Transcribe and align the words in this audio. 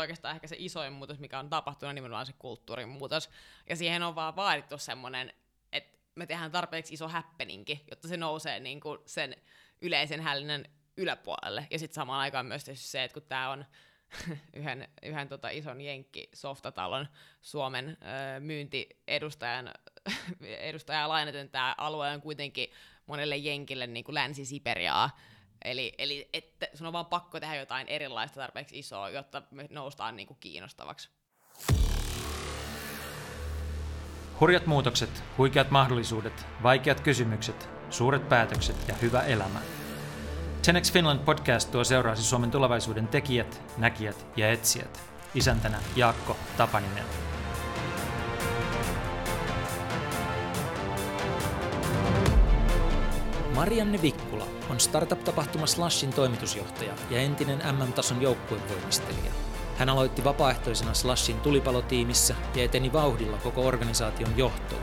oikeastaan 0.00 0.34
ehkä 0.34 0.46
se 0.46 0.56
isoin 0.58 0.92
muutos, 0.92 1.18
mikä 1.18 1.38
on 1.38 1.50
tapahtunut, 1.50 1.94
nimenomaan 1.94 2.26
se 2.26 2.32
kulttuurin 2.38 2.88
muutos. 2.88 3.30
Ja 3.68 3.76
siihen 3.76 4.02
on 4.02 4.14
vaan 4.14 4.36
vaadittu 4.36 4.78
semmoinen, 4.78 5.32
että 5.72 5.98
me 6.14 6.26
tehdään 6.26 6.52
tarpeeksi 6.52 6.94
iso 6.94 7.08
häppeninki, 7.08 7.84
jotta 7.90 8.08
se 8.08 8.16
nousee 8.16 8.60
niin 8.60 8.80
kuin 8.80 8.98
sen 9.06 9.36
yleisen 9.80 10.20
hälinän 10.20 10.64
yläpuolelle. 10.96 11.66
Ja 11.70 11.78
sitten 11.78 11.94
samaan 11.94 12.20
aikaan 12.20 12.46
myös 12.46 12.70
se, 12.74 13.04
että 13.04 13.14
kun 13.14 13.28
tämä 13.28 13.50
on 13.50 13.64
yhden, 14.56 14.88
yhden 15.02 15.28
tota 15.28 15.48
ison 15.50 15.80
jenkki 15.80 16.28
softatalon 16.34 17.08
Suomen 17.40 17.88
ö, 17.88 18.40
myyntiedustajan 18.40 19.72
edustajaa 20.40 21.08
lainaten 21.08 21.48
tämä 21.48 21.74
alue 21.78 22.10
on 22.10 22.20
kuitenkin 22.20 22.68
monelle 23.06 23.36
jenkille 23.36 23.86
niin 23.86 24.04
kuin 24.04 24.14
Länsi-Siperiaa, 24.14 25.10
Eli, 25.64 25.94
eli 25.98 26.28
että 26.32 26.66
sun 26.74 26.86
on 26.86 26.92
vaan 26.92 27.06
pakko 27.06 27.40
tehdä 27.40 27.54
jotain 27.54 27.88
erilaista 27.88 28.40
tarpeeksi 28.40 28.78
isoa, 28.78 29.10
jotta 29.10 29.42
me 29.50 29.66
noustaan 29.70 30.16
niin 30.16 30.26
kuin 30.26 30.36
kiinnostavaksi. 30.40 31.08
Hurjat 34.40 34.66
muutokset, 34.66 35.24
huikeat 35.38 35.70
mahdollisuudet, 35.70 36.46
vaikeat 36.62 37.00
kysymykset, 37.00 37.68
suuret 37.90 38.28
päätökset 38.28 38.76
ja 38.88 38.94
hyvä 39.02 39.22
elämä. 39.22 39.60
Tenex 40.66 40.92
Finland 40.92 41.20
podcast 41.20 41.70
tuo 41.70 41.84
seuraasi 41.84 42.22
Suomen 42.22 42.50
tulevaisuuden 42.50 43.08
tekijät, 43.08 43.62
näkijät 43.76 44.26
ja 44.36 44.50
etsijät. 44.50 45.02
Isäntänä 45.34 45.78
Jaakko 45.96 46.36
Tapaninen. 46.56 47.04
Marianne 53.54 54.02
Vikkula 54.02 54.46
on 54.70 54.80
startup-tapahtuma 54.80 55.66
Slashin 55.66 56.12
toimitusjohtaja 56.12 56.94
ja 57.10 57.20
entinen 57.20 57.62
MM-tason 57.72 58.22
joukkuevoimistelija. 58.22 59.32
Hän 59.78 59.88
aloitti 59.88 60.24
vapaaehtoisena 60.24 60.94
Slashin 60.94 61.40
tulipalotiimissä 61.40 62.34
ja 62.54 62.64
eteni 62.64 62.92
vauhdilla 62.92 63.38
koko 63.38 63.66
organisaation 63.66 64.38
johtoon. 64.38 64.82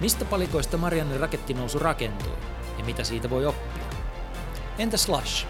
Mistä 0.00 0.24
palikoista 0.24 0.76
Marianne 0.76 1.18
rakettinousu 1.18 1.78
rakentui 1.78 2.36
ja 2.78 2.84
mitä 2.84 3.04
siitä 3.04 3.30
voi 3.30 3.46
oppia? 3.46 3.82
Entä 4.78 4.96
Slash? 4.96 5.46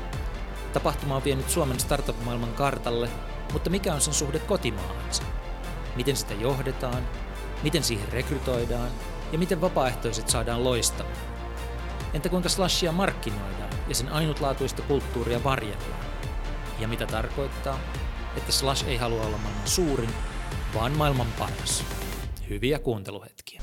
Tapahtuma 0.72 1.16
on 1.16 1.25
vienyt 1.25 1.50
Suomen 1.50 1.81
startup-maailman 1.81 2.55
kartalle, 2.55 3.09
mutta 3.53 3.70
mikä 3.70 3.94
on 3.94 4.00
sen 4.00 4.14
suhde 4.14 4.39
kotimaahansa? 4.39 5.22
Miten 5.97 6.16
sitä 6.16 6.34
johdetaan? 6.34 7.09
Miten 7.62 7.83
siihen 7.83 8.12
rekrytoidaan? 8.12 8.91
Ja 9.33 9.39
miten 9.39 9.61
vapaaehtoiset 9.61 10.28
saadaan 10.28 10.64
loistamaan? 10.64 11.16
Entä 12.14 12.28
kuinka 12.28 12.48
slashia 12.48 12.92
markkinoidaan 12.92 13.69
ja 13.91 13.94
sen 13.94 14.08
ainutlaatuista 14.08 14.83
kulttuuria 14.83 15.44
varjellaan? 15.44 16.05
Ja 16.78 16.88
mitä 16.88 17.06
tarkoittaa, 17.06 17.80
että 18.36 18.52
slash 18.52 18.88
ei 18.88 18.97
halua 18.97 19.27
olla 19.27 19.38
maailman 19.38 19.69
suurin, 19.69 20.10
vaan 20.74 20.92
maailman 20.97 21.27
paras? 21.38 21.84
Hyviä 22.48 22.78
kuunteluhetkiä. 22.78 23.60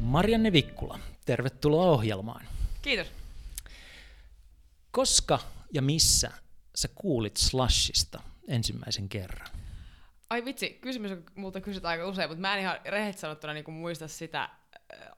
Marianne 0.00 0.52
Vikkula, 0.52 0.98
tervetuloa 1.24 1.86
ohjelmaan. 1.86 2.46
Kiitos. 2.82 3.06
Koska 4.90 5.38
ja 5.72 5.82
missä 5.82 6.30
sä 6.74 6.88
kuulit 6.94 7.36
Slashista 7.36 8.22
ensimmäisen 8.48 9.08
kerran? 9.08 9.53
Ai 10.30 10.44
vitsi, 10.44 10.70
kysymys 10.70 11.10
on 11.12 11.24
multa 11.34 11.60
kysytään 11.60 11.90
aika 11.90 12.06
usein, 12.06 12.28
mutta 12.28 12.40
mä 12.40 12.54
en 12.54 12.60
ihan 12.60 12.78
rehellisesti 12.84 13.20
sanottuna 13.20 13.52
niin 13.52 13.72
muista 13.72 14.08
sitä 14.08 14.42
äh, 14.42 14.50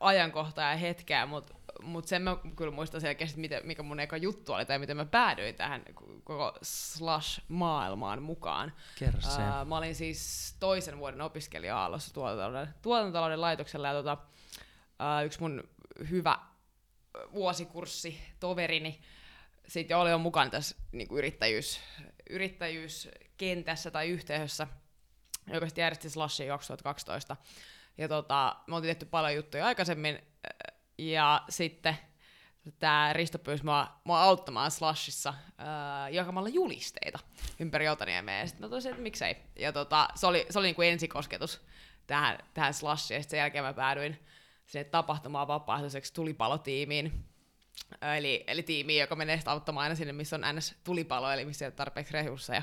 ajankohtaa 0.01 0.71
ja 0.71 0.77
hetkeä, 0.77 1.27
mutta 1.27 1.55
mut 1.83 2.09
sen 2.09 2.23
mä 2.23 2.37
kyllä 2.57 2.71
muistan 2.71 3.01
selkeästi, 3.01 3.41
miten, 3.41 3.67
mikä 3.67 3.83
mun 3.83 4.01
eka 4.01 4.17
juttu 4.17 4.53
oli 4.53 4.67
tai 4.67 4.79
miten 4.79 4.97
mä 4.97 5.05
päädyin 5.05 5.55
tähän 5.55 5.83
koko 6.25 6.59
slash-maailmaan 6.63 8.23
mukaan. 8.23 8.73
Kerro 8.99 9.21
se. 9.21 9.29
Uh, 9.29 9.67
mä 9.69 9.77
olin 9.77 9.95
siis 9.95 10.55
toisen 10.61 10.99
vuoden 10.99 11.21
opiskelija-aallossa 11.21 12.15
tuotantotalouden, 12.15 12.75
tuotantotalouden 12.83 13.41
laitoksella 13.41 13.89
ja 13.89 13.95
tota, 13.95 14.13
uh, 14.13 15.25
yksi 15.25 15.41
mun 15.41 15.69
hyvä 16.11 16.39
vuosikurssi 17.33 18.21
toverini 18.41 19.01
sitten 19.69 19.97
oli 19.97 20.11
jo 20.11 20.19
mukana 20.19 20.51
tässä 20.51 20.77
niin 20.93 21.09
kuin 21.09 21.19
yrittäjyys, 21.19 21.81
yrittäjyyskentässä 22.31 23.91
tai 23.91 24.09
yhteisössä, 24.09 24.67
joka 25.53 25.67
sitten 25.67 25.83
järjesti 25.83 26.11
Slashia 26.11 26.53
2012. 26.53 27.37
Ja 27.99 28.09
tota, 28.09 28.57
me 28.67 28.77
oltiin 28.77 28.89
tehty 28.89 29.07
paljon 29.07 29.35
juttuja 29.35 29.67
aikaisemmin, 29.67 30.19
ja 30.99 31.43
sitten 31.49 31.97
tämä 32.79 33.13
Risto 33.13 33.39
pyysi 33.39 33.65
mua, 33.65 34.01
mua 34.05 34.23
auttamaan 34.23 34.71
Slashissa 34.71 35.29
äh, 35.29 36.13
jakamalla 36.13 36.49
julisteita 36.49 37.19
ympäri 37.59 37.89
Otaniemeä, 37.89 38.41
ja 38.41 38.47
sitten 38.47 38.67
mä 38.67 38.71
toisin, 38.71 38.91
että 38.91 39.03
miksei. 39.03 39.37
Ja 39.59 39.73
tota, 39.73 40.09
se 40.15 40.27
oli, 40.27 40.47
se 40.51 40.59
oli 40.59 40.67
niin 40.67 40.75
kuin 40.75 40.89
ensikosketus 40.89 41.61
tähän, 42.07 42.39
tähän 42.55 42.75
Slashiin, 42.75 43.19
ja 43.19 43.23
sen 43.23 43.39
jälkeen 43.39 43.65
mä 43.65 43.73
päädyin 43.73 44.27
sinne 44.67 44.85
tapahtumaan 44.85 45.49
vapaaehtoiseksi 45.49 46.15
tulipalotiimiin, 46.15 47.27
Eli, 48.17 48.45
eli 48.47 48.63
tiimi, 48.63 48.99
joka 48.99 49.17
menee 49.17 49.41
auttamaan 49.47 49.83
aina 49.83 49.95
sinne, 49.95 50.13
missä 50.13 50.37
on 50.37 50.57
ns. 50.57 50.75
tulipalo, 50.85 51.31
eli 51.31 51.45
missä 51.45 51.65
ei 51.65 51.67
ole 51.67 51.75
tarpeeksi 51.75 52.13
resursseja. 52.13 52.63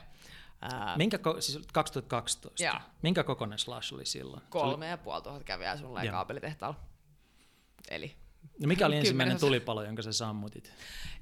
Minkä, 0.97 1.17
ko- 1.17 1.41
siis 1.41 1.67
2012? 1.73 2.63
Joo. 2.63 2.75
Minkä 3.01 3.23
kokoinen 3.23 3.59
Slash 3.59 3.93
oli 3.93 4.05
silloin? 4.05 4.43
Kolme 4.49 4.87
ja 4.87 4.97
puoli 4.97 5.21
tuhat 5.21 5.43
kävijää 5.43 5.77
ja 6.03 6.11
kaapelitehtaalla. 6.11 6.79
Eli 7.89 8.15
No 8.61 8.67
mikä 8.67 8.85
oli 8.85 8.97
ensimmäinen 8.99 9.39
tulipalo, 9.39 9.83
jonka 9.83 10.01
sä 10.01 10.13
sammutit? 10.13 10.73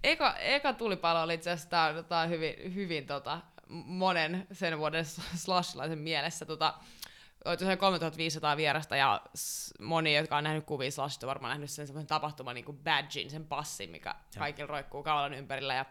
Eka, 0.04 0.36
eka 0.36 0.74
tulipalo 0.74 1.22
oli 1.22 1.34
itse 1.34 1.52
asiassa 1.52 1.70
tää, 1.70 2.04
tää 2.04 2.26
hyvin, 2.28 2.76
hyvin 2.76 3.08
tota, 3.08 3.42
monen 3.70 4.48
sen 4.52 4.78
vuoden 4.80 5.06
slashilaisen 5.36 6.00
mielessä. 6.00 6.46
Tota, 6.46 6.74
tosiaan 7.44 7.78
3500 7.78 8.58
vierasta 8.58 8.96
ja 8.96 9.22
moni, 9.80 10.16
jotka 10.16 10.38
on 10.38 10.44
nähnyt 10.44 10.66
kuvia 10.66 10.92
Slashista, 10.92 11.28
varmaan 11.28 11.50
nähnyt 11.50 11.70
sen 11.70 11.88
semmoisen 11.88 12.08
tapahtuman 12.08 12.56
niin 12.56 12.66
kuin 12.66 12.78
badgin, 12.78 13.30
sen 13.30 13.46
passin, 13.48 13.90
mikä 13.90 14.16
kaikilla 14.38 14.68
roikkuu 14.68 15.04
kaulan 15.04 15.34
ympärillä. 15.34 15.74
Ja 15.74 15.86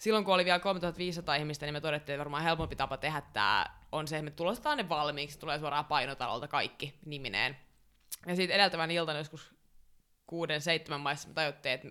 silloin 0.00 0.24
kun 0.24 0.34
oli 0.34 0.44
vielä 0.44 0.58
3500 0.58 1.34
ihmistä, 1.34 1.66
niin 1.66 1.74
me 1.74 1.80
todettiin, 1.80 2.14
että 2.14 2.18
varmaan 2.18 2.42
helpompi 2.42 2.76
tapa 2.76 2.96
tehdä 2.96 3.22
tämä 3.32 3.66
on 3.92 4.08
se, 4.08 4.16
että 4.16 4.24
me 4.24 4.30
tulostetaan 4.30 4.76
ne 4.76 4.88
valmiiksi, 4.88 5.38
tulee 5.38 5.58
suoraan 5.58 5.84
painotalolta 5.84 6.48
kaikki 6.48 6.98
nimineen. 7.06 7.56
Ja 8.26 8.36
sitten 8.36 8.54
edeltävän 8.54 8.90
iltana 8.90 9.18
joskus 9.18 9.54
kuuden, 10.26 10.60
seitsemän 10.60 11.00
maissa 11.00 11.28
me 11.28 11.34
tajuttiin, 11.34 11.74
että 11.74 11.88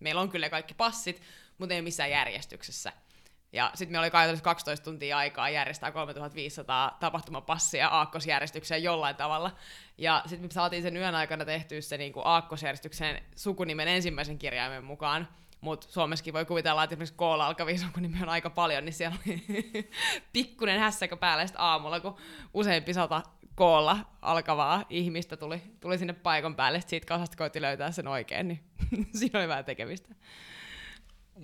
meillä 0.00 0.20
on 0.20 0.30
kyllä 0.30 0.50
kaikki 0.50 0.74
passit, 0.74 1.22
mutta 1.58 1.74
ei 1.74 1.82
missään 1.82 2.10
järjestyksessä. 2.10 2.92
Ja 3.52 3.70
sitten 3.74 3.92
meillä 3.92 4.04
oli 4.04 4.10
käytännössä 4.10 4.44
12 4.44 4.84
tuntia 4.84 5.18
aikaa 5.18 5.50
järjestää 5.50 5.92
3500 5.92 6.96
tapahtumapassia 7.00 7.88
aakkosjärjestykseen 7.88 8.82
jollain 8.82 9.16
tavalla. 9.16 9.56
Ja 9.98 10.22
sitten 10.26 10.48
me 10.48 10.52
saatiin 10.52 10.82
sen 10.82 10.96
yön 10.96 11.14
aikana 11.14 11.44
tehtyä 11.44 11.80
se 11.80 11.98
niin 11.98 12.12
aakkosjärjestyksen 12.24 13.22
sukunimen 13.36 13.88
ensimmäisen 13.88 14.38
kirjaimen 14.38 14.84
mukaan. 14.84 15.28
Mutta 15.60 15.86
Suomessakin 15.90 16.34
voi 16.34 16.44
kuvitella, 16.44 16.84
että 16.84 16.94
esimerkiksi 16.94 17.14
koolla 17.14 17.46
alkavia 17.46 17.78
sukunimiä 17.78 18.22
on 18.22 18.28
aika 18.28 18.50
paljon, 18.50 18.84
niin 18.84 18.92
siellä 18.92 19.16
oli 19.26 19.44
pikkunen 20.32 20.80
hässäkö 20.80 21.16
päällä 21.16 21.46
sitten 21.46 21.60
aamulla, 21.60 22.00
kun 22.00 22.16
useampi 22.54 22.94
sata 22.94 23.22
koolla 23.54 23.98
alkavaa 24.22 24.84
ihmistä 24.90 25.36
tuli, 25.36 25.62
tuli 25.80 25.98
sinne 25.98 26.12
paikan 26.12 26.56
päälle, 26.56 26.80
sitten 26.80 26.90
siitä 26.90 27.06
kasasta 27.06 27.36
koitti 27.36 27.62
löytää 27.62 27.92
sen 27.92 28.08
oikein, 28.08 28.48
niin 28.48 28.60
siinä 29.18 29.38
oli 29.38 29.48
vähän 29.48 29.64
tekemistä. 29.64 30.14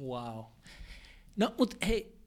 Wow. 0.00 0.44
No, 1.36 1.54
mutta 1.58 1.86
hei, 1.86 2.18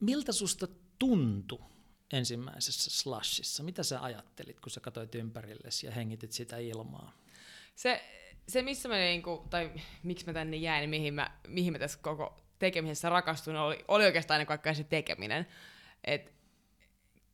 miltä 0.00 0.32
susta 0.32 0.66
tuntui 0.98 1.64
ensimmäisessä 2.12 2.90
slashissa? 2.90 3.62
Mitä 3.62 3.82
sä 3.82 4.02
ajattelit, 4.02 4.60
kun 4.60 4.70
sä 4.70 4.80
katsoit 4.80 5.14
ympärillesi 5.14 5.86
ja 5.86 5.92
hengitit 5.92 6.32
sitä 6.32 6.58
ilmaa? 6.58 7.12
Se, 7.74 8.21
se 8.48 8.62
missä 8.62 8.88
mä 8.88 8.94
niinku, 8.94 9.46
tai 9.50 9.70
miksi 10.02 10.26
mä 10.26 10.32
tänne 10.32 10.56
jäin, 10.56 10.90
mihin 10.90 11.14
mä, 11.14 11.30
mihin 11.48 11.72
mä 11.72 11.78
tässä 11.78 11.98
koko 12.02 12.40
tekemisessä 12.58 13.08
rakastun, 13.08 13.56
oli, 13.56 13.84
oli 13.88 14.04
oikeastaan 14.04 14.36
ennen 14.36 14.46
kaikkea 14.46 14.74
se 14.74 14.84
tekeminen. 14.84 15.46
Et 16.04 16.32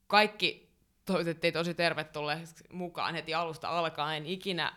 kaikki 0.06 0.68
toivotettiin 1.04 1.52
tosi 1.52 1.74
tervetulleeksi 1.74 2.64
mukaan 2.72 3.14
heti 3.14 3.34
alusta 3.34 3.68
alkaen. 3.68 4.26
Ikinä 4.26 4.72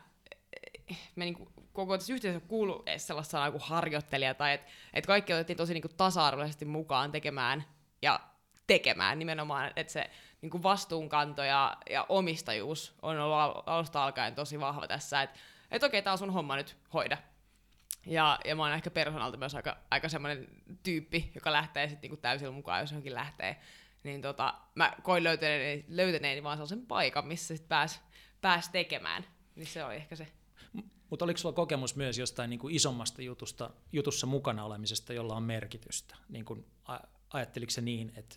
me 1.15 1.25
niinku 1.25 1.51
koko 1.73 1.97
tässä 1.97 2.13
yhteisössä 2.13 2.47
kuulu 2.47 2.83
edes 2.85 3.07
sellaista 3.07 3.31
sanaa 3.31 3.51
kuin 3.51 3.63
harjoittelija, 3.63 4.33
tai 4.33 4.53
että 4.53 4.67
et 4.93 5.05
kaikki 5.05 5.33
otettiin 5.33 5.57
tosi 5.57 5.73
niin 5.73 5.81
kuin 5.81 5.95
tasa-arvoisesti 5.97 6.65
mukaan 6.65 7.11
tekemään 7.11 7.63
ja 8.01 8.19
tekemään 8.67 9.19
nimenomaan, 9.19 9.71
että 9.75 9.93
se 9.93 10.09
niin 10.41 10.49
kuin 10.49 10.63
vastuunkanto 10.63 11.43
ja, 11.43 11.77
ja 11.89 12.05
omistajuus 12.09 12.95
on 13.01 13.19
ollut 13.19 13.63
alusta 13.65 14.03
alkaen 14.03 14.35
tosi 14.35 14.59
vahva 14.59 14.87
tässä, 14.87 15.21
että 15.21 15.39
et 15.71 15.83
okei, 15.83 16.01
tämä 16.01 16.11
on 16.11 16.17
sun 16.17 16.33
homma 16.33 16.55
nyt, 16.55 16.77
hoida. 16.93 17.17
Ja, 18.05 18.39
ja 18.45 18.55
mä 18.55 18.63
oon 18.63 18.73
ehkä 18.73 18.91
persoonalta 18.91 19.37
myös 19.37 19.55
aika, 19.55 19.77
aika 19.91 20.09
semmoinen 20.09 20.47
tyyppi, 20.83 21.31
joka 21.35 21.51
lähtee 21.51 21.87
sitten 21.87 22.01
niinku 22.01 22.21
täysillä 22.21 22.51
mukaan, 22.51 22.79
jos 22.79 22.91
johonkin 22.91 23.13
lähtee. 23.13 23.61
Niin 24.03 24.21
tota, 24.21 24.53
mä 24.75 24.93
koin 25.03 25.23
löytäneeni, 25.23 25.85
löytäneeni 25.87 26.43
vaan 26.43 26.57
sellaisen 26.57 26.85
paikan, 26.85 27.27
missä 27.27 27.47
sitten 27.47 27.69
pääs, 27.69 28.01
pääs 28.41 28.69
tekemään. 28.69 29.25
Niin 29.55 29.67
se 29.67 29.85
oli 29.85 29.95
ehkä 29.95 30.15
se 30.15 30.27
Mutta 31.09 31.25
oliko 31.25 31.37
sulla 31.37 31.55
kokemus 31.55 31.95
myös 31.95 32.17
jostain 32.17 32.49
niin 32.49 32.59
kuin 32.59 32.75
isommasta 32.75 33.21
jutusta, 33.21 33.69
jutussa 33.91 34.27
mukana 34.27 34.65
olemisesta, 34.65 35.13
jolla 35.13 35.35
on 35.35 35.43
merkitystä? 35.43 36.15
Niin 36.29 36.45
kuin, 36.45 36.65
ajatteliko 37.33 37.69
se 37.69 37.81
niin, 37.81 38.13
että 38.15 38.35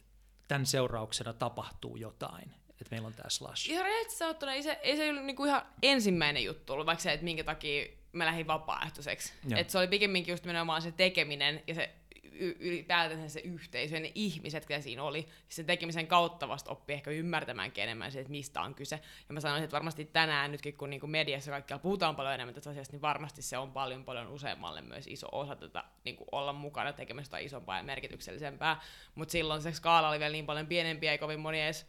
tämän 0.49 0.67
seurauksena 0.67 1.33
tapahtuu 1.33 1.97
jotain? 1.97 2.55
Että 2.81 2.91
meillä 2.91 3.06
on 3.06 3.15
tämä 3.15 3.29
slash. 3.29 3.71
Ihan 3.71 3.85
rehellisesti 3.85 4.19
sanottuna 4.19 4.53
ei 4.53 4.62
se, 4.62 4.79
ei 4.82 4.97
se 4.97 5.11
ollut 5.11 5.25
niinku 5.25 5.44
ihan 5.44 5.62
ensimmäinen 5.82 6.44
juttu 6.44 6.73
ollut, 6.73 6.87
vaikka 6.87 7.03
se, 7.03 7.12
että 7.12 7.25
minkä 7.25 7.44
takia 7.44 7.87
mä 8.12 8.26
lähdin 8.26 8.47
vapaaehtoiseksi. 8.47 9.32
Et 9.56 9.71
se 9.71 9.79
oli 9.79 9.88
pikemminkin 9.88 10.32
just 10.32 10.44
nimenomaan 10.44 10.82
se 10.82 10.93
tekeminen 10.93 11.62
ja 11.67 11.75
se 11.75 11.94
ylipäätään 12.38 13.31
se 13.31 13.41
yhteisö 13.41 13.94
ja 13.94 14.00
ne 14.00 14.12
ihmiset, 14.15 14.69
mitä 14.69 14.81
siinä 14.81 15.03
oli. 15.03 15.29
Sen 15.49 15.67
tekemisen 15.67 16.06
kautta 16.06 16.49
vasta 16.49 16.71
oppi 16.71 16.93
ehkä 16.93 17.11
ymmärtämään 17.11 17.73
enemmän 17.76 18.12
se, 18.12 18.21
että 18.21 18.31
mistä 18.31 18.61
on 18.61 18.75
kyse. 18.75 19.00
Ja 19.29 19.35
mä 19.35 19.41
sanoisin, 19.41 19.65
että 19.65 19.75
varmasti 19.75 20.05
tänään 20.05 20.53
nytkin, 20.53 20.76
kun 20.76 20.91
niinku 20.91 21.06
mediassa 21.06 21.50
kaikkialla 21.50 21.82
puhutaan 21.82 22.17
paljon 22.17 22.35
enemmän 22.35 22.55
tästä 22.55 22.71
asiasta, 22.71 22.93
niin 22.93 23.03
varmasti 23.03 23.43
se 23.43 23.59
on 23.59 23.73
paljon 23.73 24.05
paljon 24.05 24.29
useammalle 24.29 24.82
myös 24.82 25.06
iso 25.06 25.29
osa 25.32 25.56
tätä 25.56 25.85
niinku 26.05 26.25
olla 26.32 26.53
mukana 26.53 26.93
tekemästä 26.93 27.38
isompaa 27.38 27.76
ja 27.76 27.82
merkityksellisempää. 27.82 28.81
Mutta 29.15 29.32
silloin 29.32 29.62
se 29.62 29.73
skaala 29.73 30.09
oli 30.09 30.19
vielä 30.19 30.32
niin 30.32 30.47
paljon 30.47 30.67
pienempiä, 30.67 31.12
ei 31.12 31.19
kovin 31.19 31.41
moni 31.41 31.62
edes 31.62 31.87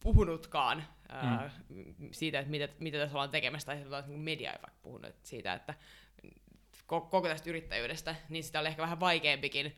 puhunutkaan 0.00 0.78
mm. 0.78 1.28
ää, 1.28 1.50
siitä, 2.12 2.38
että 2.38 2.50
mitä, 2.50 2.68
mitä 2.78 2.98
tässä 2.98 3.14
ollaan 3.14 3.30
tekemässä, 3.30 3.66
tai 3.66 4.02
niin 4.06 4.20
media 4.20 4.52
ei 4.52 4.58
vaikka 4.62 4.80
puhunut 4.82 5.14
siitä, 5.22 5.54
että 5.54 5.74
koko 6.86 7.28
tästä 7.28 7.50
yrittäjyydestä, 7.50 8.16
niin 8.28 8.44
sitä 8.44 8.60
oli 8.60 8.68
ehkä 8.68 8.82
vähän 8.82 9.00
vaikeampikin 9.00 9.76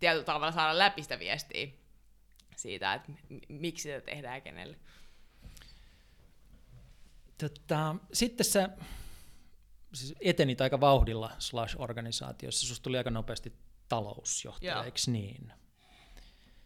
tietyllä 0.00 0.24
tavalla 0.24 0.52
saada 0.52 0.78
läpi 0.78 1.02
sitä 1.02 1.18
viestiä 1.18 1.68
siitä, 2.56 2.94
että 2.94 3.12
miksi 3.48 3.82
sitä 3.82 4.00
tehdään 4.00 4.34
ja 4.34 4.40
kenelle. 4.40 4.76
Tota, 7.38 7.96
sitten 8.12 8.46
sä 8.46 8.68
siis 9.94 10.14
etenit 10.20 10.60
aika 10.60 10.80
vauhdilla 10.80 11.30
Slash-organisaatiossa, 11.38 12.66
susta 12.66 12.82
tuli 12.82 12.98
aika 12.98 13.10
nopeasti 13.10 13.52
talousjohtaja, 13.88 14.84
eikö 14.84 14.98
niin? 15.06 15.52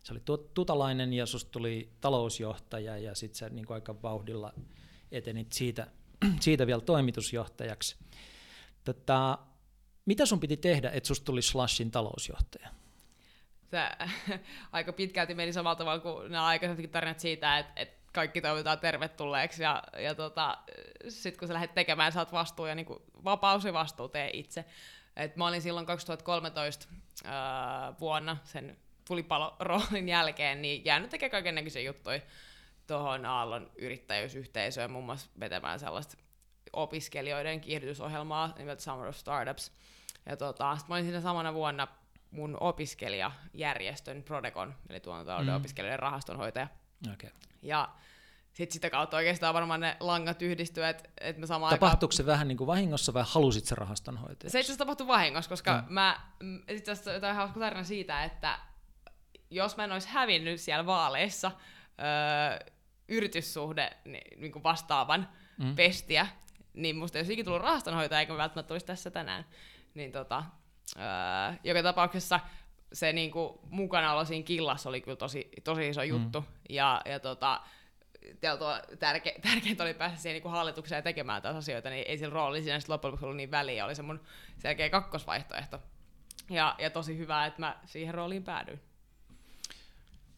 Se 0.03 0.13
oli 0.13 0.21
tutalainen 0.55 1.13
ja 1.13 1.27
susta 1.27 1.51
tuli 1.51 1.93
talousjohtaja 2.01 2.99
ja 2.99 3.15
sitten 3.15 3.39
sä 3.39 3.49
niin 3.49 3.67
aika 3.69 4.03
vauhdilla 4.03 4.53
etenit 5.13 5.53
siitä, 5.53 5.87
siitä 6.41 6.67
vielä 6.67 6.81
toimitusjohtajaksi. 6.81 7.97
Tota, 8.85 9.39
mitä 10.07 10.27
sun 10.27 10.41
piti 10.41 10.57
tehdä, 10.57 10.91
että 10.91 11.07
susta 11.07 11.25
tuli 11.25 11.43
Slashin 11.43 11.91
talousjohtaja? 11.91 12.69
Se 13.71 13.79
aika 14.73 14.93
pitkälti 14.93 15.35
meni 15.35 15.53
samalla 15.53 15.77
tavalla 15.77 16.01
kuin 16.01 16.33
nämä 16.33 16.47
aikaisemmatkin 16.47 16.91
tarinat 16.91 17.21
siitä, 17.21 17.59
että, 17.59 17.73
että 17.77 18.03
kaikki 18.13 18.41
toivotaan 18.41 18.79
tervetulleeksi 18.79 19.63
ja, 19.63 19.83
ja 19.99 20.15
tota, 20.15 20.59
sitten 21.09 21.39
kun 21.39 21.49
sä 21.49 21.55
lähdet 21.55 21.75
tekemään, 21.75 22.13
saat 22.13 22.33
vastuu 22.33 22.67
ja 22.67 22.75
niin 22.75 22.87
kuin, 22.87 23.03
vapaus 23.25 23.65
ja 23.65 23.73
vastuu 23.73 24.09
tee 24.09 24.31
itse. 24.33 24.65
Et 25.17 25.37
mä 25.37 25.47
olin 25.47 25.63
silloin 25.63 25.87
2013 25.87 26.89
ää, 27.25 27.95
vuonna 28.01 28.37
sen 28.45 28.77
tulipaloroolin 29.09 30.09
jälkeen 30.17 30.63
niin 30.63 30.85
jäänyt 30.85 31.11
tekemään 31.11 31.31
kaiken 31.31 31.55
näköisiä 31.55 31.83
juttuja 31.83 32.21
tuohon 32.87 33.27
Aallon 33.27 33.71
yrittäjyysyhteisöön, 33.77 34.91
muun 34.91 35.05
muassa 35.05 35.31
vetämään 35.41 35.81
sellaista 35.81 36.17
opiskelijoiden 36.73 37.61
kiihdytysohjelmaa 37.61 38.55
nimeltä 38.59 38.83
Summer 38.83 39.09
of 39.09 39.17
Startups. 39.17 39.73
Ja 40.27 40.37
tota, 40.37 40.77
sit 40.77 40.89
mä 40.89 40.95
olin 40.95 41.05
siinä 41.05 41.21
samana 41.21 41.55
vuonna 41.55 41.89
mun 42.31 42.57
opiskelijajärjestön 42.61 44.23
Prodecon, 44.23 44.75
eli 44.89 45.01
tuontotalouden 45.01 45.55
mm. 45.55 45.57
opiskelijoiden 45.57 45.99
rahastonhoitaja. 45.99 46.69
Okay. 47.13 47.31
Ja 47.63 47.89
sitten 48.53 48.73
sitä 48.73 48.91
kautta 48.91 49.17
oikeastaan 49.17 49.55
varmaan 49.55 49.81
ne 49.81 49.97
langat 50.01 50.43
yhdistyy, 50.43 50.85
että 50.85 51.09
et 51.21 51.39
mä 51.39 51.47
samaan 51.47 51.71
Tapahtuiko 51.71 52.13
aikaan... 52.13 52.17
se 52.17 52.27
vähän 52.27 52.49
niin 52.49 52.59
kuin 52.59 52.67
vahingossa 52.67 53.15
vai 53.15 53.25
halusit 53.27 53.65
se 53.65 53.75
rahastonhoitaja? 53.75 54.51
Se 54.51 54.61
itse 54.61 54.73
asiassa 54.73 54.85
tapahtui 54.85 55.07
vahingossa, 55.07 55.49
koska 55.49 55.77
no. 55.77 55.83
mä, 55.89 56.21
itse 56.69 56.93
asiassa 56.93 57.13
jotain 57.13 57.37
hauska 57.37 57.61
tarina 57.61 57.85
siitä, 57.85 58.25
että 58.25 58.59
jos 59.55 59.77
mä 59.77 59.85
en 59.85 59.93
olisi 59.93 60.09
hävinnyt 60.09 60.61
siellä 60.61 60.87
vaaleissa 60.87 61.51
öö, 62.01 62.73
yrityssuhde 63.09 63.97
niin, 64.05 64.41
niin 64.41 64.53
kuin 64.53 64.63
vastaavan 64.63 65.29
mm. 65.59 65.77
pestiä, 65.77 66.27
niin 66.75 66.97
musta 66.97 67.19
ei 67.19 67.21
olisi 67.21 67.33
ikinä 67.33 67.45
tullut 67.45 67.63
rahastonhoitaja, 67.63 68.21
eikä 68.21 68.37
välttämättä 68.37 68.75
olisi 68.75 68.87
tässä 68.87 69.11
tänään. 69.11 69.45
Niin 69.95 70.13
tota, 70.13 70.45
öö, 70.97 71.03
joka 71.65 71.83
tapauksessa 71.83 72.41
se 72.93 73.13
niinku, 73.13 73.61
mukanaolo 73.71 74.25
siinä 74.25 74.45
killassa 74.45 74.89
oli 74.89 75.01
kyllä 75.01 75.17
tosi, 75.17 75.49
tosi 75.65 75.89
iso 75.89 76.03
juttu. 76.03 76.41
Mm. 76.41 76.47
Ja, 76.69 77.03
ja 77.05 77.21
tota, 77.21 77.61
tärke, 78.99 79.35
tärkeintä 79.51 79.85
oli 79.85 79.95
päästä 79.95 80.19
siihen 80.19 80.43
niin 80.43 80.53
hallitukseen 80.53 81.03
tekemään 81.03 81.43
taas 81.43 81.57
asioita, 81.57 81.91
niin 81.91 82.05
ei 82.09 82.19
sillä 82.19 82.35
rooli 82.35 82.63
siinä 82.63 82.79
loppujen 82.89 83.11
lopuksi 83.13 83.25
ollut 83.25 83.37
niin 83.37 83.51
väliä, 83.51 83.85
oli 83.85 83.95
se 83.95 84.03
mun 84.03 84.21
selkeä 84.59 84.91
kakkosvaihtoehto. 84.91 85.81
Ja, 86.51 86.75
ja 86.79 86.91
tosi 86.91 87.19
hyvä, 87.19 87.47
että 87.47 87.61
mä 87.61 87.77
siihen 87.85 88.15
rooliin 88.15 88.45
päädyin. 88.45 88.81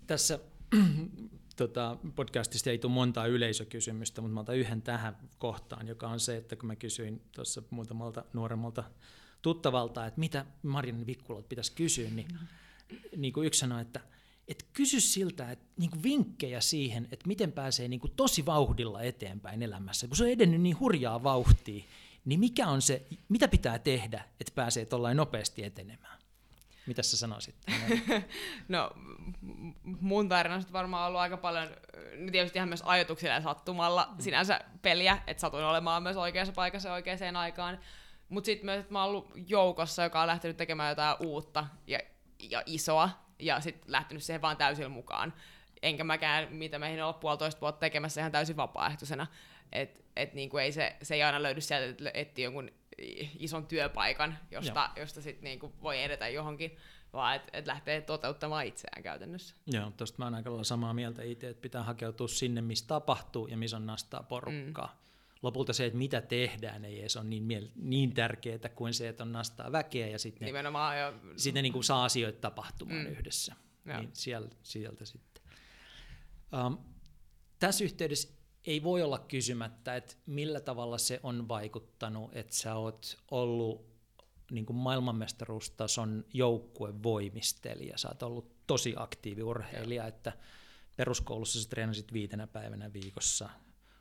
Tässä 0.07 0.39
tota, 1.57 1.97
podcastista 2.17 2.71
ei 2.71 2.79
tule 2.79 2.93
montaa 2.93 3.27
yleisökysymystä, 3.27 4.21
mutta 4.21 4.35
mä 4.35 4.41
otan 4.41 4.57
yhden 4.57 4.83
tähän 4.83 5.17
kohtaan, 5.39 5.89
joka 5.89 6.09
on 6.09 6.21
se, 6.21 6.37
että 6.37 6.57
kun 6.57 6.67
mä 6.67 6.77
kysyin 6.77 7.23
tuossa 7.35 7.63
muutamalta 7.71 8.25
nuoremmalta 8.33 8.85
tuttavalta, 9.43 10.07
että 10.07 10.21
mitä 10.21 10.47
Marian 10.63 11.07
Vikkulat 11.07 11.49
pitäisi 11.49 11.73
kysyä, 11.73 12.11
niin, 12.11 12.29
niin 13.17 13.33
kuin 13.33 13.47
yksi 13.47 13.61
sanoi, 13.61 13.83
että 13.83 14.01
et 14.49 14.67
kysy 14.73 15.01
siltä 15.01 15.51
että 15.51 15.65
niin 15.79 15.91
kuin 15.91 16.03
vinkkejä 16.03 16.61
siihen, 16.61 17.09
että 17.13 17.29
miten 17.29 17.53
pääsee 17.53 17.89
niin 17.89 18.01
kuin 18.01 18.13
tosi 18.17 18.47
vauhdilla 18.47 19.03
eteenpäin 19.03 19.63
elämässä. 19.63 20.07
Kun 20.07 20.17
se 20.17 20.25
on 20.25 20.31
edennyt 20.31 20.61
niin 20.61 20.81
hurjaa 20.81 21.23
vauhtia, 21.23 21.85
niin 22.25 22.41
mikä 22.41 22.67
on 22.67 22.83
se, 22.83 23.07
mitä 23.29 23.49
pitää 23.49 23.79
tehdä, 23.79 24.25
että 24.41 24.53
pääsee 24.55 24.85
tuollain 24.85 25.17
nopeasti 25.17 25.65
etenemään? 25.65 26.24
Mitä 26.87 27.03
sä 27.03 27.17
sanoisit? 27.17 27.55
no, 28.69 28.91
mun 29.83 30.29
tarina 30.29 30.55
on 30.55 30.63
varmaan 30.73 31.07
ollut 31.07 31.21
aika 31.21 31.37
paljon, 31.37 31.69
tietysti 32.33 32.59
ihan 32.59 32.69
myös 32.69 32.83
ajatuksilla 32.87 33.35
ja 33.35 33.41
sattumalla 33.41 34.09
mm. 34.11 34.21
sinänsä 34.21 34.61
peliä, 34.83 35.19
että 35.27 35.41
satuin 35.41 35.65
olemaan 35.65 36.03
myös 36.03 36.17
oikeassa 36.17 36.53
paikassa 36.53 36.93
oikeaan 36.93 37.37
aikaan. 37.37 37.79
Mutta 38.29 38.47
sitten 38.47 38.67
myös, 38.67 38.81
että 38.81 38.93
mä 38.93 39.01
oon 39.01 39.09
ollut 39.09 39.33
joukossa, 39.47 40.03
joka 40.03 40.21
on 40.21 40.27
lähtenyt 40.27 40.57
tekemään 40.57 40.89
jotain 40.89 41.17
uutta 41.21 41.67
ja, 41.87 41.99
ja 42.51 42.63
isoa, 42.67 43.11
ja 43.39 43.61
sitten 43.61 43.93
lähtenyt 43.93 44.23
siihen 44.23 44.43
vaan 44.43 44.57
täysin 44.57 44.91
mukaan. 44.91 45.35
Enkä 45.83 46.05
mäkään, 46.05 46.53
mitä 46.53 46.79
meihin 46.79 47.03
olla 47.03 47.13
puolitoista 47.13 47.61
vuotta 47.61 47.81
tekemässä 47.81 48.21
ihan 48.21 48.33
täysin 48.33 48.57
vapaaehtoisena. 48.57 49.27
Että 49.73 50.01
et 50.17 50.35
niinku 50.35 50.59
ei 50.59 50.73
se, 50.73 50.97
se 51.03 51.15
ei 51.15 51.23
aina 51.23 51.43
löydy 51.43 51.61
sieltä, 51.61 51.91
että 51.91 52.11
etsii 52.15 52.45
jonkun 52.45 52.71
ison 53.39 53.67
työpaikan, 53.67 54.39
josta, 54.51 54.91
josta 54.97 55.23
sit 55.23 55.43
niinku 55.43 55.73
voi 55.83 56.03
edetä 56.03 56.29
johonkin, 56.29 56.77
vaan 57.13 57.37
että 57.37 57.59
et 57.59 57.67
lähtee 57.67 58.01
toteuttamaan 58.01 58.67
itseään 58.67 59.03
käytännössä. 59.03 59.57
Joo, 59.67 59.93
tuosta 59.97 60.19
mä 60.19 60.25
oon 60.25 60.35
aika 60.35 60.65
samaa 60.65 60.95
mieltä 60.95 61.23
itse, 61.23 61.49
että 61.49 61.63
pitää 61.63 61.83
hakeutua 61.83 62.29
sinne, 62.29 62.61
missä 62.61 62.87
tapahtuu 62.87 63.47
ja 63.47 63.57
missä 63.57 63.77
on 63.77 63.87
nastaa 63.87 64.23
porukkaa. 64.23 64.87
Mm. 64.87 65.05
Lopulta 65.43 65.73
se, 65.73 65.87
että 65.87 65.99
mitä 65.99 66.21
tehdään, 66.21 66.85
ei 66.85 67.01
edes 67.01 67.17
ole 67.17 67.25
niin, 67.25 67.43
miel- 67.43 67.73
niin 67.77 68.15
tärkeää 68.15 68.69
kuin 68.75 68.95
se, 68.95 69.09
että 69.09 69.23
on 69.25 69.33
nastaa 69.33 69.73
väkeä 69.73 70.07
ja 70.07 70.19
sitten 70.19 70.55
ne, 70.55 70.61
jo... 71.01 71.35
sit 71.37 71.55
ne 71.55 71.63
niinku 71.63 71.83
saa 71.83 72.05
asioita 72.05 72.41
tapahtumaan 72.41 73.01
mm. 73.01 73.07
yhdessä. 73.13 73.55
Niin 73.85 74.11
sieltä, 74.13 74.57
sieltä 74.63 75.05
sitten. 75.05 75.43
Um, 76.67 76.79
tässä 77.59 77.85
yhteydessä 77.85 78.29
ei 78.65 78.83
voi 78.83 79.03
olla 79.03 79.19
kysymättä, 79.19 79.97
että 79.97 80.15
millä 80.27 80.61
tavalla 80.61 80.99
se 80.99 81.21
on 81.23 81.49
vaikuttanut, 81.49 82.37
että 82.37 82.57
sä 82.57 82.75
oot 82.75 83.19
ollut 83.31 83.87
niin 84.51 84.67
kuin 84.67 84.77
maailmanmestaruustason 84.77 86.25
joukkuevoimistelija. 86.33 87.99
Sä 87.99 88.09
oot 88.09 88.23
ollut 88.23 88.67
tosi 88.67 88.95
aktiivi 88.97 89.43
urheilija, 89.43 90.07
että 90.07 90.33
peruskoulussa 90.97 91.63
sä 91.63 91.69
treenasit 91.69 92.13
viitenä 92.13 92.47
päivänä 92.47 92.93
viikossa 92.93 93.49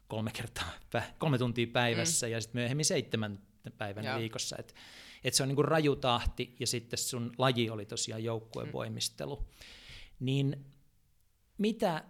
kolme, 0.07 0.31
kertaa, 0.31 0.71
kolme 1.17 1.37
tuntia 1.37 1.67
päivässä 1.67 2.27
mm. 2.27 2.31
ja 2.31 2.41
sitten 2.41 2.59
myöhemmin 2.59 2.85
seitsemän 2.85 3.39
päivänä 3.77 4.09
Joo. 4.09 4.19
viikossa. 4.19 4.55
Et, 4.59 4.75
et 5.23 5.33
se 5.33 5.43
on 5.43 5.49
niin 5.49 5.55
kuin 5.55 5.67
raju 5.67 5.95
tahti 5.95 6.55
ja 6.59 6.67
sitten 6.67 6.99
sun 6.99 7.31
laji 7.37 7.69
oli 7.69 7.85
tosiaan 7.85 8.23
joukkuevoimistelu. 8.23 9.35
Mm. 9.35 9.45
Niin 10.19 10.65
mitä 11.57 12.03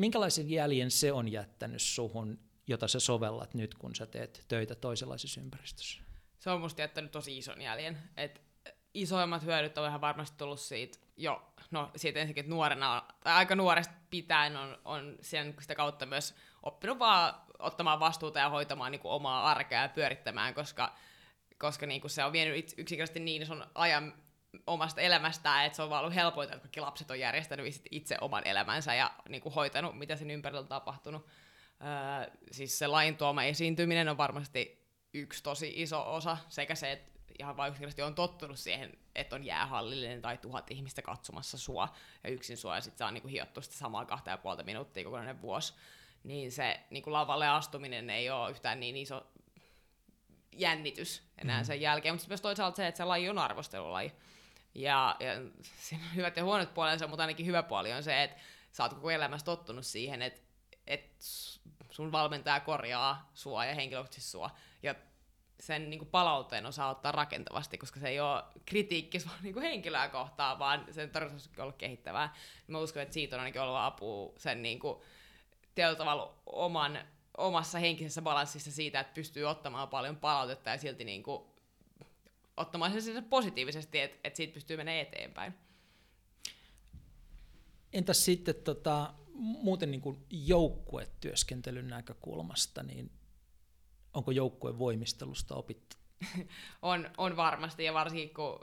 minkälaisen 0.00 0.50
jäljen 0.50 0.90
se 0.90 1.12
on 1.12 1.32
jättänyt 1.32 1.82
suhun, 1.82 2.38
jota 2.66 2.88
sä 2.88 3.00
sovellat 3.00 3.54
nyt, 3.54 3.74
kun 3.74 3.94
sä 3.94 4.06
teet 4.06 4.44
töitä 4.48 4.74
toisenlaisessa 4.74 5.40
ympäristössä? 5.40 6.02
Se 6.38 6.50
on 6.50 6.60
musta 6.60 6.80
jättänyt 6.80 7.12
tosi 7.12 7.38
ison 7.38 7.62
jäljen. 7.62 7.98
Et 8.16 8.40
isoimmat 8.94 9.44
hyödyt 9.44 9.78
on 9.78 9.88
ihan 9.88 10.00
varmasti 10.00 10.38
tullut 10.38 10.60
siitä 10.60 10.98
jo, 11.16 11.52
no 11.70 11.90
siitä 11.96 12.20
ensinnäkin, 12.20 12.40
että 12.40 12.54
nuorena, 12.54 13.02
tai 13.24 13.32
aika 13.32 13.54
nuoresta 13.54 13.94
pitäen 14.10 14.56
on, 14.56 14.78
on 14.84 15.16
sen, 15.20 15.54
sitä 15.60 15.74
kautta 15.74 16.06
myös 16.06 16.34
oppinut 16.62 16.98
vaan 16.98 17.34
ottamaan 17.58 18.00
vastuuta 18.00 18.38
ja 18.38 18.48
hoitamaan 18.48 18.92
niin 18.92 19.00
kuin 19.00 19.12
omaa 19.12 19.50
arkea 19.50 19.82
ja 19.82 19.88
pyörittämään, 19.88 20.54
koska, 20.54 20.94
koska 21.58 21.86
niin 21.86 22.00
kuin 22.00 22.10
se 22.10 22.24
on 22.24 22.32
vienyt 22.32 22.74
yksinkertaisesti 22.76 23.20
niin 23.20 23.42
ison 23.42 23.66
ajan 23.74 24.14
omasta 24.66 25.00
elämästään, 25.00 25.66
että 25.66 25.76
se 25.76 25.82
on 25.82 25.90
vaan 25.90 26.00
ollut 26.00 26.14
helpointa, 26.14 26.54
että 26.54 26.62
kaikki 26.62 26.80
lapset 26.80 27.10
on 27.10 27.20
järjestänyt 27.20 27.82
itse 27.90 28.16
oman 28.20 28.46
elämänsä 28.46 28.94
ja 28.94 29.12
niin 29.28 29.42
kuin 29.42 29.54
hoitanut, 29.54 29.98
mitä 29.98 30.16
sen 30.16 30.30
ympärillä 30.30 30.60
on 30.60 30.68
tapahtunut. 30.68 31.26
Öö, 31.26 32.36
siis 32.52 32.78
se 32.78 32.86
lain 32.86 33.16
tuoma 33.16 33.42
esiintyminen 33.42 34.08
on 34.08 34.16
varmasti 34.16 34.86
yksi 35.14 35.42
tosi 35.42 35.72
iso 35.76 36.14
osa, 36.14 36.36
sekä 36.48 36.74
se, 36.74 36.92
että 36.92 37.10
ihan 37.38 37.56
vain 37.56 37.70
yksinkertaisesti 37.70 38.02
on 38.02 38.14
tottunut 38.14 38.58
siihen, 38.58 38.98
että 39.14 39.36
on 39.36 39.44
jäähallillinen 39.44 40.22
tai 40.22 40.38
tuhat 40.38 40.70
ihmistä 40.70 41.02
katsomassa 41.02 41.58
sua 41.58 41.88
ja 42.24 42.30
yksin 42.30 42.56
sua, 42.56 42.74
ja 42.74 42.80
sitten 42.80 42.98
saa 42.98 43.10
niinku 43.10 43.28
hiottua 43.28 43.62
sitä 43.62 43.76
samaa 43.76 44.04
kahta 44.04 44.30
ja 44.30 44.38
puolta 44.38 44.62
minuuttia 44.62 45.04
kokonainen 45.04 45.42
vuosi, 45.42 45.74
niin 46.24 46.52
se 46.52 46.80
niinku 46.90 47.12
lavalle 47.12 47.48
astuminen 47.48 48.10
ei 48.10 48.30
ole 48.30 48.50
yhtään 48.50 48.80
niin 48.80 48.96
iso 48.96 49.26
jännitys 50.52 51.22
enää 51.38 51.60
mm. 51.60 51.64
sen 51.64 51.80
jälkeen, 51.80 52.14
mutta 52.14 52.28
myös 52.28 52.40
toisaalta 52.40 52.76
se, 52.76 52.86
että 52.86 52.98
se 52.98 53.04
laji 53.04 53.28
on 53.28 53.38
arvostelulaji. 53.38 54.12
Ja, 54.74 55.16
ja 55.20 55.32
siinä 55.62 56.04
on 56.04 56.16
hyvät 56.16 56.36
ja 56.36 56.44
huonot 56.44 56.74
puolensa, 56.74 57.06
mutta 57.06 57.22
ainakin 57.22 57.46
hyvä 57.46 57.62
puoli 57.62 57.92
on 57.92 58.02
se, 58.02 58.22
että 58.22 58.40
sä 58.72 58.82
oot 58.82 58.94
koko 58.94 59.10
elämässä 59.10 59.44
tottunut 59.44 59.86
siihen, 59.86 60.22
että, 60.22 60.40
että 60.86 61.16
sun 61.90 62.12
valmentaja 62.12 62.60
korjaa 62.60 63.30
sua 63.34 63.64
ja 63.64 63.74
henkilökohtaisesti 63.74 64.30
sua. 64.30 64.50
Ja 64.82 64.94
sen 65.60 65.90
niin 65.90 65.98
kuin 65.98 66.08
palautteen 66.08 66.66
osaa 66.66 66.90
ottaa 66.90 67.12
rakentavasti, 67.12 67.78
koska 67.78 68.00
se 68.00 68.08
ei 68.08 68.20
ole 68.20 68.44
kritiikki 68.66 69.20
sua 69.20 69.32
niin 69.42 69.54
kuin 69.54 69.62
henkilöä 69.62 70.08
kohtaan, 70.08 70.58
vaan 70.58 70.86
sen 70.90 71.10
tarkoitus 71.10 71.50
olla 71.58 71.72
kehittävää. 71.72 72.34
Mä 72.66 72.78
uskon, 72.78 73.02
että 73.02 73.14
siitä 73.14 73.36
on 73.36 73.40
ainakin 73.40 73.62
ollut 73.62 73.76
apua 73.76 74.32
sen 74.36 74.62
niin 74.62 74.78
kuin, 74.78 75.02
tavalla 75.98 76.34
oman, 76.46 76.98
omassa 77.36 77.78
henkisessä 77.78 78.22
balanssissa 78.22 78.72
siitä, 78.72 79.00
että 79.00 79.14
pystyy 79.14 79.44
ottamaan 79.44 79.88
paljon 79.88 80.16
palautetta 80.16 80.70
ja 80.70 80.78
silti 80.78 81.04
niin 81.04 81.22
kuin, 81.22 81.49
ottamaan 82.60 83.02
sen 83.02 83.24
positiivisesti, 83.24 84.00
että, 84.00 84.18
että 84.24 84.36
siitä 84.36 84.54
pystyy 84.54 84.76
menemään 84.76 85.06
eteenpäin. 85.06 85.54
Entäs 87.92 88.24
sitten 88.24 88.54
tota, 88.54 89.14
muuten 89.34 89.90
niin 89.90 90.00
kuin 90.00 90.26
joukkuetyöskentelyn 90.30 91.88
näkökulmasta, 91.88 92.82
niin 92.82 93.10
onko 94.14 94.30
joukkueen 94.30 94.78
voimistelusta 94.78 95.54
opittu? 95.54 95.96
on, 96.82 97.10
on 97.16 97.36
varmasti, 97.36 97.84
ja 97.84 97.94
varsinkin 97.94 98.34
kun 98.34 98.58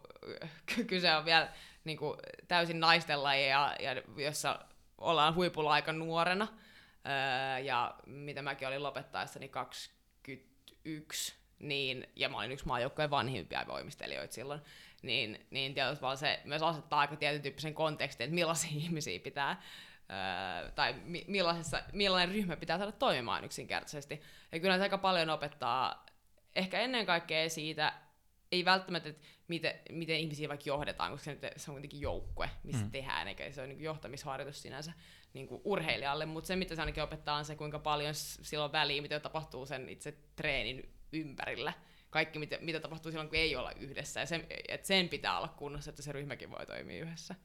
kyse 0.87 1.15
on 1.15 1.25
vielä 1.25 1.53
niin 1.83 1.97
kuin 1.97 2.17
täysin 2.47 2.79
naisten 2.79 3.23
laji, 3.23 3.49
ja, 3.49 3.75
ja 3.79 4.23
jossa 4.23 4.65
ollaan 4.97 5.35
huipulla 5.35 5.71
aika 5.71 5.93
nuorena, 5.93 6.47
öö, 6.47 7.59
ja 7.59 7.95
mitä 8.05 8.41
mäkin 8.41 8.67
olin 8.67 8.83
lopettaessani 8.83 9.49
21, 9.49 11.35
niin, 11.59 12.07
ja 12.15 12.29
mä 12.29 12.37
olin 12.37 12.51
yksi 12.51 12.67
maajoukkojen 12.67 13.09
vanhimpia 13.09 13.65
voimistelijoita 13.67 14.33
silloin, 14.33 14.61
niin, 15.01 15.47
niin 15.51 15.73
tietysti 15.73 16.05
se 16.15 16.39
myös 16.43 16.63
asettaa 16.63 16.99
aika 16.99 17.15
tietyn 17.15 17.41
tyyppisen 17.41 17.73
kontekstin, 17.73 18.25
että 18.25 18.35
millaisia 18.35 18.71
ihmisiä 18.83 19.19
pitää 19.19 19.61
Öö, 20.11 20.71
tai 20.71 20.93
mi- 20.93 21.25
millaisessa, 21.27 21.83
millainen 21.93 22.35
ryhmä 22.35 22.55
pitää 22.55 22.77
saada 22.77 22.91
toimimaan 22.91 23.43
yksinkertaisesti. 23.43 24.21
Ja 24.51 24.59
kyllä 24.59 24.77
se 24.77 24.83
aika 24.83 24.97
paljon 24.97 25.29
opettaa 25.29 26.05
ehkä 26.55 26.79
ennen 26.79 27.05
kaikkea 27.05 27.49
siitä, 27.49 27.93
ei 28.51 28.65
välttämättä, 28.65 29.09
että 29.09 29.27
miten, 29.47 29.73
miten 29.91 30.19
ihmisiä 30.19 30.49
vaikka 30.49 30.63
johdetaan, 30.67 31.11
koska 31.11 31.31
se 31.57 31.71
on 31.71 31.75
kuitenkin 31.75 32.01
joukkue, 32.01 32.49
missä 32.63 32.85
mm. 32.85 32.91
tehdään, 32.91 33.27
eikä 33.27 33.51
se 33.51 33.61
on 33.61 33.69
niin 33.69 33.81
johtamisharjoitus 33.81 34.61
sinänsä 34.61 34.93
niin 35.33 35.47
kuin 35.47 35.61
urheilijalle, 35.63 36.25
mutta 36.25 36.47
se, 36.47 36.55
mitä 36.55 36.75
se 36.75 36.81
ainakin 36.81 37.03
opettaa, 37.03 37.37
on 37.37 37.45
se, 37.45 37.55
kuinka 37.55 37.79
paljon 37.79 38.13
silloin 38.15 38.71
väliä, 38.71 39.01
mitä 39.01 39.19
tapahtuu 39.19 39.65
sen 39.65 39.89
itse 39.89 40.17
treenin 40.35 40.89
ympärillä. 41.11 41.73
Kaikki, 42.09 42.39
mitä, 42.39 42.57
mitä 42.61 42.79
tapahtuu 42.79 43.11
silloin, 43.11 43.29
kun 43.29 43.37
ei 43.37 43.55
olla 43.55 43.71
yhdessä. 43.71 44.19
Ja 44.19 44.25
sen, 44.25 44.47
että 44.67 44.87
sen 44.87 45.09
pitää 45.09 45.37
olla 45.37 45.47
kunnossa, 45.47 45.89
että 45.89 46.01
se 46.01 46.11
ryhmäkin 46.11 46.51
voi 46.51 46.65
toimia 46.65 47.01
yhdessä 47.01 47.35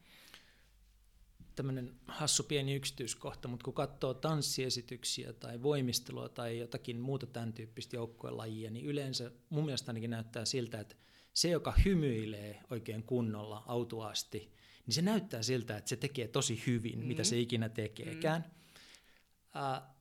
tämmöinen 1.55 1.95
hassu 2.07 2.43
pieni 2.43 2.75
yksityiskohta, 2.75 3.47
mutta 3.47 3.63
kun 3.63 3.73
katsoo 3.73 4.13
tanssiesityksiä 4.13 5.33
tai 5.33 5.63
voimistelua 5.63 6.29
tai 6.29 6.59
jotakin 6.59 6.99
muuta 6.99 7.27
tämän 7.27 7.53
tyyppistä 7.53 7.97
lajia, 8.23 8.71
niin 8.71 8.85
yleensä 8.85 9.31
mun 9.49 9.65
mielestä 9.65 9.89
ainakin 9.89 10.09
näyttää 10.09 10.45
siltä, 10.45 10.79
että 10.79 10.95
se, 11.33 11.49
joka 11.49 11.73
hymyilee 11.85 12.59
oikein 12.69 13.03
kunnolla 13.03 13.63
autuasti, 13.67 14.51
niin 14.85 14.93
se 14.93 15.01
näyttää 15.01 15.43
siltä, 15.43 15.77
että 15.77 15.89
se 15.89 15.95
tekee 15.95 16.27
tosi 16.27 16.63
hyvin, 16.67 16.99
mm. 16.99 17.05
mitä 17.05 17.23
se 17.23 17.39
ikinä 17.39 17.69
tekeekään. 17.69 18.41
Mm. 18.41 18.51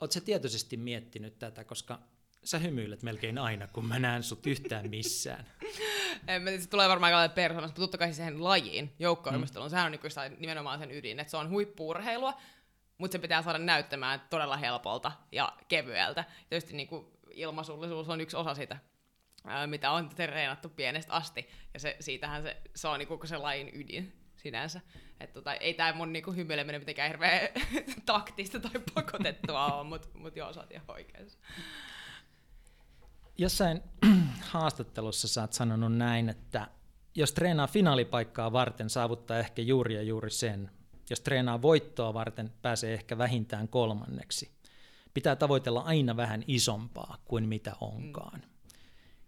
Oletko 0.00 0.21
tietoisesti 0.25 0.76
miettinyt 0.76 1.38
tätä, 1.38 1.64
koska 1.64 2.02
sä 2.45 2.59
hymyilet 2.59 3.03
melkein 3.03 3.39
aina, 3.39 3.69
kun 3.69 3.87
mä 3.87 3.99
näen 3.99 4.23
sut 4.23 4.47
yhtään 4.47 4.91
missään. 4.91 5.47
en 6.29 6.43
mä 6.43 6.51
se 6.51 6.69
tulee 6.69 6.89
varmaan 6.89 7.15
aika 7.15 7.35
persoonasta, 7.35 7.73
mutta 7.73 7.81
totta 7.81 7.99
kai 7.99 8.13
siihen 8.13 8.45
lajiin, 8.45 8.95
joukkoilmisteluun, 8.99 9.69
mm. 9.69 9.71
sehän 9.71 9.87
on 9.87 9.93
niin 9.93 10.41
nimenomaan 10.41 10.79
sen 10.79 10.91
ydin, 10.91 11.21
että 11.21 11.31
se 11.31 11.37
on 11.37 11.51
huippuurheilua, 11.51 12.41
mutta 12.99 13.13
se 13.13 13.19
pitää 13.19 13.43
saada 13.43 13.59
näyttämään 13.59 14.23
todella 14.31 14.57
helpolta 14.57 15.13
ja 15.33 15.53
kevyeltä. 15.69 16.25
Tietysti 16.49 16.77
niin 16.77 16.89
kuin 16.89 17.07
ilmaisullisuus 17.31 18.09
on 18.09 18.21
yksi 18.21 18.37
osa 18.37 18.55
sitä, 18.55 18.77
mitä 19.67 19.91
on 19.91 20.09
treenattu 20.09 20.69
pienestä 20.69 21.13
asti, 21.13 21.49
ja 21.75 21.81
se, 21.81 21.97
siitähän 22.01 22.43
se, 22.43 22.57
se 22.75 22.89
on 22.89 22.99
niin 22.99 23.09
koko 23.09 23.27
se 23.27 23.37
lajin 23.37 23.71
ydin 23.75 24.13
sinänsä. 24.37 24.81
Et 25.21 25.33
tota, 25.33 25.55
ei 25.55 25.75
tämä 25.75 25.93
mun 25.93 26.13
niinku 26.13 26.33
hymyileminen 26.33 26.81
mitenkään 26.81 27.09
hirveän 27.09 27.49
taktista 28.07 28.61
tai 28.61 28.81
pakotettua 28.95 29.67
ole, 29.67 29.85
mutta 29.85 30.09
mut 30.15 30.37
joo, 30.37 30.53
sä 30.53 30.61
oot 30.61 30.73
ihan 30.73 30.85
oikeassa 30.89 31.39
jossain 33.39 33.83
haastattelussa 34.53 35.29
sä 35.29 35.41
oot 35.41 35.53
sanonut 35.53 35.97
näin, 35.97 36.29
että 36.29 36.69
jos 37.15 37.33
treenaa 37.33 37.67
finaalipaikkaa 37.67 38.53
varten, 38.53 38.91
saavuttaa 38.91 39.39
ehkä 39.39 39.62
juuri 39.62 39.95
ja 39.95 40.03
juuri 40.03 40.31
sen. 40.31 40.71
Jos 41.11 41.21
treenaa 41.21 41.62
voittoa 41.62 42.15
varten, 42.15 42.53
pääsee 42.62 42.95
ehkä 42.95 43.19
vähintään 43.19 43.69
kolmanneksi. 43.69 44.51
Pitää 45.15 45.37
tavoitella 45.37 45.81
aina 45.81 46.17
vähän 46.17 46.45
isompaa 46.47 47.23
kuin 47.25 47.49
mitä 47.49 47.73
onkaan. 47.81 48.43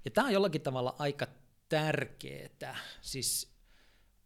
Ja 0.05 0.11
tämä 0.11 0.27
on 0.27 0.33
jollakin 0.33 0.61
tavalla 0.61 0.97
aika 0.99 1.27
tärkeää, 1.69 2.77
siis 3.01 3.55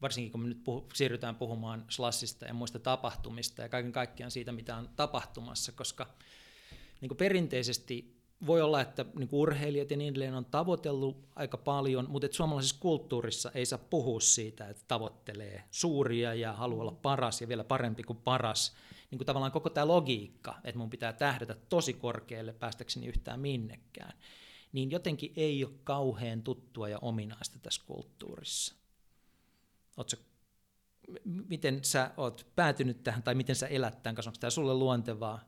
varsinkin 0.02 0.32
kun 0.32 0.40
me 0.40 0.48
nyt 0.48 0.64
puhu, 0.64 0.88
siirrytään 0.94 1.36
puhumaan 1.36 1.84
slassista 1.88 2.44
ja 2.44 2.54
muista 2.54 2.78
tapahtumista 2.78 3.62
ja 3.62 3.68
kaiken 3.68 3.92
kaikkiaan 3.92 4.30
siitä, 4.30 4.52
mitä 4.52 4.76
on 4.76 4.88
tapahtumassa, 4.96 5.72
koska 5.72 6.06
niin 7.00 7.08
kuin 7.08 7.18
perinteisesti 7.18 8.17
voi 8.46 8.62
olla, 8.62 8.80
että 8.80 9.04
niin 9.14 9.28
urheilijat 9.32 9.90
ja 9.90 9.96
niin 9.96 10.10
edelleen 10.10 10.34
on 10.34 10.44
tavoitellut 10.44 11.28
aika 11.36 11.56
paljon, 11.56 12.06
mutta 12.10 12.28
suomalaisessa 12.30 12.76
kulttuurissa 12.80 13.50
ei 13.54 13.66
saa 13.66 13.78
puhua 13.78 14.20
siitä, 14.20 14.68
että 14.68 14.84
tavoittelee 14.88 15.64
suuria 15.70 16.34
ja 16.34 16.52
haluaa 16.52 16.80
olla 16.80 16.98
paras 17.02 17.40
ja 17.40 17.48
vielä 17.48 17.64
parempi 17.64 18.02
kuin 18.02 18.18
paras. 18.18 18.76
Niin 19.10 19.18
kuin 19.18 19.26
tavallaan 19.26 19.52
koko 19.52 19.70
tämä 19.70 19.88
logiikka, 19.88 20.54
että 20.64 20.78
mun 20.78 20.90
pitää 20.90 21.12
tähdätä 21.12 21.56
tosi 21.68 21.92
korkealle 21.92 22.52
päästäkseni 22.52 23.06
yhtään 23.06 23.40
minnekään, 23.40 24.12
niin 24.72 24.90
jotenkin 24.90 25.32
ei 25.36 25.64
ole 25.64 25.72
kauhean 25.84 26.42
tuttua 26.42 26.88
ja 26.88 26.98
ominaista 27.02 27.58
tässä 27.58 27.82
kulttuurissa. 27.86 28.74
Oletko 29.96 30.16
miten 31.24 31.84
sä 31.84 32.10
oot 32.16 32.46
päätynyt 32.56 33.02
tähän, 33.02 33.22
tai 33.22 33.34
miten 33.34 33.56
sä 33.56 33.66
elät 33.66 34.02
tämän 34.02 34.14
kanssa, 34.14 34.30
onko 34.30 34.38
tämä 34.40 34.50
sulle 34.50 34.74
luontevaa? 34.74 35.40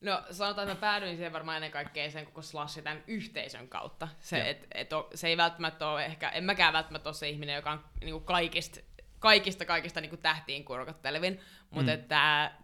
No 0.00 0.22
sanotaan, 0.30 0.68
että 0.68 0.74
mä 0.74 0.80
päädyin 0.80 1.16
siihen 1.16 1.32
varmaan 1.32 1.56
ennen 1.56 1.70
kaikkea 1.70 2.10
sen 2.10 2.24
koko 2.24 2.42
slashin 2.42 2.84
tämän 2.84 3.04
yhteisön 3.06 3.68
kautta. 3.68 4.08
Se, 4.18 4.50
et, 4.50 4.66
et 4.74 4.92
o, 4.92 5.10
se 5.14 5.28
ei 5.28 5.36
välttämättä 5.36 5.88
ole 5.88 6.04
ehkä, 6.04 6.28
en 6.28 6.44
mäkään 6.44 6.72
välttämättä 6.72 7.08
ole 7.08 7.14
se 7.14 7.28
ihminen, 7.28 7.56
joka 7.56 7.70
on 7.70 7.84
niinku 8.00 8.20
kaikista, 8.20 8.80
kaikista, 9.18 9.64
kaikista 9.64 10.00
niinku 10.00 10.16
tähtiin 10.16 10.64
kurkottelevin, 10.64 11.40
mutta 11.70 11.92
mm. 11.92 12.02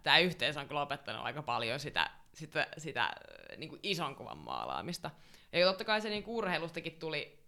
tämä 0.02 0.18
yhteisö 0.18 0.60
on 0.60 0.68
kyllä 0.68 0.82
opettanut 0.82 1.24
aika 1.24 1.42
paljon 1.42 1.80
sitä, 1.80 2.10
sitä, 2.34 2.66
sitä 2.78 3.12
niinku 3.56 3.78
ison 3.82 4.16
kuvan 4.16 4.38
maalaamista. 4.38 5.10
Ja 5.52 5.66
totta 5.66 5.84
kai 5.84 6.00
se 6.00 6.08
niinku 6.08 6.38
urheilustakin 6.38 6.98
tuli 6.98 7.38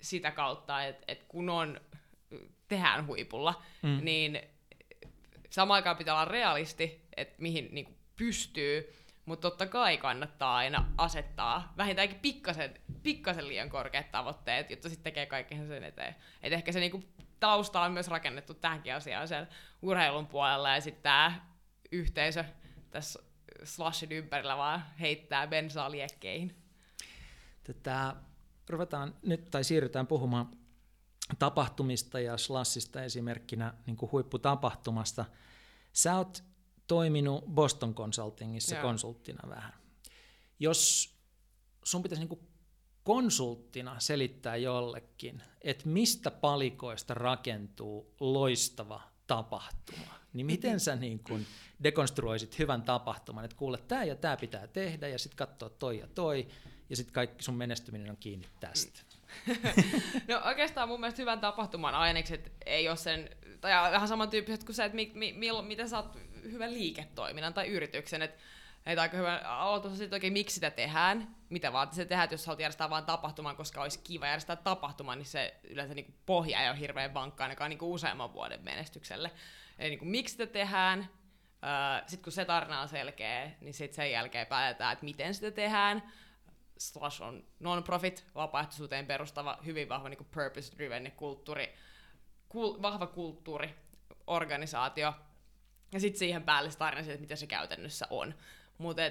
sitä 0.00 0.30
kautta, 0.30 0.84
että 0.84 1.04
et 1.08 1.24
kun 1.28 1.48
on, 1.48 1.80
tehdään 2.68 3.06
huipulla, 3.06 3.62
mm. 3.82 3.98
niin 4.02 4.40
samaan 5.50 5.76
aikaan 5.76 5.96
pitää 5.96 6.14
olla 6.14 6.24
realisti, 6.24 7.08
että 7.16 7.34
mihin 7.38 7.68
niinku 7.70 7.96
pystyy, 8.16 8.94
mutta 9.26 9.50
totta 9.50 9.66
kai 9.66 9.98
kannattaa 9.98 10.56
aina 10.56 10.92
asettaa 10.98 11.72
vähintäänkin 11.76 12.20
pikkasen, 12.20 12.80
pikkasen 13.02 13.48
liian 13.48 13.70
korkeat 13.70 14.10
tavoitteet, 14.10 14.70
jotta 14.70 14.88
sitten 14.88 15.04
tekee 15.04 15.26
kaiken 15.26 15.68
sen 15.68 15.84
eteen. 15.84 16.16
Et 16.42 16.52
ehkä 16.52 16.72
se 16.72 16.80
niinku 16.80 17.04
tausta 17.40 17.80
on 17.80 17.92
myös 17.92 18.08
rakennettu 18.08 18.54
tähänkin 18.54 18.94
asiaan 18.94 19.28
sen 19.28 19.48
urheilun 19.82 20.26
puolella, 20.26 20.74
ja 20.74 20.80
sitten 20.80 21.02
tämä 21.02 21.40
yhteisö 21.92 22.44
tässä 22.90 23.22
slashin 23.64 24.12
ympärillä 24.12 24.56
vaan 24.56 24.84
heittää 25.00 25.46
bensaa 25.46 25.90
liekkeihin. 25.90 26.56
Tätä 27.64 28.16
ruvetaan 28.68 29.14
nyt, 29.22 29.50
tai 29.50 29.64
siirrytään 29.64 30.06
puhumaan 30.06 30.50
tapahtumista 31.38 32.20
ja 32.20 32.36
slashista 32.36 33.02
esimerkkinä 33.02 33.74
niin 33.86 33.96
kuin 33.96 34.12
huipputapahtumasta. 34.12 35.24
Sä 35.92 36.16
oot 36.16 36.44
toiminut 36.86 37.44
Boston 37.44 37.94
Consultingissa 37.94 38.74
Joo. 38.74 38.82
konsulttina 38.82 39.48
vähän. 39.48 39.72
Jos 40.58 41.10
sun 41.84 42.02
pitäisi 42.02 42.24
niin 42.24 42.48
konsulttina 43.02 44.00
selittää 44.00 44.56
jollekin, 44.56 45.42
että 45.60 45.88
mistä 45.88 46.30
palikoista 46.30 47.14
rakentuu 47.14 48.14
loistava 48.20 49.02
tapahtuma, 49.26 50.14
niin 50.32 50.46
miten 50.46 50.80
sä 50.80 50.96
niin 50.96 51.18
kuin 51.18 51.46
dekonstruoisit 51.82 52.58
hyvän 52.58 52.82
tapahtuman, 52.82 53.44
että 53.44 53.56
kuule, 53.56 53.78
tämä 53.78 54.04
ja 54.04 54.14
tämä 54.14 54.36
pitää 54.36 54.66
tehdä, 54.66 55.08
ja 55.08 55.18
sitten 55.18 55.36
katsoa 55.36 55.68
toi 55.68 55.98
ja 55.98 56.06
toi, 56.06 56.48
ja 56.90 56.96
sitten 56.96 57.14
kaikki 57.14 57.44
sun 57.44 57.54
menestyminen 57.54 58.10
on 58.10 58.16
kiinni 58.16 58.46
tästä. 58.60 59.00
no 60.28 60.40
oikeastaan 60.44 60.88
mun 60.88 61.00
mielestä 61.00 61.22
hyvän 61.22 61.40
tapahtuman 61.40 61.94
ainekset 61.94 62.52
ei 62.66 62.88
ole 62.88 62.96
sen, 62.96 63.30
tai 63.60 63.92
vähän 63.92 64.08
samantyyppiset 64.08 64.64
kuin 64.64 64.76
se, 64.76 64.84
että 64.84 64.96
mi, 64.96 65.12
mi, 65.14 65.32
mi, 65.32 65.48
miten 65.62 65.88
saat 65.88 66.18
hyvän 66.52 66.74
liiketoiminnan 66.74 67.54
tai 67.54 67.68
yrityksen, 67.68 68.22
että 68.22 68.42
että 68.86 69.02
aika 69.02 69.16
hyvä 69.16 69.40
aloitus 69.44 69.98
sitten 69.98 70.16
oikein, 70.16 70.32
miksi 70.32 70.54
sitä 70.54 70.70
tehdään, 70.70 71.36
mitä 71.48 71.72
vaan 71.72 71.88
se 71.92 72.04
tehdään, 72.04 72.24
että 72.24 72.34
jos 72.34 72.46
haluat 72.46 72.60
järjestää 72.60 72.90
vain 72.90 73.04
tapahtuman, 73.04 73.56
koska 73.56 73.82
olisi 73.82 74.00
kiva 74.04 74.26
järjestää 74.26 74.56
tapahtuma, 74.56 75.16
niin 75.16 75.26
se 75.26 75.60
yleensä 75.64 75.94
niin 75.94 76.04
kuin 76.04 76.16
pohja 76.26 76.62
ei 76.62 76.70
ole 76.70 76.78
hirveän 76.78 77.14
vankka 77.14 77.44
ainakaan 77.44 77.70
niin 77.70 77.78
kuin 77.78 77.90
useamman 77.90 78.32
vuoden 78.32 78.64
menestykselle. 78.64 79.30
Eli 79.78 79.90
niin 79.90 79.98
kuin, 79.98 80.08
miksi 80.08 80.32
sitä 80.32 80.46
tehdään, 80.46 81.10
sitten 82.06 82.22
kun 82.22 82.32
se 82.32 82.44
tarina 82.44 82.80
on 82.80 82.88
selkeä, 82.88 83.50
niin 83.60 83.74
sitten 83.74 83.96
sen 83.96 84.10
jälkeen 84.10 84.46
päätetään, 84.46 84.92
että 84.92 85.04
miten 85.04 85.34
sitä 85.34 85.50
tehdään. 85.50 86.12
Slash 86.78 87.22
on 87.22 87.44
non-profit, 87.60 88.24
vapaaehtoisuuteen 88.34 89.06
perustava, 89.06 89.58
hyvin 89.64 89.88
vahva 89.88 90.08
niin 90.08 90.26
purpose-driven 90.30 91.12
kulttuuri, 91.16 91.74
kul, 92.48 92.82
vahva 92.82 93.06
kulttuuri, 93.06 93.74
organisaatio. 94.26 95.14
Ja 95.92 96.00
sitten 96.00 96.18
siihen 96.18 96.42
päälle 96.42 96.70
se 96.70 96.78
tarina 96.78 97.02
siitä, 97.02 97.14
että 97.14 97.20
mitä 97.20 97.36
se 97.36 97.46
käytännössä 97.46 98.06
on. 98.10 98.34
Mutta 98.78 99.02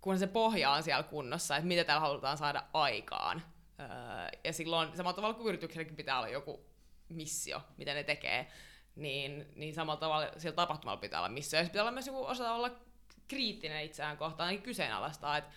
kun 0.00 0.18
se 0.18 0.26
pohja 0.26 0.70
on 0.70 0.82
siellä 0.82 1.02
kunnossa, 1.02 1.56
että 1.56 1.68
mitä 1.68 1.84
täällä 1.84 2.00
halutaan 2.00 2.38
saada 2.38 2.62
aikaan. 2.72 3.42
Öö, 3.80 3.86
ja 4.44 4.52
silloin 4.52 4.96
samalla 4.96 5.16
tavalla 5.16 5.34
kuin 5.34 5.48
yritykselläkin 5.48 5.96
pitää 5.96 6.18
olla 6.18 6.28
joku 6.28 6.66
missio, 7.08 7.62
mitä 7.76 7.94
ne 7.94 8.04
tekee, 8.04 8.52
niin, 8.96 9.46
niin 9.56 9.74
samalla 9.74 10.00
tavalla 10.00 10.30
sillä 10.36 10.54
tapahtumalla 10.54 11.00
pitää 11.00 11.20
olla 11.20 11.28
missio. 11.28 11.60
Ja 11.60 11.66
pitää 11.66 11.82
olla 11.82 11.92
myös 11.92 12.06
joku 12.06 12.24
osata 12.24 12.52
olla 12.52 12.70
kriittinen 13.28 13.84
itseään 13.84 14.16
kohtaan, 14.16 14.46
ainakin 14.46 14.64
kyseenalaistaa, 14.64 15.36
että 15.36 15.50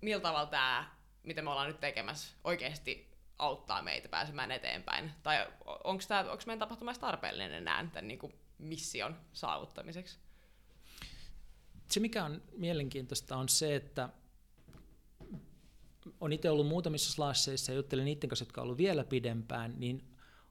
millä 0.00 0.20
tavalla 0.20 0.46
tämä, 0.46 0.90
mitä 1.22 1.42
me 1.42 1.50
ollaan 1.50 1.68
nyt 1.68 1.80
tekemässä, 1.80 2.36
oikeasti 2.44 3.08
auttaa 3.38 3.82
meitä 3.82 4.08
pääsemään 4.08 4.52
eteenpäin. 4.52 5.12
Tai 5.22 5.46
onko 5.84 6.04
meidän 6.46 6.58
tapahtuma 6.58 6.94
tarpeellinen 6.94 7.52
enää 7.52 7.86
tämän 7.92 8.08
niin 8.08 8.18
kuin 8.18 8.34
mission 8.58 9.16
saavuttamiseksi? 9.32 10.18
se 11.90 12.00
mikä 12.00 12.24
on 12.24 12.42
mielenkiintoista 12.56 13.36
on 13.36 13.48
se, 13.48 13.76
että 13.76 14.08
on 16.20 16.32
itse 16.32 16.50
ollut 16.50 16.66
muutamissa 16.66 17.12
slasseissa 17.12 17.72
ja 17.72 17.76
juttelen 17.76 18.04
niiden 18.04 18.28
kanssa, 18.28 18.42
jotka 18.42 18.60
ovat 18.60 18.66
ollut 18.66 18.78
vielä 18.78 19.04
pidempään, 19.04 19.74
niin 19.78 20.04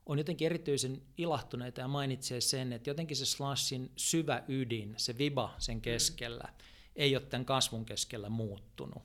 on 0.05 0.17
jotenkin 0.17 0.45
erityisen 0.45 1.01
ilahtuneita 1.17 1.81
ja 1.81 1.87
mainitsee 1.87 2.41
sen, 2.41 2.73
että 2.73 2.89
jotenkin 2.89 3.17
se 3.17 3.25
slashin 3.25 3.91
syvä 3.95 4.43
ydin, 4.47 4.93
se 4.97 5.17
viba 5.17 5.55
sen 5.57 5.81
keskellä, 5.81 6.43
mm. 6.43 6.63
ei 6.95 7.15
ole 7.15 7.25
tämän 7.25 7.45
kasvun 7.45 7.85
keskellä 7.85 8.29
muuttunut. 8.29 9.03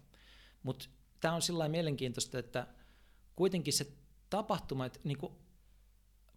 Mutta 0.62 0.88
tämä 1.21 1.35
on 1.35 1.42
sillä 1.42 1.68
mielenkiintoista, 1.68 2.38
että 2.38 2.66
kuitenkin 3.37 3.73
se 3.73 3.92
tapahtuma, 4.30 4.87
että 4.87 5.00
niinku 5.04 5.32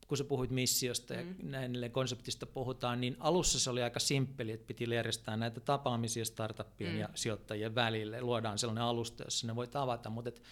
kun 0.07 0.17
sä 0.17 0.23
puhuit 0.23 0.51
missiosta 0.51 1.13
ja 1.13 1.23
mm. 1.23 1.35
näin 1.43 1.91
konseptista 1.91 2.45
puhutaan, 2.45 3.01
niin 3.01 3.17
alussa 3.19 3.59
se 3.59 3.69
oli 3.69 3.83
aika 3.83 3.99
simppeli, 3.99 4.51
että 4.51 4.67
piti 4.67 4.95
järjestää 4.95 5.37
näitä 5.37 5.59
tapaamisia 5.59 6.25
startuppien 6.25 6.93
mm. 6.93 6.99
ja 6.99 7.09
sijoittajien 7.15 7.75
välille. 7.75 8.21
Luodaan 8.21 8.57
sellainen 8.57 8.83
alusta, 8.83 9.23
jossa 9.23 9.47
ne 9.47 9.55
voi 9.55 9.67
tavata, 9.67 10.09
mutta 10.09 10.29
et 10.29 10.43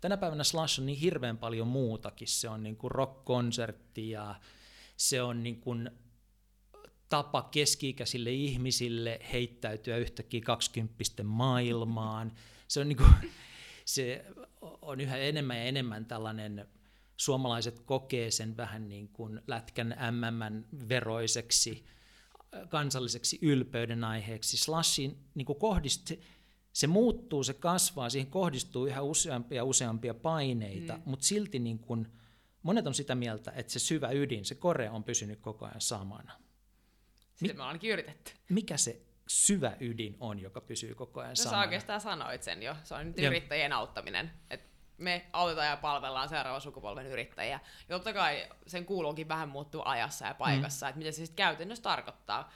tänä 0.00 0.16
päivänä 0.16 0.44
Slash 0.44 0.80
on 0.80 0.86
niin 0.86 0.98
hirveän 0.98 1.38
paljon 1.38 1.68
muutakin. 1.68 2.28
Se 2.28 2.48
on 2.48 2.62
niin 2.62 2.76
kuin 2.76 2.90
rock-konsertti 2.90 4.10
ja 4.10 4.34
se 4.96 5.22
on 5.22 5.42
niin 5.42 5.60
kuin 5.60 5.90
tapa 7.08 7.48
keski-ikäisille 7.50 8.30
ihmisille 8.30 9.20
heittäytyä 9.32 9.96
yhtäkkiä 9.96 10.40
kaksikymppisten 10.40 11.26
maailmaan. 11.26 12.32
Se 12.68 12.80
on, 12.80 12.88
niin 12.88 12.96
kuin, 12.96 13.10
se 13.84 14.24
on 14.82 15.00
yhä 15.00 15.16
enemmän 15.16 15.56
ja 15.56 15.62
enemmän 15.62 16.06
tällainen 16.06 16.68
suomalaiset 17.16 17.80
kokee 17.80 18.30
sen 18.30 18.56
vähän 18.56 18.88
niin 18.88 19.08
kuin 19.08 19.40
lätkän 19.46 19.96
MMn 20.10 20.88
veroiseksi 20.88 21.84
kansalliseksi 22.68 23.38
ylpeyden 23.42 24.04
aiheeksi. 24.04 24.56
Slashin 24.56 25.18
niin 25.34 25.46
kuin 25.46 25.58
kohdist, 25.58 26.12
se 26.72 26.86
muuttuu, 26.86 27.42
se 27.42 27.54
kasvaa, 27.54 28.10
siihen 28.10 28.30
kohdistuu 28.30 28.86
yhä 28.86 29.02
useampia 29.02 29.56
ja 29.56 29.64
useampia 29.64 30.14
paineita, 30.14 30.96
mm. 30.96 31.02
mutta 31.04 31.26
silti 31.26 31.58
niin 31.58 31.78
kuin, 31.78 32.08
monet 32.62 32.86
on 32.86 32.94
sitä 32.94 33.14
mieltä, 33.14 33.52
että 33.56 33.72
se 33.72 33.78
syvä 33.78 34.10
ydin, 34.10 34.44
se 34.44 34.54
kore 34.54 34.90
on 34.90 35.04
pysynyt 35.04 35.40
koko 35.40 35.66
ajan 35.66 35.80
samana. 35.80 36.32
Sitä 37.34 37.54
me 37.54 37.62
on 37.62 37.68
ainakin 37.68 37.90
yritetty. 37.90 38.32
Mikä 38.48 38.76
se 38.76 39.02
syvä 39.26 39.76
ydin 39.80 40.16
on, 40.20 40.40
joka 40.40 40.60
pysyy 40.60 40.94
koko 40.94 41.20
ajan 41.20 41.30
no, 41.30 41.36
samana? 41.36 41.62
Sä 41.62 41.64
oikeastaan 41.64 42.00
sanoit 42.00 42.42
sen 42.42 42.62
jo. 42.62 42.76
Se 42.84 42.94
on 42.94 43.06
nyt 43.06 43.18
yrittäjien 43.18 43.72
auttaminen. 43.72 44.30
Et 44.50 44.73
me 44.98 45.26
autetaan 45.32 45.66
ja 45.66 45.76
palvellaan 45.76 46.28
seuraavan 46.28 46.60
sukupolven 46.60 47.06
yrittäjiä. 47.06 47.60
Ja 47.88 47.96
totta 47.96 48.12
kai 48.12 48.48
sen 48.66 48.84
kuuluukin 48.84 49.28
vähän 49.28 49.48
muuttua 49.48 49.82
ajassa 49.86 50.26
ja 50.26 50.34
paikassa, 50.34 50.86
mm. 50.86 50.88
että 50.88 50.98
mitä 50.98 51.10
se 51.10 51.16
sitten 51.16 51.36
käytännössä 51.36 51.82
tarkoittaa. 51.82 52.52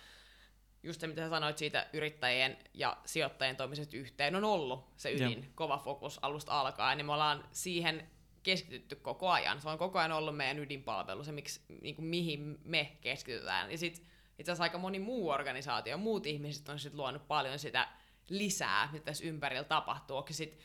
Just 0.83 1.01
se, 1.01 1.07
mitä 1.07 1.23
sä 1.23 1.29
sanoit 1.29 1.59
siitä 1.59 1.87
yrittäjien 1.93 2.59
ja 2.75 2.97
sijoittajien 3.07 3.57
toimisesta 3.57 3.97
yhteen, 3.97 4.37
on 4.37 4.45
ollut 4.45 4.93
se 4.97 5.13
ydin, 5.13 5.43
ja. 5.43 5.49
kova 5.55 5.79
fokus 5.79 6.19
alusta 6.23 6.61
alkaen, 6.61 6.99
niin 6.99 7.07
me 7.07 7.13
ollaan 7.13 7.45
siihen 7.53 8.11
keskitytty 8.43 8.97
koko 8.97 9.31
ajan. 9.31 9.61
Se 9.61 9.69
on 9.69 9.79
koko 9.79 9.99
ajan 9.99 10.13
ollut 10.13 10.37
meidän 10.37 10.59
ydinpalvelu, 10.59 11.25
se 11.25 11.33
miksi, 11.33 11.61
niin 11.83 11.95
kuin 11.95 12.07
mihin 12.07 12.59
me 12.65 12.97
keskitytään. 13.01 13.71
Ja 13.71 13.79
sitten 13.79 14.05
itse 14.39 14.53
asiassa 14.53 14.63
aika 14.63 14.79
moni 14.79 14.99
muu 14.99 15.29
organisaatio, 15.29 15.97
muut 15.97 16.27
ihmiset 16.27 16.69
on 16.69 16.79
sitten 16.79 17.01
luonut 17.01 17.29
paljon 17.29 17.59
sitä 17.59 17.89
lisää, 18.29 18.89
mitä 18.93 19.05
tässä 19.05 19.25
ympärillä 19.25 19.65
tapahtuu. 19.65 20.17
Onko 20.17 20.33
sitten 20.33 20.59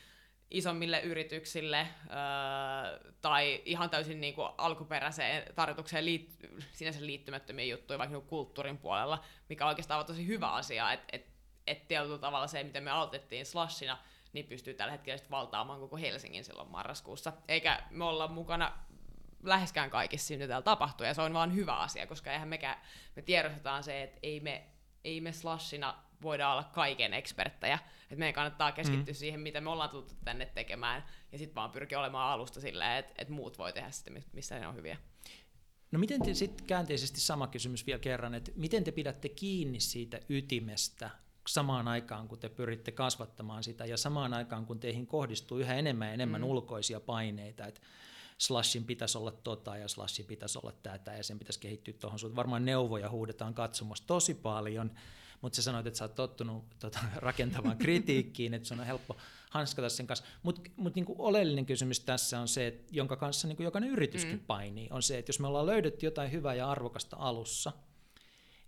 isommille 0.54 1.02
yrityksille 1.02 1.88
öö, 2.10 3.14
tai 3.22 3.62
ihan 3.66 3.90
täysin 3.90 4.22
niin 4.22 4.34
kuin 4.34 4.50
alkuperäiseen 4.58 5.56
tarjotukseen 5.56 6.06
liit, 6.06 6.36
sinänsä 6.72 7.06
liittymättömiä 7.06 7.66
juttuja 7.66 8.00
vaikka 8.00 8.18
niin 8.18 8.28
kulttuurin 8.28 8.78
puolella, 8.78 9.24
mikä 9.50 9.68
oikeastaan 9.68 10.00
on 10.00 10.06
tosi 10.06 10.28
hyvä 10.28 10.52
asia, 10.52 10.92
että 10.92 11.08
et, 11.12 11.28
et 11.68 11.88
tietyllä 11.88 12.18
tavalla 12.18 12.48
se, 12.48 12.64
miten 12.64 12.84
me 12.84 12.92
aloitettiin 12.92 13.46
Slashina, 13.46 13.98
niin 14.34 14.46
pystyy 14.46 14.74
tällä 14.74 14.92
hetkellä 14.92 15.24
valtaamaan 15.32 15.80
koko 15.80 15.98
Helsingin 15.98 16.44
silloin 16.44 16.72
marraskuussa. 16.72 17.34
Eikä 17.48 17.84
me 17.90 18.04
olla 18.04 18.28
mukana 18.28 18.72
läheskään 19.44 19.90
kaikissa, 19.90 20.34
mitä 20.34 20.48
täällä 20.48 20.64
tapahtuu, 20.64 21.06
ja 21.06 21.14
se 21.14 21.22
on 21.22 21.34
vaan 21.34 21.56
hyvä 21.56 21.76
asia, 21.76 22.08
koska 22.08 22.32
eihän 22.32 22.48
mekään, 22.48 22.78
me 23.16 23.22
tiedostetaan 23.22 23.84
se, 23.84 24.04
että 24.04 24.20
ei 24.24 24.40
me, 24.40 24.64
ei 25.04 25.22
me 25.22 25.32
Slashina 25.32 26.04
voidaan 26.24 26.52
olla 26.52 26.64
kaiken 26.64 27.14
eksperttejä. 27.14 27.80
Että 28.04 28.16
meidän 28.16 28.34
kannattaa 28.34 28.72
keskittyä 28.72 29.14
mm. 29.14 29.16
siihen, 29.16 29.40
mitä 29.40 29.62
me 29.62 29.70
ollaan 29.70 29.90
tultu 29.90 30.14
tänne 30.26 30.46
tekemään, 30.46 31.06
ja 31.32 31.38
sitten 31.38 31.56
vaan 31.56 31.72
pyrkiä 31.72 32.00
olemaan 32.00 32.32
alusta 32.32 32.62
silleen, 32.62 32.98
että, 32.98 33.14
että 33.18 33.34
muut 33.34 33.58
voi 33.58 33.74
tehdä 33.74 33.92
sitten, 33.92 34.24
missä 34.34 34.60
ne 34.60 34.68
on 34.68 34.76
hyviä. 34.76 34.98
No 35.92 36.00
miten 36.00 36.22
te 36.22 36.34
sitten 36.34 36.68
käänteisesti 36.68 37.20
sama 37.20 37.48
kysymys 37.48 37.86
vielä 37.86 38.00
kerran, 38.00 38.34
että 38.34 38.52
miten 38.56 38.84
te 38.84 38.92
pidätte 38.92 39.30
kiinni 39.30 39.80
siitä 39.80 40.20
ytimestä 40.30 41.10
samaan 41.48 41.88
aikaan, 41.88 42.28
kun 42.28 42.40
te 42.40 42.50
pyritte 42.50 42.92
kasvattamaan 42.92 43.64
sitä, 43.64 43.86
ja 43.86 43.98
samaan 43.98 44.34
aikaan, 44.34 44.66
kun 44.66 44.80
teihin 44.80 45.08
kohdistuu 45.08 45.58
yhä 45.58 45.76
enemmän 45.76 46.08
ja 46.08 46.14
enemmän 46.14 46.42
mm. 46.42 46.48
ulkoisia 46.48 47.00
paineita, 47.00 47.66
että 47.66 47.82
slashin 48.38 48.86
pitäisi 48.86 49.18
olla 49.18 49.32
tota 49.32 49.78
ja 49.78 49.88
slashin 49.88 50.26
pitäisi 50.26 50.60
olla 50.64 50.72
tätä 50.84 51.14
ja 51.14 51.24
sen 51.24 51.40
pitäisi 51.40 51.60
kehittyä 51.60 51.94
tuohon 51.94 52.20
suuntaan. 52.20 52.36
Varmaan 52.36 52.66
neuvoja 52.66 53.10
huudetaan 53.10 53.54
katsomassa 53.54 54.08
tosi 54.08 54.34
paljon, 54.34 54.92
mutta 55.44 55.56
sä 55.56 55.62
sanoit, 55.62 55.88
että 55.88 55.98
sä 55.98 56.04
oot 56.04 56.16
tottunut 56.16 56.66
tota, 56.80 57.00
rakentavaan 57.16 57.78
kritiikkiin, 57.78 58.54
että 58.54 58.68
se 58.68 58.74
on 58.74 58.86
helppo 58.86 59.18
hanskata 59.50 59.90
sen 59.90 60.08
kanssa. 60.08 60.26
Mutta 60.44 60.62
mut 60.76 60.96
niinku 60.96 61.16
oleellinen 61.18 61.66
kysymys 61.66 62.00
tässä 62.00 62.40
on 62.40 62.48
se, 62.48 62.68
että 62.68 62.84
jonka 62.92 63.16
kanssa 63.16 63.48
niinku 63.48 63.64
jokainen 63.64 63.90
yrityskin 63.90 64.36
mm. 64.36 64.46
painii, 64.46 64.88
on 64.92 65.04
se, 65.04 65.18
että 65.18 65.30
jos 65.30 65.40
me 65.40 65.48
ollaan 65.48 65.66
löydetty 65.66 66.06
jotain 66.06 66.32
hyvää 66.32 66.56
ja 66.56 66.72
arvokasta 66.72 67.18
alussa, 67.20 67.72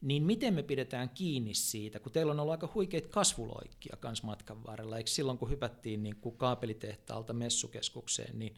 niin 0.01 0.23
miten 0.23 0.53
me 0.53 0.63
pidetään 0.63 1.09
kiinni 1.09 1.53
siitä, 1.53 1.99
kun 1.99 2.11
teillä 2.11 2.31
on 2.31 2.39
ollut 2.39 2.51
aika 2.51 2.71
huikeita 2.73 3.07
kasvuloikkia 3.07 3.97
kans 3.99 4.23
matkan 4.23 4.63
varrella, 4.63 4.97
eikö 4.97 5.09
silloin 5.09 5.37
kun 5.37 5.49
hypättiin 5.49 6.03
niin 6.03 6.15
kuin 6.15 6.37
kaapelitehtaalta 6.37 7.33
messukeskukseen, 7.33 8.39
niin 8.39 8.55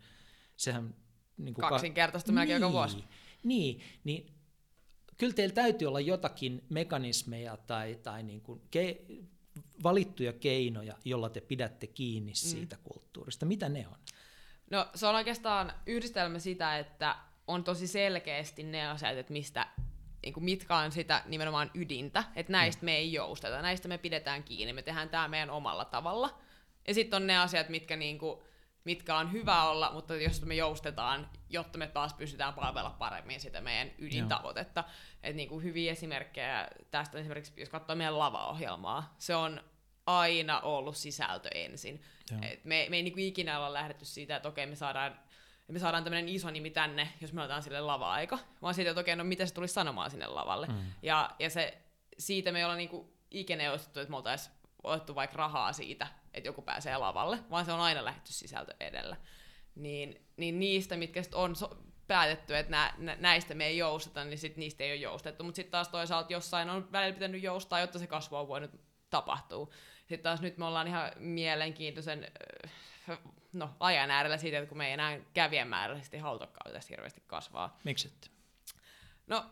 sehän... 0.56 0.96
Niin 1.38 1.54
kuin 1.54 1.70
Kaksinkertaista 1.70 2.28
ka- 2.28 2.34
melkein 2.34 2.62
niin, 2.62 2.68
joka 2.68 2.74
vuosi. 2.74 3.04
Niin, 3.44 3.82
niin 4.04 4.37
kyllä 5.18 5.34
teillä 5.34 5.54
täytyy 5.54 5.88
olla 5.88 6.00
jotakin 6.00 6.64
mekanismeja 6.70 7.58
tai, 7.58 8.00
tai 8.04 8.24
niin 8.24 8.42
kuin 8.42 8.62
ke, 8.72 9.02
valittuja 9.84 10.34
keinoja, 10.34 10.96
jolla 11.06 11.30
te 11.30 11.42
pidätte 11.42 11.88
kiinni 11.88 12.32
mm. 12.32 12.36
siitä 12.36 12.76
mm. 12.76 12.82
kulttuurista. 12.84 13.46
Mitä 13.46 13.70
ne 13.70 13.88
on? 13.88 13.98
No 14.72 14.88
se 14.96 15.08
on 15.08 15.16
oikeastaan 15.16 15.74
yhdistelmä 15.86 16.40
sitä, 16.40 16.78
että 16.78 17.16
on 17.48 17.64
tosi 17.64 17.88
selkeästi 17.88 18.64
ne 18.64 18.88
asiat, 18.88 19.18
että 19.18 19.34
mistä, 19.34 19.68
niin 20.24 20.34
kuin 20.34 20.44
mitkä 20.44 20.78
on 20.78 20.92
sitä 20.92 21.24
nimenomaan 21.26 21.72
ydintä, 21.74 22.24
että 22.36 22.52
näistä 22.52 22.82
mm. 22.82 22.86
me 22.86 22.96
ei 22.96 23.14
jousteta, 23.14 23.62
näistä 23.62 23.88
me 23.88 23.98
pidetään 23.98 24.44
kiinni, 24.44 24.74
me 24.74 24.82
tehdään 24.82 25.10
tämä 25.10 25.28
meidän 25.28 25.50
omalla 25.50 25.86
tavalla. 25.86 26.40
Ja 26.88 26.94
sitten 26.94 27.22
on 27.22 27.28
ne 27.28 27.38
asiat, 27.38 27.70
mitkä 27.70 27.96
niin 27.96 28.20
kuin, 28.20 28.40
mitkä 28.88 29.18
on 29.18 29.32
hyvä 29.32 29.64
olla, 29.64 29.92
mutta 29.94 30.16
jos 30.16 30.42
me 30.42 30.56
joustetaan, 30.56 31.30
jotta 31.50 31.78
me 31.78 31.88
taas 31.88 32.14
pystytään 32.14 32.54
palvella 32.54 32.90
paremmin 32.90 33.40
sitä 33.40 33.62
meidän 33.62 33.92
ydintavoitetta. 33.98 34.84
Et 35.24 35.36
niin 35.36 35.50
kuin 35.50 35.64
hyviä 35.64 35.92
esimerkkejä 35.92 36.68
tästä 36.92 37.18
esimerkiksi, 37.18 37.54
jos 37.58 37.70
katsoo 37.70 37.96
meidän 37.96 38.20
lava-ohjelmaa, 38.20 39.16
se 39.18 39.36
on 39.36 39.64
aina 40.06 40.60
ollut 40.60 40.98
sisältö 40.98 41.50
ensin. 41.54 42.02
Joo. 42.32 42.40
Et 42.44 42.66
me, 42.66 42.88
me 42.90 42.96
ei 42.96 43.04
niinku 43.04 43.20
ikinä 43.20 43.58
olla 43.58 43.74
lähdetty 43.74 44.06
siitä, 44.06 44.36
että 44.36 44.50
okei, 44.50 44.66
me 44.66 44.76
saadaan 44.76 45.20
me 45.68 45.80
saadaan 45.80 46.04
tämmöinen 46.04 46.30
iso 46.30 46.52
nimi 46.52 46.70
tänne, 46.70 47.14
jos 47.22 47.34
me 47.34 47.42
otetaan 47.42 47.64
sille 47.64 47.82
lava-aika, 47.82 48.40
vaan 48.62 48.74
siitä, 48.74 48.92
että 48.92 49.02
okei, 49.02 49.16
no 49.16 49.24
mitä 49.24 49.46
se 49.46 49.54
tulisi 49.54 49.74
sanomaan 49.74 50.12
sinne 50.12 50.28
lavalle. 50.28 50.68
Mm. 50.68 50.76
Ja, 51.02 51.36
ja 51.40 51.50
se, 51.50 51.78
siitä 52.18 52.52
me 52.52 52.60
ei 52.60 52.66
olla 52.66 52.76
niinku 52.76 53.14
ikinä 53.32 53.72
ostettu, 53.72 54.00
että 54.00 54.10
me 54.10 54.18
oltaisiin 54.18 54.56
otettu 54.84 55.16
vaikka 55.16 55.38
rahaa 55.38 55.74
siitä, 55.74 56.08
että 56.38 56.50
joku 56.50 56.62
pääsee 56.62 56.98
lavalle, 56.98 57.40
vaan 57.50 57.66
se 57.66 57.72
on 57.72 57.80
aina 57.80 58.06
lähdetty 58.06 58.34
sisältö 58.34 58.76
edellä. 58.80 59.16
Niin, 59.76 60.26
niin 60.38 60.60
niistä, 60.60 60.96
mitkä 60.96 61.24
sit 61.24 61.34
on 61.34 61.56
so- 61.56 61.78
päätetty, 62.08 62.58
että 62.58 62.72
nä, 62.72 62.94
nä, 62.98 63.18
näistä 63.20 63.54
me 63.54 63.66
ei 63.66 63.78
jousteta, 63.78 64.26
niin 64.26 64.38
sit 64.38 64.58
niistä 64.58 64.84
ei 64.84 64.92
ole 64.92 64.96
joustettu. 64.96 65.44
Mutta 65.44 65.56
sitten 65.56 65.72
taas 65.72 65.90
toisaalta 65.90 66.34
jossain 66.34 66.70
on 66.70 66.92
välillä 66.92 67.14
pitänyt 67.14 67.44
joustaa, 67.44 67.80
jotta 67.80 68.00
se 68.00 68.08
kasvu 68.08 68.36
on 68.36 68.48
voinut 68.48 68.72
tapahtua. 69.10 69.70
Sitten 70.00 70.24
taas 70.24 70.42
nyt 70.42 70.58
me 70.58 70.66
ollaan 70.66 70.88
ihan 70.88 71.12
mielenkiintoisen 71.16 72.32
no, 73.54 73.70
ajan 73.80 74.12
äärellä 74.12 74.38
siitä, 74.38 74.58
että 74.58 74.70
kun 74.70 74.78
me 74.78 74.88
ei 74.88 74.94
enää 74.94 75.20
kävijän 75.34 75.68
määrällisesti 75.68 76.18
haluta 76.18 76.48
hirveästi 76.90 77.24
kasvaa. 77.28 77.80
Miksi 77.84 78.14
No, 79.28 79.46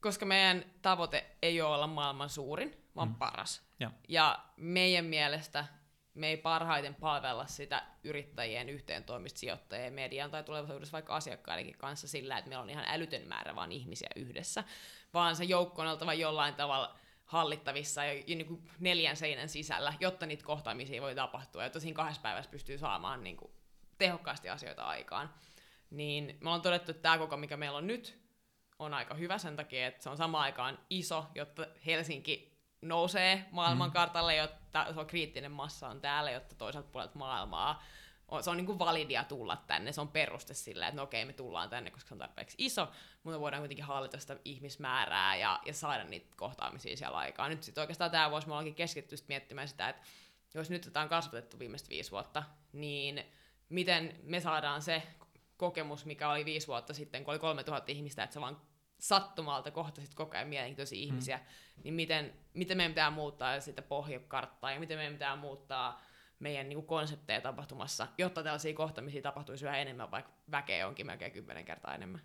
koska 0.00 0.26
meidän 0.26 0.64
tavoite 0.82 1.36
ei 1.42 1.60
ole 1.60 1.74
olla 1.74 1.86
maailman 1.86 2.28
suurin, 2.28 2.84
vaan 2.96 3.08
mm. 3.08 3.14
paras. 3.14 3.62
Ja. 3.80 3.90
ja 4.08 4.38
meidän 4.56 5.04
mielestä 5.04 5.64
me 6.16 6.28
ei 6.28 6.36
parhaiten 6.36 6.94
palvella 6.94 7.46
sitä 7.46 7.82
yrittäjien 8.04 8.68
yhteen 8.68 9.04
toimista 9.04 9.38
sijoittajien, 9.38 9.92
median 9.92 10.30
tai 10.30 10.44
tulevaisuudessa 10.44 10.92
vaikka 10.92 11.16
asiakkaidenkin 11.16 11.78
kanssa 11.78 12.08
sillä, 12.08 12.38
että 12.38 12.48
meillä 12.48 12.62
on 12.62 12.70
ihan 12.70 12.84
älytön 12.88 13.28
määrä 13.28 13.54
vaan 13.54 13.72
ihmisiä 13.72 14.08
yhdessä, 14.16 14.64
vaan 15.14 15.36
se 15.36 15.44
joukko 15.44 15.82
on 15.82 15.88
oltava 15.88 16.14
jollain 16.14 16.54
tavalla 16.54 16.96
hallittavissa 17.24 18.04
ja, 18.04 18.22
niin 18.26 18.46
kuin 18.46 18.70
neljän 18.80 19.16
seinän 19.16 19.48
sisällä, 19.48 19.94
jotta 20.00 20.26
niitä 20.26 20.44
kohtaamisia 20.44 21.02
voi 21.02 21.14
tapahtua, 21.14 21.64
jotta 21.64 21.80
siinä 21.80 21.96
kahdessa 21.96 22.22
päivässä 22.22 22.50
pystyy 22.50 22.78
saamaan 22.78 23.24
niin 23.24 23.36
kuin 23.36 23.52
tehokkaasti 23.98 24.48
asioita 24.48 24.84
aikaan. 24.84 25.34
Niin 25.90 26.26
me 26.26 26.48
ollaan 26.48 26.62
todettu, 26.62 26.90
että 26.90 27.02
tämä 27.02 27.18
koko, 27.18 27.36
mikä 27.36 27.56
meillä 27.56 27.78
on 27.78 27.86
nyt, 27.86 28.18
on 28.78 28.94
aika 28.94 29.14
hyvä 29.14 29.38
sen 29.38 29.56
takia, 29.56 29.86
että 29.86 30.02
se 30.02 30.10
on 30.10 30.16
samaan 30.16 30.44
aikaan 30.44 30.78
iso, 30.90 31.26
jotta 31.34 31.66
Helsinki 31.86 32.55
nousee 32.88 33.44
maailmankartalle, 33.50 34.32
mm. 34.32 34.38
jotta 34.38 34.92
se 34.94 35.00
on 35.00 35.06
kriittinen 35.06 35.52
massa 35.52 35.88
on 35.88 36.00
täällä, 36.00 36.30
jotta 36.30 36.54
toisaalta 36.54 36.88
puolelta 36.92 37.18
maailmaa 37.18 37.82
on, 38.28 38.42
se 38.42 38.50
on 38.50 38.56
niin 38.56 38.66
kuin 38.66 38.78
validia 38.78 39.24
tulla 39.24 39.56
tänne, 39.66 39.92
se 39.92 40.00
on 40.00 40.08
peruste 40.08 40.54
sillä, 40.54 40.88
että 40.88 40.96
no 40.96 41.02
okei, 41.02 41.24
me 41.24 41.32
tullaan 41.32 41.70
tänne, 41.70 41.90
koska 41.90 42.08
se 42.08 42.14
on 42.14 42.18
tarpeeksi 42.18 42.56
iso, 42.58 42.88
mutta 43.22 43.40
voidaan 43.40 43.60
kuitenkin 43.60 43.84
hallita 43.84 44.18
sitä 44.18 44.36
ihmismäärää 44.44 45.36
ja, 45.36 45.60
ja 45.66 45.74
saada 45.74 46.04
niitä 46.04 46.26
kohtaamisia 46.36 46.96
siellä 46.96 47.18
aikaa. 47.18 47.48
Nyt 47.48 47.62
sitten 47.62 47.82
oikeastaan 47.82 48.10
tämä 48.10 48.30
vuosi 48.30 48.46
me 48.46 48.52
ollaankin 48.52 48.74
keskitty 48.74 49.16
miettimään 49.28 49.68
sitä, 49.68 49.88
että 49.88 50.02
jos 50.54 50.70
nyt 50.70 50.82
tätä 50.82 51.00
on 51.00 51.08
kasvatettu 51.08 51.58
viimeiset 51.58 51.88
viisi 51.88 52.10
vuotta, 52.10 52.42
niin 52.72 53.24
miten 53.68 54.20
me 54.22 54.40
saadaan 54.40 54.82
se 54.82 55.02
kokemus, 55.56 56.04
mikä 56.04 56.30
oli 56.30 56.44
viisi 56.44 56.66
vuotta 56.66 56.94
sitten, 56.94 57.24
kun 57.24 57.32
oli 57.32 57.38
3000 57.38 57.92
ihmistä, 57.92 58.22
että 58.22 58.34
se 58.34 58.40
vaan 58.40 58.60
sattumalta 58.98 59.70
kohtasit 59.70 60.14
koko 60.14 60.36
ajan 60.36 60.48
mielenkiintoisia 60.48 60.98
mm. 60.98 61.02
ihmisiä, 61.02 61.40
niin 61.84 61.94
miten, 61.94 62.32
miten 62.54 62.76
meidän 62.76 62.92
pitää 62.92 63.10
muuttaa 63.10 63.60
sitä 63.60 63.82
pohjakarttaa 63.82 64.72
ja 64.72 64.80
miten 64.80 64.98
meidän 64.98 65.12
pitää 65.12 65.36
muuttaa 65.36 66.02
meidän 66.38 66.68
niin 66.68 66.76
kuin 66.76 66.86
konsepteja 66.86 67.40
tapahtumassa, 67.40 68.06
jotta 68.18 68.42
tällaisia 68.42 68.74
kohtamisia 68.74 69.22
tapahtuisi 69.22 69.64
yhä 69.64 69.78
enemmän, 69.78 70.10
vaikka 70.10 70.32
väkeä 70.50 70.88
onkin 70.88 71.06
melkein 71.06 71.32
kymmenen 71.32 71.64
kertaa 71.64 71.94
enemmän. 71.94 72.20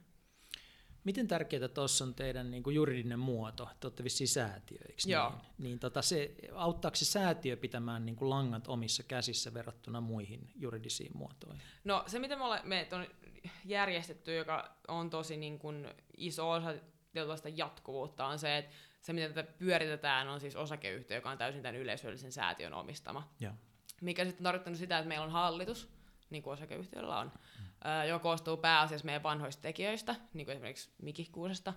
Miten 1.03 1.27
tärkeää 1.27 1.67
tuossa 1.67 2.05
on 2.05 2.15
teidän 2.15 2.51
niin 2.51 2.63
kuin 2.63 2.75
juridinen 2.75 3.19
muoto? 3.19 3.69
Te 3.79 3.87
olette 3.87 4.03
vissiin 4.03 4.27
säätiö, 4.27 4.77
eikö 4.81 5.01
Joo. 5.05 5.29
niin? 5.29 5.41
niin 5.57 5.79
tota 5.79 6.01
se, 6.01 6.35
auttaako 6.53 6.95
se 6.95 7.05
säätiö 7.05 7.57
pitämään 7.57 8.05
niin 8.05 8.15
kuin 8.15 8.29
langat 8.29 8.67
omissa 8.67 9.03
käsissä 9.03 9.53
verrattuna 9.53 10.01
muihin 10.01 10.51
juridisiin 10.55 11.11
muotoihin? 11.17 11.61
No 11.83 12.03
se, 12.07 12.19
miten 12.19 12.37
me 12.37 12.43
ollaan 12.43 12.67
me 12.67 12.87
on 12.91 13.07
järjestetty, 13.65 14.35
joka 14.35 14.75
on 14.87 15.09
tosi 15.09 15.37
niin 15.37 15.59
kuin 15.59 15.87
iso 16.17 16.51
osa 16.51 16.73
tällaista 17.13 17.49
jatkuvuutta, 17.49 18.25
on 18.25 18.39
se, 18.39 18.57
että 18.57 18.71
se, 19.01 19.13
miten 19.13 19.33
tätä 19.33 19.51
pyöritetään, 19.57 20.27
on 20.27 20.39
siis 20.39 20.55
osakeyhtiö, 20.55 21.17
joka 21.17 21.29
on 21.29 21.37
täysin 21.37 21.61
tämän 21.61 21.75
yleisöllisen 21.75 22.31
säätiön 22.31 22.73
omistama. 22.73 23.33
Ja. 23.39 23.53
Mikä 24.01 24.25
sitten 24.25 24.41
on 24.41 24.43
tarkoittanut 24.43 24.79
sitä, 24.79 24.97
että 24.97 25.07
meillä 25.07 25.25
on 25.25 25.31
hallitus, 25.31 25.93
niin 26.29 26.43
kuin 26.43 26.53
osakeyhtiöllä 26.53 27.19
on, 27.19 27.31
mm. 27.59 28.09
joka 28.09 28.19
koostuu 28.23 28.57
pääasiassa 28.57 29.05
meidän 29.05 29.23
vanhoista 29.23 29.61
tekijöistä, 29.61 30.15
niin 30.33 30.45
kuin 30.45 30.53
esimerkiksi 30.53 30.89
Miki 31.01 31.29
Kuusesta, 31.31 31.73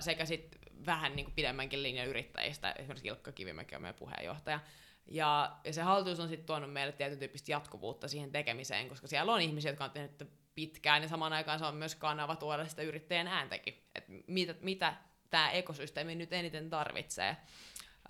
sekä 0.00 0.24
sitten 0.24 0.60
vähän 0.86 1.16
niin 1.16 1.26
kuin 1.26 1.34
pidemmänkin 1.34 1.82
linjan 1.82 2.06
yrittäjistä, 2.06 2.72
esimerkiksi 2.72 3.08
Ilkka 3.08 3.32
Kivimäki 3.32 3.76
on 3.76 3.82
meidän 3.82 3.98
puheenjohtaja. 3.98 4.60
Ja, 5.06 5.56
ja 5.64 5.72
se 5.72 5.82
hallitus 5.82 6.20
on 6.20 6.28
sitten 6.28 6.46
tuonut 6.46 6.72
meille 6.72 6.92
tietyn 6.92 7.18
tyyppistä 7.18 7.52
jatkuvuutta 7.52 8.08
siihen 8.08 8.32
tekemiseen, 8.32 8.88
koska 8.88 9.06
siellä 9.06 9.32
on 9.32 9.40
ihmisiä, 9.40 9.70
jotka 9.70 9.84
on 9.84 9.90
tehnyt 9.90 10.30
pitkään, 10.60 11.02
ja 11.02 11.08
samaan 11.08 11.32
aikaan 11.32 11.58
se 11.58 11.64
on 11.64 11.74
myös 11.74 11.94
kanava 11.94 12.36
tuoda 12.36 12.68
sitä 12.68 12.82
yrittäjän 12.82 13.26
ääntäkin, 13.26 13.74
että 13.94 14.12
mitä, 14.26 14.54
mitä 14.60 14.96
tämä 15.30 15.50
ekosysteemi 15.50 16.14
nyt 16.14 16.32
eniten 16.32 16.70
tarvitsee. 16.70 17.36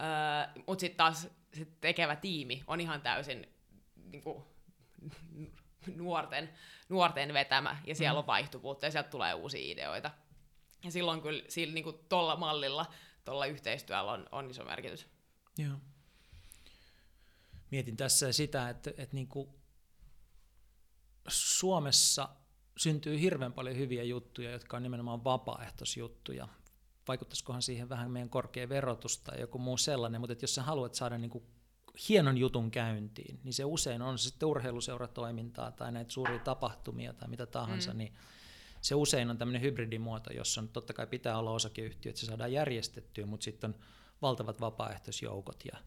Öö, 0.00 0.62
Mutta 0.66 0.80
sitten 0.80 0.96
taas 0.96 1.28
se 1.54 1.66
tekevä 1.80 2.16
tiimi 2.16 2.62
on 2.66 2.80
ihan 2.80 3.02
täysin 3.02 3.48
niin 4.10 4.22
kuin, 4.22 4.44
nuorten, 5.96 6.52
nuorten 6.88 7.34
vetämä, 7.34 7.76
ja 7.86 7.94
siellä 7.94 8.14
mm. 8.14 8.18
on 8.18 8.26
vaihtuvuutta, 8.26 8.86
ja 8.86 8.90
sieltä 8.90 9.10
tulee 9.10 9.34
uusia 9.34 9.72
ideoita. 9.72 10.10
Ja 10.84 10.90
silloin 10.90 11.22
kyllä 11.22 11.42
sillä, 11.48 11.74
niin 11.74 11.84
tuolla 12.08 12.36
mallilla, 12.36 12.86
tuolla 13.24 13.46
yhteistyöllä 13.46 14.12
on, 14.12 14.26
on 14.32 14.50
iso 14.50 14.64
merkitys. 14.64 15.06
Joo. 15.58 15.76
Mietin 17.70 17.96
tässä 17.96 18.32
sitä, 18.32 18.68
että, 18.68 18.90
että 18.90 19.16
niin 19.16 19.28
kuin 19.28 19.50
Suomessa 21.28 22.28
syntyy 22.80 23.20
hirveän 23.20 23.52
paljon 23.52 23.76
hyviä 23.76 24.02
juttuja, 24.02 24.50
jotka 24.50 24.76
on 24.76 24.82
nimenomaan 24.82 25.24
vapaaehtoisjuttuja. 25.24 26.48
Vaikuttaisikohan 27.08 27.62
siihen 27.62 27.88
vähän 27.88 28.10
meidän 28.10 28.30
korkea 28.30 28.68
verotus 28.68 29.18
tai 29.18 29.40
joku 29.40 29.58
muu 29.58 29.76
sellainen, 29.76 30.20
mutta 30.20 30.36
jos 30.40 30.54
sä 30.54 30.62
haluat 30.62 30.94
saada 30.94 31.18
niin 31.18 31.30
kuin 31.30 31.44
hienon 32.08 32.38
jutun 32.38 32.70
käyntiin, 32.70 33.40
niin 33.44 33.54
se 33.54 33.64
usein 33.64 34.02
on 34.02 34.18
se 34.18 34.28
sitten 34.28 34.48
urheiluseuratoimintaa 34.48 35.72
tai 35.72 35.92
näitä 35.92 36.12
suuria 36.12 36.38
tapahtumia 36.38 37.12
tai 37.12 37.28
mitä 37.28 37.46
tahansa, 37.46 37.92
mm. 37.92 37.98
niin 37.98 38.14
se 38.80 38.94
usein 38.94 39.30
on 39.30 39.38
tämmöinen 39.38 39.62
hybridimuoto, 39.62 40.32
jossa 40.32 40.60
on, 40.60 40.68
totta 40.68 40.92
kai 40.92 41.06
pitää 41.06 41.38
olla 41.38 41.50
osakeyhtiö, 41.50 42.10
että 42.10 42.20
se 42.20 42.26
saadaan 42.26 42.52
järjestettyä, 42.52 43.26
mutta 43.26 43.44
sitten 43.44 43.70
on 43.70 43.80
valtavat 44.22 44.60
vapaaehtoisjoukot 44.60 45.64
ja, 45.72 45.78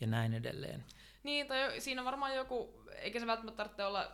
ja 0.00 0.06
näin 0.06 0.34
edelleen. 0.34 0.84
Niin, 1.22 1.46
tai 1.46 1.80
siinä 1.80 2.00
on 2.00 2.06
varmaan 2.06 2.34
joku, 2.34 2.84
eikä 2.94 3.20
se 3.20 3.26
välttämättä 3.26 3.56
tarvitse 3.56 3.84
olla 3.84 4.12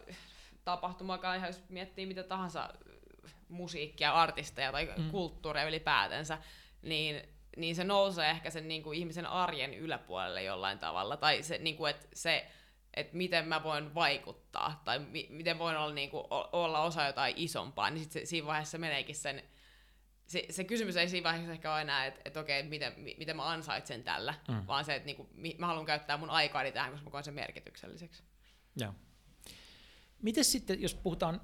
tapahtumakaan, 0.65 1.37
ihan 1.37 1.49
jos 1.49 1.63
miettii 1.69 2.07
mitä 2.07 2.23
tahansa 2.23 2.71
musiikkia, 3.49 4.13
artisteja 4.13 4.73
tai 4.73 4.93
mm. 4.97 5.11
kulttuuria 5.11 5.69
ylipäätänsä, 5.69 6.39
niin, 6.83 7.23
niin 7.57 7.77
se 7.77 7.85
nousee 7.85 8.31
ehkä 8.31 8.51
sen 8.51 8.69
niin 8.69 8.83
kuin 8.83 8.99
ihmisen 8.99 9.27
arjen 9.27 9.75
yläpuolelle 9.75 10.43
jollain 10.43 10.79
tavalla. 10.79 11.17
Tai 11.17 11.43
se, 11.43 11.59
niin 11.59 11.77
kuin, 11.77 11.91
että 11.91 12.07
se, 12.15 12.51
että 12.95 13.17
miten 13.17 13.49
mä 13.49 13.63
voin 13.63 13.95
vaikuttaa, 13.95 14.83
tai 14.85 14.99
mi- 14.99 15.29
miten 15.31 15.59
voin 15.59 15.77
olla, 15.77 15.95
niin 15.95 16.11
kuin, 16.11 16.25
olla 16.53 16.81
osa 16.81 17.07
jotain 17.07 17.35
isompaa, 17.37 17.91
niin 17.91 18.03
sit 18.03 18.13
se, 18.13 18.27
siinä 18.27 18.47
vaiheessa 18.47 18.79
meneekin 18.79 19.15
sen, 19.15 19.43
se, 20.27 20.47
se 20.51 20.65
kysymys 20.65 20.97
ei 20.97 21.09
siinä 21.09 21.25
vaiheessa 21.25 21.53
ehkä 21.53 21.73
ole 21.73 21.81
enää, 21.81 22.07
että, 22.07 22.21
että 22.25 22.41
okei, 22.41 22.63
miten, 22.63 22.95
miten 22.97 23.37
mä 23.37 23.51
ansaitsen 23.51 24.05
tällä, 24.05 24.35
mm. 24.49 24.67
vaan 24.67 24.85
se, 24.85 24.95
että 24.95 25.07
niin 25.07 25.17
kuin, 25.17 25.29
mä 25.59 25.67
haluan 25.67 25.87
käyttää 25.87 26.17
mun 26.17 26.31
aikaani 26.31 26.73
tähän, 26.73 26.91
koska 26.91 27.05
mä 27.05 27.11
koen 27.11 27.25
sen 27.25 27.35
merkitykselliseksi. 27.35 28.23
Joo. 28.77 28.95
Miten 30.23 30.45
sitten, 30.45 30.83
jos 30.83 30.95
puhutaan 30.95 31.41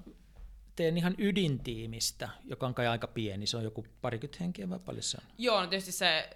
teidän 0.75 0.97
ihan 0.97 1.15
ydintiimistä, 1.17 2.29
joka 2.45 2.67
on 2.67 2.73
kai 2.73 2.87
aika 2.87 3.07
pieni, 3.07 3.47
se 3.47 3.57
on 3.57 3.63
joku 3.63 3.85
parikymmentä 4.01 4.37
henkeä 4.43 4.69
vai 4.69 4.79
paljon 4.79 5.03
se 5.03 5.17
on? 5.21 5.27
Joo, 5.37 5.61
no 5.61 5.67
tietysti 5.67 5.91
se 5.91 6.29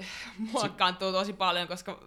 äh, 0.00 0.06
muokkaantuu 0.38 1.12
tosi 1.12 1.32
paljon, 1.32 1.68
koska 1.68 2.00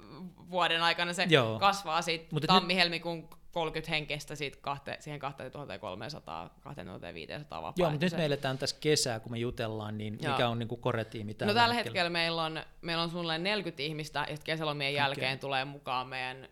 vuoden 0.50 0.82
aikana 0.84 1.14
se 1.14 1.28
Joo. 1.30 1.60
kasvaa 1.60 2.02
siitä 2.02 2.36
tammi-helmikuun 2.48 3.30
30 3.52 3.92
henkestä 3.92 4.36
siitä 4.36 4.58
kahte, 4.62 4.98
siihen 5.00 5.20
2300, 5.20 6.50
2500 6.62 7.62
vapaa. 7.62 7.74
Joo, 7.78 7.92
mutta 7.92 8.06
nyt 8.06 8.18
me 8.18 8.26
eletään 8.26 8.58
tässä 8.58 8.78
kesää, 8.80 9.20
kun 9.20 9.32
me 9.32 9.38
jutellaan, 9.38 9.98
niin 9.98 10.18
Joo. 10.22 10.32
mikä 10.32 10.50
on 10.50 10.60
niin 10.60 10.80
koretiimi 10.80 11.34
tällä 11.34 11.54
No 11.54 11.60
tällä 11.60 11.74
hetkellä, 11.74 11.94
hetkellä 11.94 12.10
meillä 12.10 12.44
on, 12.44 12.64
meillä 12.82 13.04
on 13.04 13.10
suunnilleen 13.10 13.44
40 13.44 13.84
ihmistä, 13.84 14.26
jotka 14.30 14.44
kesälomien 14.44 14.90
okay. 14.90 14.98
jälkeen 14.98 15.40
tulee 15.40 15.66
mukaan 15.66 16.08
meidän 16.08 16.48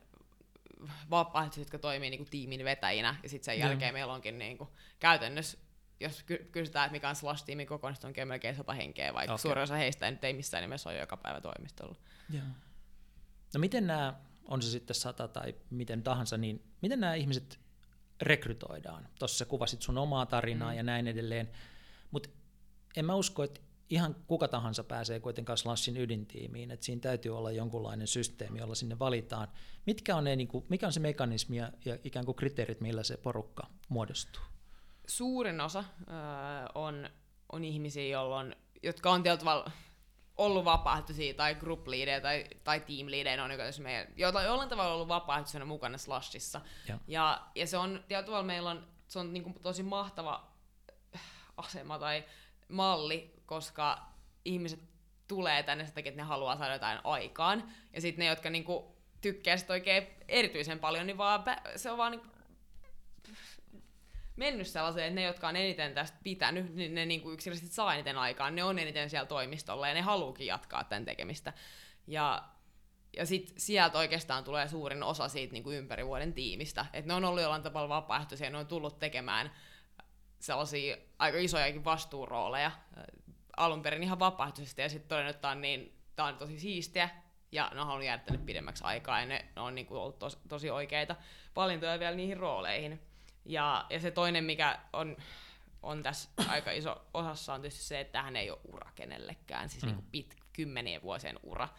vapaaehtoiset, 1.10 1.62
jotka 1.62 1.80
toimii 1.80 2.10
niin 2.10 2.20
kuin 2.20 2.30
tiimin 2.30 2.66
vetäjinä, 2.66 3.16
ja 3.24 3.30
sitten 3.30 3.46
sen 3.46 3.56
mm. 3.56 3.70
jälkeen 3.70 3.94
meillä 3.94 4.14
onkin 4.14 4.38
niin 4.38 4.58
kuin, 4.58 4.70
käytännössä 5.00 5.58
jos 6.00 6.24
ky- 6.24 6.50
kysytään, 6.52 6.86
että 6.86 6.92
mikä 6.92 7.10
on 7.10 7.16
Slash-tiimin 7.16 7.68
kokonaisuus, 7.68 8.06
onkin 8.06 8.28
melkein 8.28 8.56
sata 8.56 8.74
henkeä, 8.74 9.14
vaikka 9.14 9.34
okay. 9.34 9.42
suurin 9.42 9.64
osa 9.64 9.76
heistä 9.76 10.12
nyt 10.12 10.24
ei 10.24 10.34
missään 10.34 10.62
nimessä 10.62 10.90
ole 10.90 11.00
joka 11.00 11.18
päivä 11.18 11.42
toimistolla. 11.42 11.96
Joo. 12.30 12.44
No 13.54 13.60
miten 13.60 13.88
nämä, 13.88 14.14
on 14.46 14.62
se 14.62 14.70
sitten 14.70 14.96
sata 14.96 15.28
tai 15.28 15.56
miten 15.70 16.04
tahansa, 16.04 16.38
niin 16.38 16.64
miten 16.82 17.00
nämä 17.00 17.14
ihmiset 17.14 17.60
rekrytoidaan? 18.22 19.10
Tuossa 19.20 19.46
kuvasit 19.46 19.82
sun 19.82 19.98
omaa 19.98 20.26
tarinaa 20.26 20.72
mm. 20.72 20.78
ja 20.78 20.84
näin 20.84 21.08
edelleen, 21.08 21.50
mutta 22.12 22.30
en 22.96 23.06
mä 23.06 23.16
usko, 23.16 23.44
että 23.44 23.62
ihan 23.94 24.16
kuka 24.28 24.48
tahansa 24.48 24.84
pääsee 24.84 25.20
kuitenkaan 25.20 25.58
Slashin 25.58 25.98
ydintiimiin, 25.98 26.72
että 26.72 26.86
siinä 26.86 27.02
täytyy 27.02 27.38
olla 27.38 27.52
jonkunlainen 27.52 28.08
systeemi, 28.08 28.60
jolla 28.60 28.76
sinne 28.76 29.00
valitaan. 29.00 29.48
Mitkä 29.86 30.16
on 30.16 30.24
ne, 30.24 30.36
niin 30.36 30.48
kuin, 30.48 30.66
mikä 30.70 30.86
on 30.86 30.94
se 30.94 31.00
mekanismi 31.00 31.58
ja, 31.58 31.72
ja 31.86 31.98
ikään 32.04 32.26
kuin 32.26 32.36
kriteerit, 32.36 32.82
millä 32.82 33.04
se 33.04 33.18
porukka 33.18 33.68
muodostuu? 33.90 34.44
Suurin 35.08 35.62
osa 35.62 35.84
öö, 36.00 36.16
on, 36.76 37.10
on 37.52 37.64
ihmisiä, 37.64 38.08
jolloin, 38.08 38.56
jotka 38.84 39.12
on 39.12 39.24
tietyllä 39.24 39.66
ollut 40.38 40.66
vapaaehtoisia 40.66 41.34
tai 41.34 41.56
group 41.56 41.88
leader 41.88 42.22
tai, 42.22 42.46
tai 42.64 42.80
team 42.80 43.08
leader, 43.08 43.42
on 43.42 43.52
joka 43.52 43.64
meidän, 43.82 44.08
jollain 44.18 44.70
tavalla 44.70 44.94
ollut 44.94 45.08
vapaaehtoisena 45.08 45.66
mukana 45.66 45.98
Slashissa. 45.98 46.62
Ja, 46.88 47.00
ja, 47.08 47.42
ja 47.56 47.68
se 47.68 47.78
on 47.78 48.04
tietyllä 48.08 48.26
tavalla 48.26 48.44
meillä 48.44 48.70
on, 48.70 48.88
se 49.08 49.20
on 49.20 49.34
niin 49.34 49.44
kuin 49.44 49.56
tosi 49.62 49.84
mahtava 49.84 50.52
asema 51.58 52.00
tai 52.00 52.24
malli, 52.68 53.43
koska 53.54 54.06
ihmiset 54.46 54.80
tulee 55.28 55.64
tänne 55.64 55.86
sen 55.86 55.96
takia, 55.96 56.10
että 56.10 56.22
ne 56.22 56.28
haluaa 56.28 56.58
saada 56.58 56.74
jotain 56.74 57.00
aikaan. 57.04 57.64
Ja 57.94 58.02
sitten 58.02 58.24
ne, 58.24 58.30
jotka 58.30 58.50
niinku 58.50 58.98
tykkää 59.22 59.58
sitä 59.58 59.74
oikein 59.74 60.08
erityisen 60.28 60.80
paljon, 60.80 61.08
niin 61.08 61.18
vaan, 61.18 61.44
se 61.76 61.92
on 61.92 61.98
vaan 61.98 62.12
niinku 62.12 62.28
mennyt 64.36 64.68
sellaiseen, 64.68 65.08
että 65.08 65.16
ne, 65.16 65.24
jotka 65.24 65.48
on 65.48 65.56
eniten 65.56 65.94
tästä 65.94 66.18
pitänyt, 66.24 66.76
niin 66.76 66.96
ne 66.96 67.06
niinku 67.06 67.32
yksinkertaisesti 67.32 67.76
saa 67.76 67.94
eniten 67.94 68.18
aikaan. 68.18 68.56
Ne 68.56 68.64
on 68.64 68.80
eniten 68.80 69.10
siellä 69.10 69.26
toimistolla 69.26 69.88
ja 69.88 69.94
ne 69.94 70.02
haluukin 70.02 70.48
jatkaa 70.48 70.84
tämän 70.84 71.06
tekemistä. 71.06 71.54
Ja, 72.08 72.44
ja 73.18 73.26
sitten 73.26 73.60
sieltä 73.60 73.98
oikeastaan 73.98 74.44
tulee 74.44 74.68
suurin 74.68 75.04
osa 75.04 75.28
siitä 75.28 75.54
niinku 75.54 75.72
ympäri 75.72 76.06
vuoden 76.06 76.34
tiimistä. 76.34 76.86
Että 76.94 77.08
ne 77.08 77.14
on 77.14 77.26
ollut 77.26 77.42
jollain 77.42 77.64
tavalla 77.64 77.90
vapaaehtoisia, 77.90 78.50
ne 78.50 78.58
on 78.58 78.68
tullut 78.68 79.00
tekemään 79.00 79.52
sellaisia 80.40 80.98
aika 81.20 81.38
isojakin 81.38 81.86
vastuurooleja 81.86 82.72
alun 83.58 83.82
perin 83.82 84.04
ihan 84.04 84.20
vapaaehtoisesti 84.20 84.82
ja 84.82 84.90
sitten 84.90 85.10
todennut, 85.10 85.36
että 85.36 85.42
tämä 85.42 85.52
on, 85.52 85.62
niin, 85.62 85.98
tämä 86.16 86.28
on 86.28 86.38
tosi 86.38 86.60
siistiä 86.60 87.10
ja 87.52 87.72
ne 87.74 87.82
on 87.82 87.88
halunnut 87.88 88.06
jäädä 88.06 88.24
tänne 88.24 88.46
pidemmäksi 88.46 88.84
aikaa 88.84 89.20
ja 89.20 89.26
ne, 89.26 89.46
ne 89.56 89.62
on 89.62 89.76
niin 89.76 89.88
kuin 89.88 90.00
ollut 90.00 90.20
tos, 90.20 90.40
tosi 90.50 90.70
oikeita 90.70 91.16
valintoja 91.56 92.00
vielä 92.00 92.16
niihin 92.16 92.38
rooleihin. 92.38 93.02
Ja, 93.46 93.86
ja 93.90 94.00
se 94.00 94.12
toinen, 94.12 94.44
mikä 94.44 94.80
on, 94.94 95.18
on 95.84 96.04
tässä 96.04 96.30
aika 96.48 96.72
iso 96.72 97.06
osassa 97.14 97.54
on 97.54 97.62
tietysti 97.62 97.84
se, 97.84 98.00
että 98.00 98.12
tähän 98.12 98.36
ei 98.36 98.52
ole 98.52 98.60
ura 98.66 98.92
kenellekään, 98.96 99.70
siis 99.70 99.84
mm. 99.84 99.88
niin 99.88 99.96
kuin 99.96 100.08
pit, 100.12 100.36
kymmenien 100.54 101.02
vuosien 101.02 101.40
ura. 101.44 101.70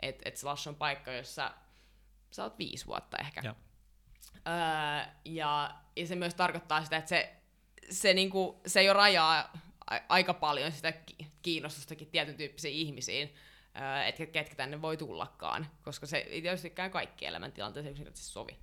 Että 0.00 0.28
et 0.28 0.36
Slash 0.36 0.68
on 0.68 0.74
paikka, 0.74 1.12
jossa 1.12 1.54
sä 2.30 2.42
oot 2.42 2.58
viisi 2.58 2.86
vuotta 2.86 3.16
ehkä. 3.18 3.40
Ja. 3.44 3.54
Öö, 4.34 5.12
ja, 5.24 5.74
ja 5.96 6.06
se 6.06 6.14
myös 6.14 6.34
tarkoittaa 6.34 6.84
sitä, 6.84 6.96
että 6.96 7.08
se 7.08 7.38
se, 7.90 8.14
niinku, 8.14 8.60
se 8.66 8.82
jo 8.82 8.92
rajaa 8.92 9.52
aika 10.08 10.34
paljon 10.34 10.72
sitä 10.72 10.92
kiinnostustakin 11.42 12.08
tietyn 12.10 12.34
tyyppisiin 12.34 12.74
ihmisiin, 12.74 13.34
että 14.06 14.26
ketkä 14.26 14.54
tänne 14.54 14.82
voi 14.82 14.96
tullakaan, 14.96 15.66
koska 15.82 16.06
se 16.06 16.16
ei 16.16 16.42
tietystikään 16.42 16.90
kaikki 16.90 17.26
elämäntilanteeseen 17.26 17.90
yksinkertaisesti 17.90 18.32
sovi. 18.32 18.58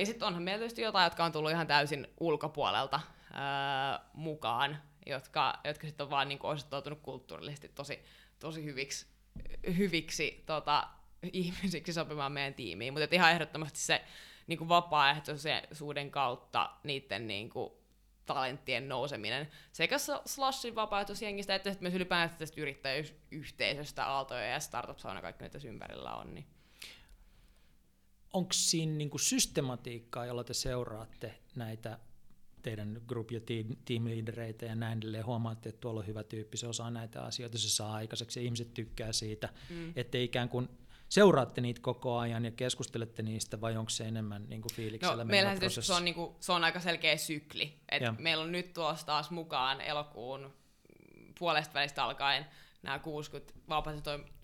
Ja 0.00 0.06
sitten 0.06 0.26
onhan 0.28 0.42
meillä 0.42 0.58
tietysti 0.58 0.82
jotain, 0.82 1.04
jotka 1.04 1.24
on 1.24 1.32
tullut 1.32 1.50
ihan 1.50 1.66
täysin 1.66 2.06
ulkopuolelta 2.20 3.00
mukaan, 4.12 4.82
jotka, 5.06 5.60
jotka 5.64 5.86
sitten 5.86 6.04
on 6.04 6.10
vaan 6.10 6.28
niinku 6.28 6.46
osoittautunut 6.46 7.00
kulttuurillisesti 7.02 7.68
tosi, 7.68 8.02
tosi 8.38 8.64
hyviksi, 8.64 9.06
hyviksi 9.76 10.42
tota, 10.46 10.88
ihmisiksi 11.32 11.92
sopimaan 11.92 12.32
meidän 12.32 12.54
tiimiin. 12.54 12.92
Mutta 12.92 13.14
ihan 13.14 13.32
ehdottomasti 13.32 13.78
se 13.78 14.04
niinku 14.46 14.68
vapaaehtoisuuden 14.68 16.10
kautta 16.10 16.70
niiden 16.82 17.26
niinku, 17.26 17.81
talenttien 18.26 18.88
nouseminen 18.88 19.48
sekä 19.72 19.96
Slashin 20.26 20.74
vapaaehtoisjengistä 20.74 21.54
että 21.54 21.76
myös 21.80 21.94
ylipäätään 21.94 22.38
tästä 22.38 22.60
yrittäjyysyhteisöstä, 22.60 24.06
Aaltoja 24.06 24.46
ja 24.46 24.60
Startup 24.60 24.98
Sauna, 24.98 25.22
kaikki 25.22 25.44
mitä 25.44 25.58
ympärillä 25.68 26.14
on. 26.14 26.34
Niin. 26.34 26.46
Onko 28.32 28.52
siinä 28.52 28.92
niinku 28.92 29.18
systematiikkaa, 29.18 30.26
jolla 30.26 30.44
te 30.44 30.54
seuraatte 30.54 31.34
näitä 31.54 31.98
teidän 32.62 33.00
group- 33.12 33.34
ja 33.34 33.40
team, 33.84 34.04
leadereitä 34.04 34.66
ja 34.66 34.74
näin 34.74 34.98
edelleen, 34.98 35.26
huomaatte, 35.26 35.68
että 35.68 35.80
tuolla 35.80 36.00
on 36.00 36.06
hyvä 36.06 36.22
tyyppi, 36.24 36.56
se 36.56 36.66
osaa 36.66 36.90
näitä 36.90 37.22
asioita, 37.22 37.58
se 37.58 37.68
saa 37.70 37.94
aikaiseksi 37.94 38.40
ja 38.40 38.44
ihmiset 38.44 38.74
tykkää 38.74 39.12
siitä, 39.12 39.48
mm. 39.70 39.92
että 39.96 40.18
ikään 40.18 40.48
kuin 40.48 40.68
seuraatte 41.12 41.60
niitä 41.60 41.80
koko 41.80 42.18
ajan 42.18 42.44
ja 42.44 42.50
keskustelette 42.50 43.22
niistä, 43.22 43.60
vai 43.60 43.76
onko 43.76 43.90
se 43.90 44.04
enemmän 44.04 44.44
niin 44.48 44.62
kuin 44.62 44.74
fiiliksellä 44.74 45.24
no, 45.24 45.30
meillähän 45.30 45.70
se, 45.70 45.82
se, 45.82 45.92
on, 45.92 46.04
niin 46.04 46.14
kuin, 46.14 46.36
se 46.40 46.52
on 46.52 46.64
aika 46.64 46.80
selkeä 46.80 47.16
sykli. 47.16 47.80
Et 47.88 48.02
meillä 48.18 48.44
on 48.44 48.52
nyt 48.52 48.72
tuossa 48.72 49.06
taas 49.06 49.30
mukaan 49.30 49.80
elokuun 49.80 50.54
puolesta 51.38 51.74
välistä 51.74 52.04
alkaen 52.04 52.46
nämä 52.82 52.98
60 52.98 53.54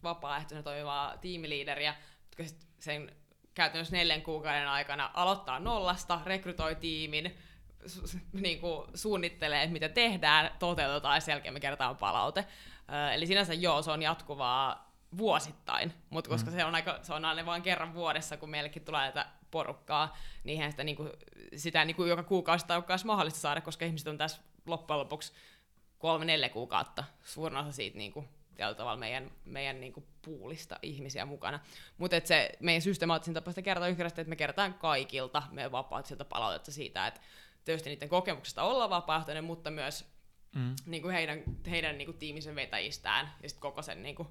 vapaaehtoisena 0.02 0.62
toimivaa 0.62 1.16
tiimiliideriä, 1.16 1.94
jotka 2.24 2.56
sen 2.78 3.12
käytännössä 3.54 3.96
neljän 3.96 4.22
kuukauden 4.22 4.68
aikana 4.68 5.10
aloittaa 5.14 5.58
nollasta, 5.58 6.20
rekrytoi 6.24 6.74
tiimin, 6.74 7.36
su- 7.86 8.18
niin 8.32 8.60
kuin 8.60 8.88
suunnittelee, 8.94 9.66
mitä 9.66 9.88
tehdään, 9.88 10.50
toteutetaan 10.58 11.16
ja 11.16 11.20
sen 11.20 11.32
jälkeen 11.32 11.54
me 11.54 11.60
kertaan 11.60 11.96
palaute. 11.96 12.44
Eli 13.14 13.26
sinänsä 13.26 13.54
joo, 13.54 13.82
se 13.82 13.90
on 13.90 14.02
jatkuvaa 14.02 14.87
vuosittain, 15.16 15.92
mutta 16.10 16.30
koska 16.30 16.50
mm. 16.50 16.56
se 16.56 16.64
on 16.64 16.74
aika, 16.74 16.98
se 17.02 17.14
on 17.14 17.24
aina 17.24 17.46
vain 17.46 17.62
kerran 17.62 17.94
vuodessa, 17.94 18.36
kun 18.36 18.50
meillekin 18.50 18.84
tulee 18.84 19.12
tätä 19.12 19.26
porukkaa, 19.50 20.16
niin 20.44 20.70
sitä, 20.70 20.84
niinku, 20.84 21.10
sitä 21.56 21.84
niinku 21.84 22.04
joka 22.04 22.22
kuukausi 22.22 22.66
tai 22.66 22.82
mahdollista 23.04 23.40
saada, 23.40 23.60
koska 23.60 23.84
ihmiset 23.84 24.08
on 24.08 24.18
tässä 24.18 24.40
loppujen 24.66 25.00
lopuksi 25.00 25.32
kolme-neljä 25.98 26.48
kuukautta, 26.48 27.04
suurin 27.24 27.58
osa 27.58 27.72
siitä 27.72 27.98
niinku, 27.98 28.24
tavalla 28.76 28.96
meidän, 28.96 29.30
meidän 29.44 29.80
niinku 29.80 30.04
puulista 30.22 30.78
ihmisiä 30.82 31.24
mukana. 31.24 31.60
Mutta 31.98 32.16
se 32.24 32.52
meidän 32.60 32.82
systemaattisin 32.82 33.34
tapa 33.34 33.50
sitä 33.50 33.62
kertaa 33.62 33.88
yksinkertaisesti, 33.88 34.20
että 34.20 34.30
me 34.30 34.36
kerätään 34.36 34.74
kaikilta 34.74 35.42
meidän 35.50 35.72
vapaaehtoisilta 35.72 36.24
palautetta 36.24 36.72
siitä, 36.72 37.06
että 37.06 37.20
tietysti 37.64 37.90
niiden 37.90 38.08
kokemuksesta 38.08 38.62
olla 38.62 38.90
vapaaehtoinen, 38.90 39.44
mutta 39.44 39.70
myös 39.70 40.04
mm. 40.54 40.76
niinku 40.86 41.08
heidän, 41.08 41.42
heidän 41.70 41.98
niinku 41.98 42.12
tiimisen 42.12 42.54
vetäjistään 42.54 43.32
ja 43.42 43.48
sitten 43.48 43.62
koko 43.62 43.82
sen 43.82 44.02
niinku, 44.02 44.26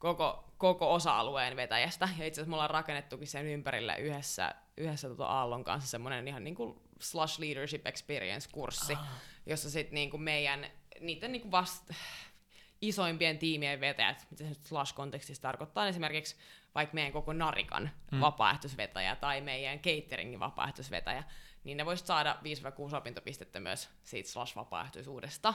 koko, 0.00 0.44
koko 0.58 0.94
osa-alueen 0.94 1.56
vetäjästä. 1.56 2.08
Ja 2.18 2.26
itse 2.26 2.40
asiassa 2.40 2.50
me 2.50 2.54
ollaan 2.54 2.70
rakennettukin 2.70 3.26
sen 3.26 3.46
ympärille 3.46 3.96
yhdessä, 3.98 4.54
yhdessä 4.76 5.08
tota 5.08 5.26
Aallon 5.26 5.64
kanssa 5.64 5.90
semmoinen 5.90 6.28
ihan 6.28 6.44
niin 6.44 6.54
kuin 6.54 6.80
Slush 7.00 7.40
Leadership 7.40 7.86
Experience-kurssi, 7.86 8.92
ah. 8.92 9.08
jossa 9.46 9.70
sitten 9.70 9.94
niin 9.94 10.10
kuin 10.10 10.22
meidän, 10.22 10.66
niiden 11.00 11.32
niin 11.32 11.42
kuin 11.42 11.50
vast, 11.50 11.90
isoimpien 12.80 13.38
tiimien 13.38 13.80
vetäjät, 13.80 14.26
mitä 14.30 14.44
se 14.44 14.48
nyt 14.48 14.64
Slush-kontekstissa 14.64 15.42
tarkoittaa, 15.42 15.88
esimerkiksi 15.88 16.36
vaikka 16.74 16.94
meidän 16.94 17.12
koko 17.12 17.32
Narikan 17.32 17.90
mm. 18.12 18.20
vapaaehtoisvetäjä 18.20 19.16
tai 19.16 19.40
meidän 19.40 19.78
cateringin 19.78 20.40
vapaaehtoisvetäjä, 20.40 21.24
niin 21.64 21.76
ne 21.76 21.86
voisivat 21.86 22.06
saada 22.06 22.38
5-6 22.92 22.96
opintopistettä 22.96 23.60
myös 23.60 23.90
siitä 24.02 24.28
slash-vapaaehtoisuudesta, 24.28 25.54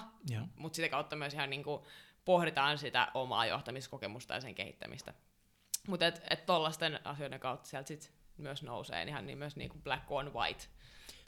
mutta 0.55 0.75
sitä 0.75 0.89
kautta 0.89 1.15
myös 1.15 1.33
ihan 1.33 1.49
niin 1.49 1.63
kuin 1.63 1.81
pohditaan 2.25 2.77
sitä 2.77 3.11
omaa 3.13 3.45
johtamiskokemusta 3.45 4.33
ja 4.33 4.41
sen 4.41 4.55
kehittämistä. 4.55 5.13
Mutta 5.87 6.07
et, 6.07 6.21
et 6.29 6.45
tollasten 6.45 6.99
asioiden 7.03 7.39
kautta 7.39 7.69
sieltä 7.69 7.87
sit 7.87 8.13
myös 8.37 8.63
nousee 8.63 9.03
ihan 9.03 9.25
niin 9.25 9.37
myös 9.37 9.55
niin 9.55 9.69
kuin 9.69 9.81
black 9.81 10.11
on 10.11 10.33
white. 10.33 10.63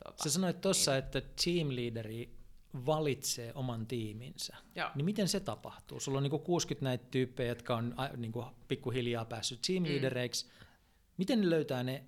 Tota, 0.03 0.23
Sä 0.23 0.29
sanoit 0.29 0.61
tuossa, 0.61 0.91
niin. 0.91 0.99
että 0.99 1.21
team 1.21 1.67
leaderi 1.69 2.37
valitsee 2.85 3.51
oman 3.55 3.87
tiiminsä. 3.87 4.57
Joo. 4.75 4.89
Niin 4.95 5.05
miten 5.05 5.27
se 5.27 5.39
tapahtuu? 5.39 5.99
Sulla 5.99 6.17
on 6.17 6.23
niinku 6.23 6.39
60 6.39 6.83
näitä 6.83 7.05
tyyppejä, 7.11 7.49
jotka 7.49 7.75
on 7.75 7.95
niinku 8.17 8.45
pikkuhiljaa 8.67 9.25
päässyt 9.25 9.61
team 9.67 9.83
leadereiksi. 9.83 10.45
Mm. 10.45 10.51
Miten 11.17 11.41
ne 11.41 11.49
löytää 11.49 11.83
ne 11.83 12.03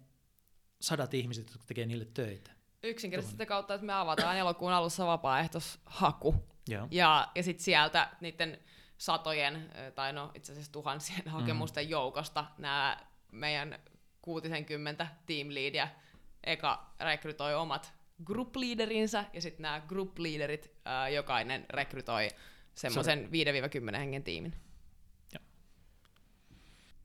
sadat 0.82 1.14
ihmiset, 1.14 1.48
jotka 1.48 1.64
tekee 1.68 1.86
niille 1.86 2.06
töitä? 2.14 2.52
Yksinkertaisesti 2.84 3.34
sitä 3.34 3.46
kautta, 3.46 3.74
että 3.74 3.86
me 3.86 3.94
avataan 3.94 4.38
elokuun 4.38 4.72
alussa 4.72 5.06
vapaaehtoishaku. 5.06 6.36
Joo. 6.70 6.88
Ja, 6.92 7.32
ja 7.36 7.44
sitten 7.44 7.64
sieltä 7.64 8.10
niiden 8.22 8.60
satojen, 9.00 9.72
tai 9.96 10.14
no 10.14 10.32
itse 10.36 10.52
asiassa 10.52 10.72
tuhansien 10.72 11.22
mm. 11.26 11.32
hakemusten 11.32 11.90
joukosta 11.90 12.46
nämä 12.58 12.98
meidän 13.32 13.80
60 14.22 15.08
team 15.26 15.48
leadia 15.50 15.88
eka 16.44 16.94
rekrytoi 17.00 17.56
omat 17.56 17.94
group 18.24 18.56
leaderinsä, 18.56 19.26
ja 19.34 19.42
sitten 19.42 19.62
nämä 19.62 19.82
group 19.88 20.20
leaderit, 20.20 20.72
ää, 20.86 21.10
jokainen 21.10 21.66
rekrytoi 21.70 22.28
semmoisen 22.76 23.30
5-10 23.94 23.98
hengen 23.98 24.24
tiimin. 24.24 24.54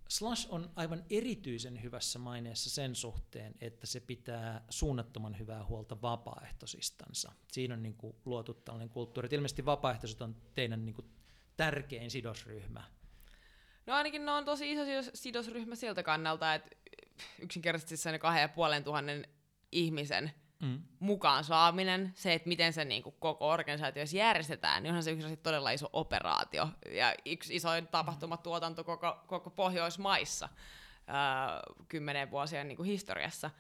Slash 0.09 0.47
on 0.51 0.71
aivan 0.77 1.05
erityisen 1.11 1.83
hyvässä 1.83 2.19
maineessa 2.19 2.71
sen 2.71 2.95
suhteen, 2.95 3.55
että 3.61 3.87
se 3.87 4.01
pitää 4.01 4.65
suunnattoman 4.71 5.39
hyvää 5.39 5.65
huolta 5.65 6.03
vapaaehtoisistansa. 6.03 7.33
Siinä 7.53 7.75
on 7.75 7.83
niin 7.83 7.95
kuin 7.95 8.17
luotu 8.25 8.55
tällainen 8.55 8.89
kulttuuri. 8.89 9.29
ilmeisesti 9.33 9.65
vapaaehtoiset 9.65 10.23
on 10.23 10.37
teidän 10.55 10.85
niin 10.85 10.95
kuin 10.95 11.07
tärkein 11.57 12.11
sidosryhmä? 12.11 12.83
No 13.87 13.95
ainakin 13.95 14.25
ne 14.25 14.33
on 14.33 14.45
tosi 14.45 14.73
iso 14.73 14.83
sidosryhmä 15.15 15.75
siltä 15.75 16.03
kannalta, 16.03 16.55
että 16.55 16.71
yksinkertaisesti 17.39 17.97
sen 17.97 18.21
kahden 18.21 18.41
ja 18.43 18.49
puolen 18.49 18.85
tuhannen 18.85 19.29
ihmisen 19.73 20.31
mm. 20.63 20.83
mukaan 20.99 21.45
saaminen, 21.45 22.13
se, 22.15 22.35
että 22.35 22.49
miten 22.49 22.73
se 22.73 22.85
niin 22.85 23.03
kuin, 23.03 23.15
koko 23.19 23.49
organisaatio 23.49 24.05
järjestetään, 24.13 24.83
niin 24.83 24.91
onhan 24.91 25.03
se 25.03 25.11
yksi 25.11 25.37
todella 25.37 25.71
iso 25.71 25.91
operaatio 25.93 26.69
ja 26.91 27.15
yksi 27.27 27.55
isoin 27.55 27.87
tapahtumatuotanto 27.87 28.85
koko, 28.85 29.21
koko 29.27 29.51
Pohjoismaissa 29.51 30.49
ää, 31.07 31.61
kymmenen 31.89 32.31
vuosien 32.31 32.69
niin 32.69 32.77
kuin 32.77 32.87
historiassa, 32.87 33.51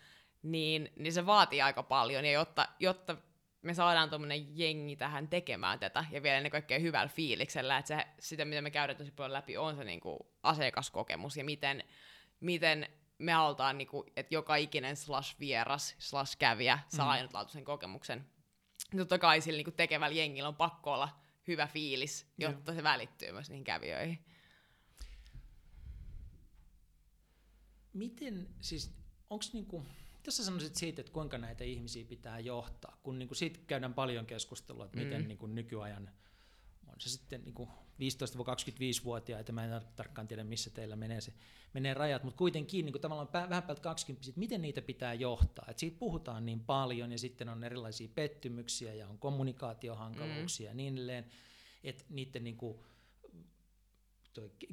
niin, 0.42 0.92
niin 0.96 1.12
se 1.12 1.26
vaatii 1.26 1.62
aika 1.62 1.82
paljon, 1.82 2.24
ja 2.24 2.32
jotta, 2.32 2.68
jotta 2.78 3.16
me 3.64 3.74
saadaan 3.74 4.10
tuommoinen 4.10 4.58
jengi 4.58 4.96
tähän 4.96 5.28
tekemään 5.28 5.78
tätä, 5.78 6.04
ja 6.10 6.22
vielä 6.22 6.36
ennen 6.36 6.52
kaikkea 6.52 6.78
hyvällä 6.78 7.08
fiiliksellä, 7.08 7.78
että 7.78 7.96
se, 7.96 8.06
sitä, 8.18 8.44
mitä 8.44 8.62
me 8.62 8.70
käydään 8.70 8.96
tosi 8.96 9.10
paljon 9.10 9.32
läpi, 9.32 9.56
on 9.56 9.76
se 9.76 9.84
niin 9.84 10.00
kuin 10.00 10.18
asiakaskokemus, 10.42 11.36
ja 11.36 11.44
miten, 11.44 11.84
miten 12.40 12.88
me 13.18 13.32
halutaan, 13.32 13.78
niin 13.78 13.88
kuin, 13.88 14.12
että 14.16 14.34
joka 14.34 14.56
ikinen 14.56 14.96
slash 14.96 15.40
vieras 15.40 15.94
slash 15.98 16.36
kävijä 16.38 16.78
saa 16.88 17.06
mm. 17.06 17.10
ainutlaatuisen 17.10 17.64
kokemuksen. 17.64 18.26
Totta 18.96 19.18
kai 19.18 19.40
sillä 19.40 19.56
niin 19.56 19.64
kuin 19.64 19.74
tekevällä 19.74 20.16
jengillä 20.16 20.48
on 20.48 20.56
pakko 20.56 20.92
olla 20.92 21.20
hyvä 21.48 21.66
fiilis, 21.66 22.32
jotta 22.38 22.72
Joo. 22.72 22.76
se 22.76 22.82
välittyy 22.82 23.32
myös 23.32 23.50
niihin 23.50 23.64
kävijöihin. 23.64 24.24
Miten, 27.92 28.48
siis, 28.60 28.94
onko 29.30 29.44
niinku, 29.52 29.86
mitä 30.24 30.30
sä 30.30 30.44
sanoisit 30.44 30.76
siitä, 30.76 31.00
että 31.00 31.12
kuinka 31.12 31.38
näitä 31.38 31.64
ihmisiä 31.64 32.04
pitää 32.04 32.38
johtaa, 32.38 32.98
kun 33.02 33.18
niinku 33.18 33.34
siitä 33.34 33.60
käydään 33.66 33.94
paljon 33.94 34.26
keskustelua, 34.26 34.84
että 34.84 34.98
miten 34.98 35.22
mm. 35.22 35.28
niinku 35.28 35.46
nykyajan, 35.46 36.10
on 36.86 36.94
se 36.98 37.08
sitten 37.08 37.44
niinku 37.44 37.68
15-25-vuotiaita, 38.00 39.52
mä 39.52 39.64
en 39.64 39.82
tarkkaan 39.96 40.28
tiedä 40.28 40.44
missä 40.44 40.70
teillä 40.70 40.96
menee, 40.96 41.20
se, 41.20 41.32
menee 41.74 41.94
rajat, 41.94 42.24
mutta 42.24 42.38
kuitenkin 42.38 42.84
niin 42.84 43.00
tavallaan 43.00 43.28
vähän 43.32 43.62
päältä 43.62 43.82
20, 43.82 44.32
miten 44.36 44.62
niitä 44.62 44.82
pitää 44.82 45.14
johtaa. 45.14 45.66
Et 45.68 45.78
siitä 45.78 45.98
puhutaan 45.98 46.46
niin 46.46 46.60
paljon 46.60 47.12
ja 47.12 47.18
sitten 47.18 47.48
on 47.48 47.64
erilaisia 47.64 48.08
pettymyksiä 48.14 48.94
ja 48.94 49.08
on 49.08 49.18
kommunikaatiohankaluuksia 49.18 50.66
mm. 50.66 50.70
ja 50.70 50.74
niin 50.74 50.94
edelleen, 50.94 51.26
että 51.84 52.04
niiden 52.08 52.44
niin 52.44 52.56
kuin, 52.56 52.78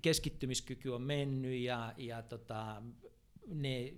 keskittymiskyky 0.02 0.90
on 0.90 1.02
mennyt 1.02 1.60
ja, 1.60 1.94
ja 1.98 2.22
tota, 2.22 2.82
ne 3.48 3.94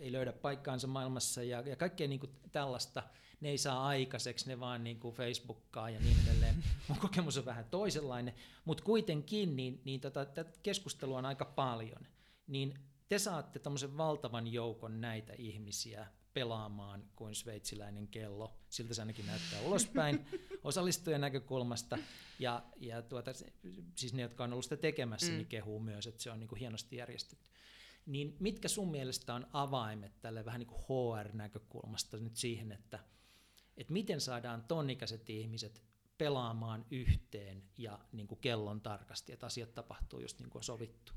ei 0.00 0.12
löydä 0.12 0.32
paikkaansa 0.32 0.86
maailmassa 0.86 1.42
ja, 1.42 1.60
ja 1.60 1.76
kaikkea 1.76 2.08
niin 2.08 2.20
kuin 2.20 2.32
tällaista– 2.52 3.02
ne 3.44 3.50
ei 3.50 3.58
saa 3.58 3.86
aikaiseksi, 3.86 4.48
ne 4.48 4.60
vaan 4.60 4.84
niin 4.84 5.00
kuin 5.00 5.14
Facebookkaa 5.14 5.90
ja 5.90 6.00
niin 6.00 6.16
edelleen. 6.26 6.54
Mun 6.88 6.98
kokemus 6.98 7.38
on 7.38 7.44
vähän 7.44 7.64
toisenlainen, 7.70 8.34
mutta 8.64 8.84
kuitenkin 8.84 9.56
niin, 9.56 9.80
niin 9.84 10.00
tota, 10.00 10.24
tätä 10.24 10.58
keskustelua 10.62 11.18
on 11.18 11.26
aika 11.26 11.44
paljon. 11.44 12.06
Niin 12.46 12.74
te 13.08 13.18
saatte 13.18 13.58
tämmöisen 13.58 13.96
valtavan 13.96 14.52
joukon 14.52 15.00
näitä 15.00 15.32
ihmisiä 15.38 16.06
pelaamaan 16.34 17.04
kuin 17.16 17.34
sveitsiläinen 17.34 18.08
kello. 18.08 18.56
Siltä 18.68 18.94
se 18.94 19.02
ainakin 19.02 19.26
näyttää 19.26 19.60
ulospäin 19.60 20.26
osallistujan 20.64 21.20
näkökulmasta. 21.20 21.98
Ja, 22.38 22.62
ja 22.76 23.02
tuota, 23.02 23.30
siis 23.96 24.12
ne, 24.14 24.22
jotka 24.22 24.44
on 24.44 24.52
ollut 24.52 24.64
sitä 24.64 24.76
tekemässä, 24.76 25.30
mm. 25.30 25.36
niin 25.36 25.46
kehuu 25.46 25.80
myös, 25.80 26.06
että 26.06 26.22
se 26.22 26.30
on 26.30 26.40
niin 26.40 26.48
kuin 26.48 26.58
hienosti 26.58 26.96
järjestetty. 26.96 27.50
Niin 28.06 28.36
mitkä 28.40 28.68
sun 28.68 28.90
mielestä 28.90 29.34
on 29.34 29.46
avaimet 29.52 30.20
tälle 30.20 30.44
vähän 30.44 30.58
niin 30.58 30.68
kuin 30.68 30.82
HR-näkökulmasta 30.82 32.16
nyt 32.16 32.36
siihen, 32.36 32.72
että– 32.72 32.98
että 33.76 33.92
miten 33.92 34.20
saadaan 34.20 34.64
tonnikäiset 34.64 35.30
ihmiset 35.30 35.82
pelaamaan 36.18 36.86
yhteen 36.90 37.62
ja 37.78 37.98
niin 38.12 38.26
kuin 38.26 38.40
kellon 38.40 38.80
tarkasti, 38.80 39.32
että 39.32 39.46
asiat 39.46 39.74
tapahtuu 39.74 40.20
just 40.20 40.40
niin 40.40 40.50
kuin 40.50 40.60
on 40.60 40.64
sovittu? 40.64 41.12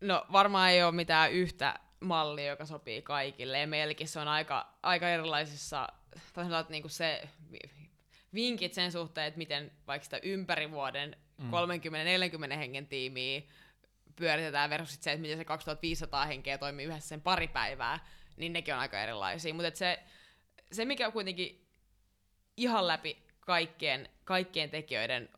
No 0.00 0.26
varmaan 0.32 0.70
ei 0.70 0.82
ole 0.82 0.92
mitään 0.92 1.32
yhtä 1.32 1.80
mallia, 2.00 2.46
joka 2.46 2.66
sopii 2.66 3.02
kaikille. 3.02 3.58
Ja 3.58 3.66
meilläkin 3.66 4.08
se 4.08 4.20
on 4.20 4.28
aika, 4.28 4.74
aika 4.82 5.08
erilaisissa, 5.08 5.88
tai 6.32 6.44
sanotaan, 6.44 6.66
niin 6.68 6.82
kuin 6.82 6.90
se 6.90 7.28
vinkit 8.34 8.74
sen 8.74 8.92
suhteen, 8.92 9.26
että 9.26 9.38
miten 9.38 9.72
vaikka 9.86 10.04
sitä 10.04 10.20
ympäri 10.22 10.70
vuoden 10.70 11.16
mm. 11.38 11.50
30-40 12.52 12.56
hengen 12.56 12.86
tiimiä 12.86 13.42
pyöritetään 14.16 14.70
versus 14.70 14.98
se, 15.00 15.12
että 15.12 15.22
miten 15.22 15.38
se 15.38 15.44
2500 15.44 16.26
henkeä 16.26 16.58
toimii 16.58 16.86
yhdessä 16.86 17.08
sen 17.08 17.20
pari 17.20 17.48
päivää, 17.48 18.06
niin 18.36 18.52
nekin 18.52 18.74
on 18.74 18.80
aika 18.80 19.00
erilaisia. 19.00 19.54
Mutta 19.54 19.78
se, 19.78 20.02
se, 20.72 20.84
mikä 20.84 21.06
on 21.06 21.12
kuitenkin 21.12 21.66
ihan 22.56 22.86
läpi 22.86 23.26
kaikkien, 23.40 24.08
kaikkien 24.24 24.70
tekijöiden 24.70 25.28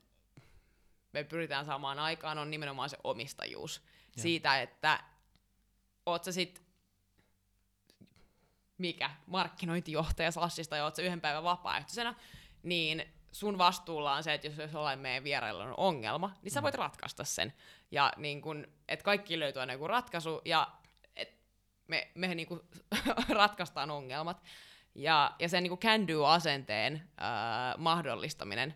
me 1.13 1.25
pyritään 1.25 1.67
saamaan 1.67 1.99
aikaan, 1.99 2.39
on 2.39 2.51
nimenomaan 2.51 2.91
se 2.91 2.97
omistajuus. 3.05 3.83
Ja. 4.17 4.23
Siitä, 4.23 4.63
että 4.63 5.05
oot 6.07 6.25
sä 6.25 6.33
sit 6.33 6.63
mikä, 8.79 9.11
markkinointijohtaja 9.27 10.31
Slassista 10.31 10.77
ja 10.77 10.85
oot 10.85 10.97
sä 10.97 11.03
yhden 11.03 11.21
päivän 11.21 11.45
vapaaehtoisena, 11.45 12.15
niin 12.63 13.18
sun 13.39 13.59
vastuulla 13.59 14.15
on 14.15 14.23
se, 14.23 14.35
että 14.35 14.47
jos 14.47 14.73
jollain 14.73 14.99
meidän 14.99 15.25
vierailla 15.25 15.65
on 15.65 15.75
ongelma, 15.77 16.35
niin 16.43 16.53
sä 16.53 16.61
mm. 16.61 16.63
voit 16.63 16.75
ratkaista 16.75 17.25
sen. 17.25 17.55
Ja 17.91 18.13
niin 18.17 18.43
kun, 18.43 18.67
että 18.89 19.03
kaikki 19.03 19.39
löytyy 19.39 19.61
aina 19.61 19.73
joku 19.73 19.89
ratkaisu, 19.89 20.43
ja 20.45 20.69
et 21.17 21.35
me, 21.87 22.11
me 22.15 22.35
niin 22.35 22.49
kun 22.49 22.69
ratkaistaan 23.29 23.91
ongelmat. 23.91 24.43
Ja, 24.95 25.35
ja 25.39 25.49
sen 25.49 25.63
niin 25.63 25.79
can-do-asenteen 25.79 27.11
ää, 27.17 27.75
mahdollistaminen 27.79 28.75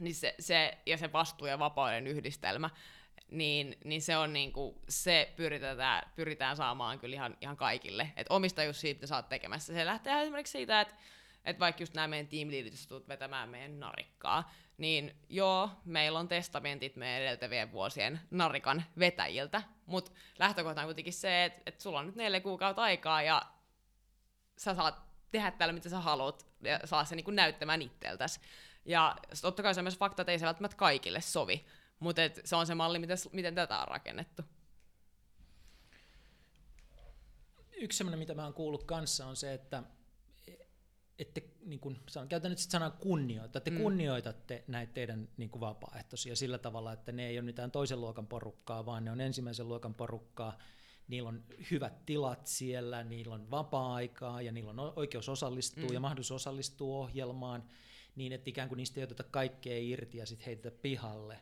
niin 0.00 0.14
se, 0.14 0.34
se, 0.38 0.78
ja 0.86 0.96
se 0.96 1.12
vastuu 1.12 1.46
ja 1.46 1.58
vapauden 1.58 2.06
yhdistelmä, 2.06 2.70
niin, 3.30 3.76
niin 3.84 4.02
se 4.02 4.16
on 4.16 4.32
niin 4.32 4.52
kuin, 4.52 4.74
se 4.88 5.32
pyritään, 5.36 6.12
pyritään 6.16 6.56
saamaan 6.56 6.98
kyllä 6.98 7.14
ihan, 7.14 7.36
ihan 7.40 7.56
kaikille. 7.56 8.12
Et 8.16 8.26
omistajuus 8.30 8.80
siitä 8.80 9.06
saat 9.06 9.28
tekemässä. 9.28 9.74
Se 9.74 9.86
lähtee 9.86 10.22
esimerkiksi 10.22 10.52
siitä, 10.52 10.80
että 10.80 10.94
et 11.44 11.60
vaikka 11.60 11.82
just 11.82 11.94
nämä 11.94 12.08
meidän 12.08 12.26
teamleadit, 12.26 12.72
jos 12.72 12.86
tulet 12.86 13.08
vetämään 13.08 13.48
meidän 13.48 13.80
narikkaa, 13.80 14.52
niin 14.78 15.16
joo, 15.28 15.70
meillä 15.84 16.18
on 16.18 16.28
testamentit 16.28 16.96
meidän 16.96 17.22
edeltävien 17.22 17.72
vuosien 17.72 18.20
narikan 18.30 18.84
vetäjiltä, 18.98 19.62
mutta 19.86 20.10
lähtökohta 20.38 20.80
on 20.80 20.86
kuitenkin 20.86 21.12
se, 21.12 21.44
että 21.44 21.62
et 21.66 21.80
sulla 21.80 21.98
on 21.98 22.06
nyt 22.06 22.16
neljä 22.16 22.40
kuukautta 22.40 22.82
aikaa 22.82 23.22
ja 23.22 23.42
sä 24.56 24.74
saat 24.74 25.12
tehdä 25.30 25.50
täällä, 25.50 25.72
mitä 25.72 25.88
sä 25.88 26.00
haluat, 26.00 26.46
ja 26.60 26.80
saa 26.84 27.04
se 27.04 27.16
niin 27.16 27.24
kuin 27.24 27.36
näyttämään 27.36 27.82
itseltäsi. 27.82 28.40
Ja 28.84 29.16
totta 29.42 29.62
kai 29.62 29.74
se 29.74 29.80
on 29.80 29.84
myös 29.84 29.98
fakta, 29.98 30.22
että 30.22 30.32
ei 30.32 30.38
se 30.38 30.46
välttämättä 30.46 30.76
kaikille 30.76 31.20
sovi, 31.20 31.66
mutta 31.98 32.22
se 32.44 32.56
on 32.56 32.66
se 32.66 32.74
malli, 32.74 32.98
miten, 32.98 33.18
miten 33.32 33.54
tätä 33.54 33.78
on 33.78 33.88
rakennettu. 33.88 34.42
Yksi 37.72 37.98
sellainen, 37.98 38.18
mitä 38.18 38.34
mä 38.34 38.44
oon 38.44 38.54
kuullut 38.54 38.84
kanssa, 38.84 39.26
on 39.26 39.36
se, 39.36 39.52
että 39.52 39.82
että 41.22 41.40
niin 41.64 41.80
kun, 41.80 41.98
käytän 42.28 42.50
nyt 42.50 42.58
sanaa 42.58 42.90
kunnioita, 42.90 43.46
että 43.46 43.60
te 43.60 43.70
mm. 43.70 43.82
kunnioitatte 43.82 44.64
näitä 44.68 44.92
teidän 44.92 45.28
niin 45.36 45.50
kuin 45.50 45.60
vapaaehtoisia 45.60 46.36
sillä 46.36 46.58
tavalla, 46.58 46.92
että 46.92 47.12
ne 47.12 47.28
ei 47.28 47.38
ole 47.38 47.44
mitään 47.44 47.70
toisen 47.70 48.00
luokan 48.00 48.26
porukkaa, 48.26 48.86
vaan 48.86 49.04
ne 49.04 49.10
on 49.10 49.20
ensimmäisen 49.20 49.68
luokan 49.68 49.94
porukkaa, 49.94 50.58
niillä 51.08 51.28
on 51.28 51.44
hyvät 51.70 52.06
tilat 52.06 52.46
siellä, 52.46 53.04
niillä 53.04 53.34
on 53.34 53.50
vapaa-aikaa 53.50 54.42
ja 54.42 54.52
niillä 54.52 54.70
on 54.70 54.92
oikeus 54.96 55.28
osallistua 55.28 55.88
mm. 55.88 55.94
ja 55.94 56.00
mahdollisuus 56.00 56.42
osallistua 56.42 56.98
ohjelmaan, 56.98 57.64
niin 58.16 58.32
että 58.32 58.50
ikään 58.50 58.68
kuin 58.68 58.76
niistä 58.76 59.00
ei 59.00 59.04
oteta 59.04 59.22
kaikkea 59.22 59.78
irti 59.78 60.18
ja 60.18 60.26
sitten 60.26 60.46
heitetä 60.46 60.76
pihalle. 60.82 61.38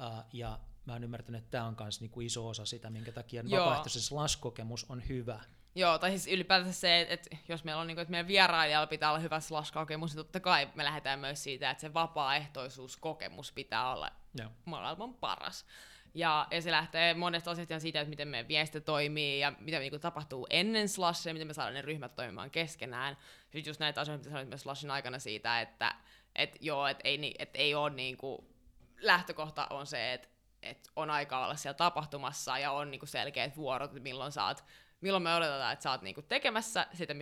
Uh, 0.00 0.24
ja 0.32 0.60
mä 0.84 0.92
oon 0.92 1.04
ymmärtänyt, 1.04 1.38
että 1.38 1.50
tämä 1.50 1.66
on 1.66 1.76
myös 1.80 2.00
niinku 2.00 2.20
iso 2.20 2.48
osa 2.48 2.66
sitä, 2.66 2.90
minkä 2.90 3.12
takia 3.12 3.42
Joo. 3.46 3.60
vapaaehtoisen 3.60 4.02
slash-kokemus 4.02 4.86
on 4.88 5.08
hyvä. 5.08 5.40
Joo, 5.74 5.98
tai 5.98 6.10
siis 6.10 6.26
ylipäätään 6.26 6.72
se, 6.72 7.00
että, 7.00 7.12
että 7.12 7.52
jos 7.52 7.64
meillä 7.64 7.80
on 7.80 7.86
niin 7.86 7.96
kuin, 7.96 8.02
että 8.02 8.10
meidän 8.10 8.28
vierailijalla 8.28 8.86
pitää 8.86 9.10
olla 9.10 9.18
hyvä 9.18 9.40
slash-kokemus, 9.40 10.14
niin 10.14 10.16
totta 10.16 10.40
kai 10.40 10.68
me 10.74 10.84
lähdetään 10.84 11.18
myös 11.18 11.42
siitä, 11.42 11.70
että 11.70 11.80
se 11.80 11.94
vapaaehtoisuuskokemus 11.94 13.52
pitää 13.52 13.92
olla 13.92 14.10
Joo. 14.34 14.50
maailman 14.64 15.14
paras. 15.14 15.66
Ja, 16.14 16.46
ja 16.50 16.62
se 16.62 16.70
lähtee 16.70 17.14
monesta 17.14 17.50
asiasta 17.50 17.80
siitä, 17.80 18.00
että 18.00 18.10
miten 18.10 18.28
meidän 18.28 18.48
viesti 18.48 18.80
toimii 18.80 19.40
ja 19.40 19.52
mitä 19.60 19.78
niin 19.78 19.90
kuin, 19.90 20.00
tapahtuu 20.00 20.46
ennen 20.50 20.88
slashia, 20.88 21.32
miten 21.32 21.46
me 21.46 21.54
saadaan 21.54 21.74
ne 21.74 21.82
ryhmät 21.82 22.14
toimimaan 22.14 22.50
keskenään. 22.50 23.16
Sitten 23.42 23.70
just 23.70 23.80
näitä 23.80 24.00
asioita, 24.00 24.18
mitä 24.18 24.30
sanoit 24.30 24.48
myös 24.48 24.60
slashin 24.60 24.90
aikana 24.90 25.18
siitä, 25.18 25.60
että 25.60 25.94
et, 26.34 26.56
joo, 26.60 26.86
et 26.86 26.98
ei, 27.04 27.34
et 27.38 27.50
ei 27.54 27.74
ole 27.74 27.90
niin 27.90 28.16
kuin, 28.16 28.38
lähtökohta 29.00 29.66
on 29.70 29.86
se, 29.86 30.12
että 30.12 30.28
et 30.62 30.90
on 30.96 31.10
aika 31.10 31.44
olla 31.44 31.56
siellä 31.56 31.76
tapahtumassa 31.76 32.58
ja 32.58 32.72
on 32.72 32.90
niinku 32.90 33.06
selkeät 33.06 33.56
vuorot, 33.56 33.92
milloin 33.92 34.32
saat 34.32 34.64
milloin 35.00 35.22
me 35.22 35.34
odotetaan, 35.34 35.72
että 35.72 35.82
sä 35.82 35.90
oot 35.90 36.02
niinku 36.02 36.22
tekemässä 36.22 36.86
sitä, 36.92 37.14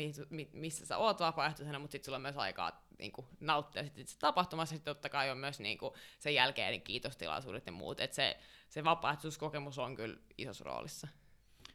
missä 0.53 0.87
sä 0.87 0.97
oot 0.97 1.21
vapaaehtoisena, 1.21 1.79
mutta 1.79 1.93
sitten 1.93 2.05
sulla 2.05 2.17
on 2.17 2.23
myös 2.23 2.37
aikaa 2.37 2.87
niinku 2.99 3.29
nauttia 3.41 3.85
sit 3.85 3.99
itse 3.99 4.19
tapahtumassa, 4.19 4.75
sitten 4.75 4.95
totta 4.95 5.09
kai 5.09 5.31
on 5.31 5.39
myös 5.39 5.61
niinku 5.61 5.97
sen 6.19 6.35
jälkeen 6.35 6.71
niin 6.71 6.83
kiitostilaisuudet 6.83 7.67
ja 7.67 7.73
muut, 7.73 8.01
että 8.01 8.15
se, 8.15 8.39
se 8.69 8.85
vapaaehtoisuuskokemus 8.85 9.79
on 9.79 9.97
kyllä 9.97 10.17
isossa 10.39 10.65
roolissa. 10.65 11.09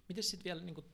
Miten 0.09 0.23
sitten 0.23 0.43
vielä 0.43 0.63
niinku 0.63 0.85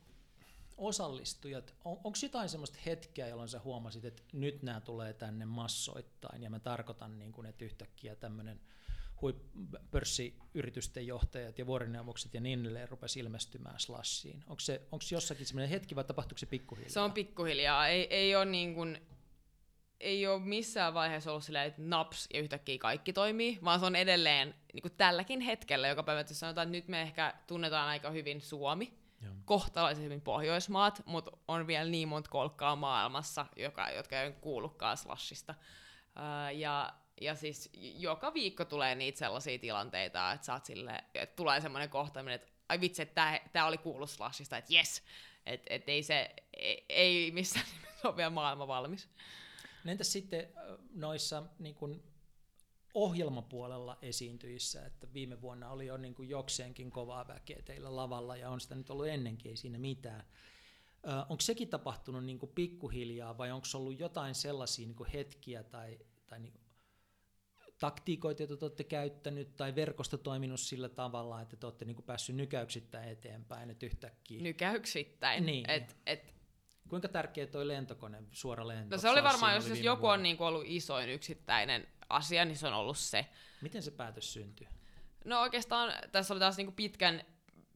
osallistujat, 0.78 1.76
on, 1.86 1.98
onko 2.04 2.18
jotain 2.24 2.50
sellaista 2.50 2.80
hetkeä, 2.86 3.28
jolloin 3.28 3.50
sä 3.50 3.60
huomasit, 3.60 4.06
että 4.06 4.24
nyt 4.34 4.64
nämä 4.64 4.82
tulee 4.82 5.14
tänne 5.14 5.46
massoittain, 5.46 6.44
ja 6.44 6.50
mä 6.50 6.60
tarkoitan, 6.60 7.20
niin 7.20 7.32
kun, 7.32 7.46
että 7.46 7.66
yhtäkkiä 7.66 8.16
tämmöinen 8.16 8.62
pörssiyritysten 9.92 11.08
johtajat 11.08 11.60
ja 11.60 11.66
vuorineuvokset 11.66 12.34
ja 12.34 12.42
niin 12.42 12.62
edelleen 12.62 12.90
rupesi 12.90 13.20
ilmestymään 13.20 13.80
slashiin. 13.80 14.44
Onko 14.48 14.60
se 14.60 14.82
onko 14.92 15.06
jossakin 15.12 15.46
sellainen 15.46 15.70
hetki 15.70 15.96
vai 15.96 16.04
tapahtuuko 16.04 16.38
se 16.38 16.46
pikkuhiljaa? 16.46 16.90
Se 16.90 17.00
on 17.00 17.12
pikkuhiljaa. 17.12 17.88
Ei, 17.88 18.08
ei 18.10 18.36
ole 18.36 18.46
niin 18.46 18.76
kuin, 18.76 19.02
ei 20.00 20.28
ole 20.28 20.40
missään 20.40 20.94
vaiheessa 20.94 21.32
ollut 21.32 21.44
silleen, 21.44 21.68
että 21.68 21.82
naps 21.82 22.28
ja 22.34 22.40
yhtäkkiä 22.40 22.78
kaikki 22.78 23.14
toimii, 23.14 23.60
vaan 23.64 23.80
se 23.80 23.86
on 23.86 23.96
edelleen 23.96 24.56
niin 24.74 24.82
kuin 24.82 24.94
tälläkin 24.98 25.42
hetkellä, 25.42 25.88
joka 25.88 26.04
päivä, 26.04 26.22
että 26.22 26.34
sanotaan, 26.34 26.68
että 26.68 26.78
nyt 26.78 26.88
me 26.88 27.02
ehkä 27.02 27.34
tunnetaan 27.48 27.90
aika 27.90 28.10
hyvin 28.10 28.42
Suomi, 28.42 28.94
Joo. 29.22 29.34
kohtalaisen 29.46 30.04
hyvin 30.04 30.22
Pohjoismaat, 30.22 31.02
mutta 31.06 31.32
on 31.48 31.68
vielä 31.68 31.90
niin 31.90 32.08
monta 32.08 32.30
kolkkaa 32.30 32.76
maailmassa, 32.76 33.46
joka, 33.56 33.90
jotka 33.90 34.22
ei 34.22 34.32
kuulukaan 34.32 34.98
slashista. 34.98 35.56
Ää, 36.16 36.52
ja, 36.52 36.94
ja 37.22 37.36
siis 37.36 37.70
joka 37.98 38.34
viikko 38.34 38.66
tulee 38.66 38.96
niitä 38.96 39.20
sellaisia 39.20 39.60
tilanteita, 39.60 40.32
että 40.32 40.46
saat 40.46 40.66
sille, 40.66 41.04
että 41.14 41.36
tulee 41.36 41.62
semmoinen 41.62 41.90
kohtaaminen, 41.90 42.36
että 42.36 42.48
ai 42.70 42.82
vitsi, 42.82 43.02
että 43.02 43.42
tämä 43.54 43.68
oli 43.68 43.78
kuullut 43.78 44.10
slashista, 44.10 44.58
että 44.58 44.74
jes, 44.74 45.04
että 45.46 45.74
et 45.74 45.90
ei 45.90 46.04
se, 46.04 46.36
ei, 46.54 46.86
ei 46.90 47.32
missään 47.32 47.66
nimessä 47.76 48.08
ole 48.08 48.18
vielä 48.18 48.30
maailma 48.30 48.68
valmis. 48.68 49.10
No 49.84 49.92
entäs 49.92 50.12
sitten 50.12 50.48
noissa 50.94 51.44
niin 51.60 51.76
kuin 51.76 52.04
ohjelmapuolella 52.94 53.98
esiintyissä, 54.02 54.86
että 54.86 55.14
viime 55.14 55.42
vuonna 55.42 55.70
oli 55.70 55.86
jo 55.86 55.98
niin 55.98 56.16
kuin 56.16 56.30
jokseenkin 56.30 56.92
kovaa 56.92 57.28
väkeä 57.28 57.62
teillä 57.66 57.96
lavalla 57.96 58.36
ja 58.36 58.50
on 58.50 58.62
sitä 58.62 58.76
nyt 58.76 58.90
ollut 58.90 59.08
ennenkin, 59.08 59.50
ei 59.50 59.58
siinä 59.58 59.78
mitään. 59.78 60.26
Onko 61.30 61.42
sekin 61.42 61.70
tapahtunut 61.70 62.26
niin 62.26 62.40
pikkuhiljaa 62.56 63.38
vai 63.38 63.52
onko 63.52 63.68
ollut 63.74 64.00
jotain 64.00 64.36
sellaisia 64.36 64.88
niin 64.88 65.12
hetkiä 65.14 65.64
tai, 65.64 66.00
tai 66.28 66.40
niin 66.40 66.54
taktiikoita, 67.80 68.42
joita 68.42 68.58
te 68.58 68.66
olette 68.66 68.84
käyttänyt 68.84 69.56
tai 69.56 69.76
verkosto 69.76 70.18
toiminut 70.18 70.60
sillä 70.60 70.90
tavalla, 70.90 71.42
että 71.42 71.56
te 71.56 71.66
olette 71.66 71.86
niin 71.86 71.96
kuin 71.96 72.06
päässyt 72.06 72.36
nykäyksittäin 72.36 73.10
eteenpäin, 73.10 73.70
että 73.70 73.86
yhtäkkiä. 73.86 74.42
Nykäyksittäin. 74.42 75.46
Niin. 75.46 75.70
Et, 75.70 75.98
et, 76.06 76.38
Kuinka 76.90 77.08
tärkeä 77.08 77.48
toi 77.48 77.68
lentokone, 77.68 78.24
suora 78.32 78.68
lento? 78.68 78.96
no 78.96 79.02
se 79.02 79.10
oli 79.10 79.24
varmaan, 79.24 79.56
jos, 79.56 79.66
oli 79.66 79.72
jos 79.72 79.86
joku 79.86 80.02
vuonna? 80.02 80.14
on 80.14 80.24
niinku 80.24 80.44
ollut 80.44 80.64
isoin 80.66 81.10
yksittäinen 81.10 81.88
asia, 82.10 82.46
niin 82.46 82.58
se 82.58 82.68
on 82.68 82.74
ollut 82.74 82.98
se. 82.98 83.26
Miten 83.62 83.84
se 83.84 83.92
päätös 83.92 84.34
syntyi? 84.34 84.68
No 85.26 85.42
oikeastaan 85.42 85.94
tässä 86.12 86.34
oli 86.34 86.40
taas 86.40 86.58
niinku 86.58 86.74
pitkän, 86.76 87.24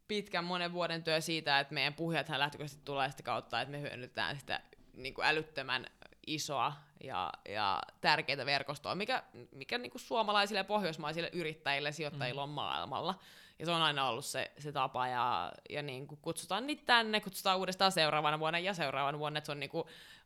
pitkän 0.08 0.44
monen 0.44 0.74
vuoden 0.74 1.04
työ 1.04 1.22
siitä, 1.22 1.60
että 1.60 1.74
meidän 1.74 1.94
puhujathan 1.94 2.40
lähtökohtaisesti 2.40 2.86
tulee 2.86 3.12
sitä 3.12 3.24
kautta, 3.24 3.62
että 3.62 3.72
me 3.72 3.82
hyödynnetään 3.82 4.40
sitä 4.40 4.62
niinku 4.94 5.22
älyttömän 5.22 5.86
isoa 6.28 6.74
ja, 7.04 7.34
ja 7.50 7.82
tärkeitä 8.02 8.46
verkostoa, 8.46 8.96
mikä, 8.96 9.24
mikä 9.52 9.78
niinku 9.78 10.00
suomalaisille 10.00 10.60
ja 10.60 10.64
pohjoismaisille 10.64 11.30
yrittäjille 11.34 11.90
ja 11.90 11.94
sijoittajilla 11.94 12.44
on 12.44 12.50
maailmalla. 12.50 13.20
Ja 13.60 13.66
se 13.66 13.72
on 13.72 13.82
aina 13.82 14.08
ollut 14.08 14.26
se, 14.26 14.52
se 14.58 14.72
tapa, 14.72 15.08
ja, 15.08 15.52
ja 15.70 15.82
niin 15.82 16.08
kuin 16.08 16.20
kutsutaan 16.22 16.68
niitä 16.68 16.84
tänne, 16.86 17.20
kutsutaan 17.20 17.58
uudestaan 17.58 17.92
seuraavana 17.92 18.40
vuonna 18.40 18.60
ja 18.60 18.74
seuraavana 18.74 19.20
vuonna, 19.20 19.38
että 19.38 19.46
se 19.46 19.52
on 19.52 19.60
niin 19.60 19.70
kuin, 19.70 19.84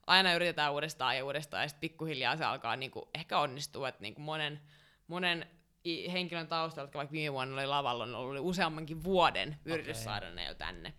aina 0.08 0.34
yritetään 0.34 0.74
uudestaan 0.74 1.18
ja 1.18 1.26
uudestaan, 1.26 1.64
ja 1.64 1.70
sitten 1.70 1.90
pikkuhiljaa 1.90 2.38
se 2.38 2.46
alkaa 2.46 2.76
niin 2.76 2.92
kuin, 2.92 3.06
ehkä 3.14 3.40
onnistua, 3.40 3.90
että 3.90 4.02
niin 4.02 4.16
kuin 4.16 4.26
monen, 4.26 4.62
monen 5.08 5.46
henkilön 6.12 6.48
taustalla, 6.48 6.84
jotka 6.84 6.98
vaikka 6.98 7.14
viime 7.14 7.34
vuonna 7.34 7.56
oli 7.56 7.68
lavalla, 7.68 8.04
on 8.04 8.16
ollut 8.16 8.46
useammankin 8.46 9.04
vuoden 9.04 9.60
yritys 9.66 9.98
Okei. 9.98 10.04
saada 10.04 10.32
ne 10.32 10.46
jo 10.46 10.54
tänne. 10.54 10.94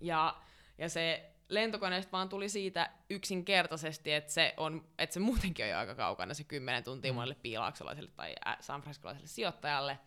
Ja, 0.00 0.36
ja 0.78 0.88
se 0.88 1.32
lentokoneesta 1.50 2.12
vaan 2.12 2.28
tuli 2.28 2.48
siitä 2.48 2.90
yksinkertaisesti, 3.10 4.12
että 4.12 4.32
se, 4.32 4.54
on, 4.56 4.84
että 4.98 5.14
se 5.14 5.20
muutenkin 5.20 5.64
on 5.64 5.70
jo 5.70 5.78
aika 5.78 5.94
kaukana, 5.94 6.34
se 6.34 6.44
10 6.44 6.84
tuntia 6.84 7.12
Mm. 7.12 7.14
monelle 7.14 7.34
piilaaksolaiselle 7.42 8.10
tai 8.16 8.34
ä- 8.46 8.56
San 8.60 8.80
Franciscolaiselle 8.80 9.28
sijoittajalle. 9.28 9.98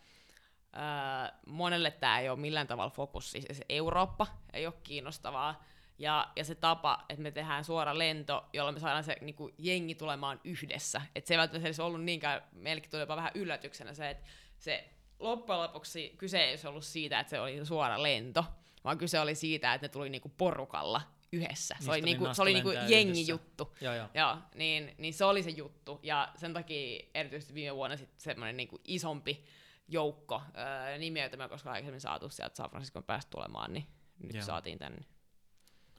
Öö, 0.75 1.37
monelle 1.47 1.91
tämä 1.91 2.19
ei 2.19 2.29
ole 2.29 2.39
millään 2.39 2.67
tavalla 2.67 2.89
fokus, 2.91 3.31
siis 3.31 3.45
se 3.51 3.65
Eurooppa 3.69 4.27
ei 4.53 4.65
ole 4.67 4.73
kiinnostavaa. 4.83 5.63
Ja, 5.99 6.31
ja 6.35 6.43
se 6.43 6.55
tapa, 6.55 7.05
että 7.09 7.21
me 7.23 7.31
tehdään 7.31 7.63
suora 7.63 7.97
lento, 7.97 8.45
jolla 8.53 8.71
me 8.71 8.79
saadaan 8.79 9.03
se 9.03 9.15
niin 9.21 9.35
kuin, 9.35 9.53
jengi 9.57 9.95
tulemaan 9.95 10.41
yhdessä. 10.43 11.01
Että 11.15 11.27
se 11.27 11.33
ei 11.33 11.37
välttämättä 11.37 11.67
edes 11.67 11.79
ollut 11.79 12.03
niinkään, 12.03 12.41
meillekin 12.51 12.91
tuli 12.91 13.01
jopa 13.01 13.15
vähän 13.15 13.31
yllätyksenä 13.35 13.93
se, 13.93 14.09
että 14.09 14.23
se 14.59 14.89
loppujen 15.19 15.61
lopuksi 15.61 16.13
kyse 16.17 16.43
ei 16.43 16.49
olisi 16.49 16.67
ollut 16.67 16.83
siitä, 16.83 17.19
että 17.19 17.29
se 17.29 17.39
oli 17.39 17.65
suora 17.65 18.03
lento, 18.03 18.45
vaan 18.83 18.97
kyse 18.97 19.19
oli 19.19 19.35
siitä, 19.35 19.73
että 19.73 19.85
ne 19.85 19.89
tuli 19.89 20.09
niinku 20.09 20.29
porukalla 20.37 21.01
yhdessä. 21.33 21.73
Niistä 21.75 21.85
Se 21.85 21.91
oli, 21.91 22.01
niinku, 22.01 22.33
se 22.33 22.41
oli 22.41 22.53
niinku 22.53 22.69
lentää 22.69 22.87
jengi 22.87 23.11
yhdessä. 23.11 23.31
juttu. 23.31 23.75
Joo, 23.81 23.93
joo. 23.93 24.07
Joo, 24.13 24.37
niin, 24.55 24.95
niin 24.97 25.13
se 25.13 25.25
oli 25.25 25.43
se 25.43 25.49
juttu. 25.49 25.99
Ja 26.03 26.31
sen 26.35 26.53
takia 26.53 27.05
erityisesti 27.13 27.53
viime 27.53 27.75
vuonna 27.75 27.97
sitten 27.97 28.21
semmoinen 28.21 28.57
niinku 28.57 28.81
isompi 28.87 29.45
joukko 29.87 30.41
öö, 30.57 30.97
nimiä, 30.97 31.23
joita 31.23 31.37
me 31.37 31.43
ei 31.43 31.49
koskaan 31.49 31.73
aikaisemmin 31.73 32.01
saatu 32.01 32.29
sieltä 32.29 32.55
San 32.55 32.69
Franciscon 32.69 33.03
päästä 33.03 33.29
tulemaan, 33.29 33.73
niin 33.73 33.85
nyt 34.23 34.33
Joo. 34.33 34.45
saatiin 34.45 34.79
tänne. 34.79 35.05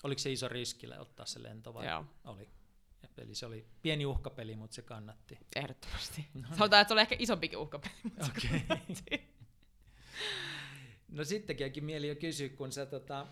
Oliko 0.04 0.18
se 0.18 0.32
iso 0.32 0.48
riskille 0.48 0.98
ottaa 1.00 1.26
se 1.26 1.42
lento 1.42 1.74
vai? 1.74 1.86
Joo. 1.86 2.04
Oli. 2.24 2.48
Eli 3.18 3.34
se 3.34 3.46
oli 3.46 3.66
pieni 3.82 4.06
uhkapeli, 4.06 4.56
mutta 4.56 4.74
se 4.74 4.82
kannatti. 4.82 5.38
Ehdottomasti. 5.56 6.26
No. 6.34 6.48
Sanotaan, 6.56 6.80
että 6.82 6.88
se 6.88 6.94
oli 6.94 7.00
ehkä 7.00 7.16
isompikin 7.18 7.58
uhkapeli. 7.58 7.94
mutta 8.04 8.24
se 8.24 8.30
Okei. 8.48 8.60
kannatti. 8.60 9.34
No 11.08 11.24
sittenkin 11.24 11.84
mieli 11.84 12.08
jo 12.08 12.16
kysyä, 12.16 12.48
kun 12.48 12.72
sä 12.72 12.86
tota, 12.86 13.26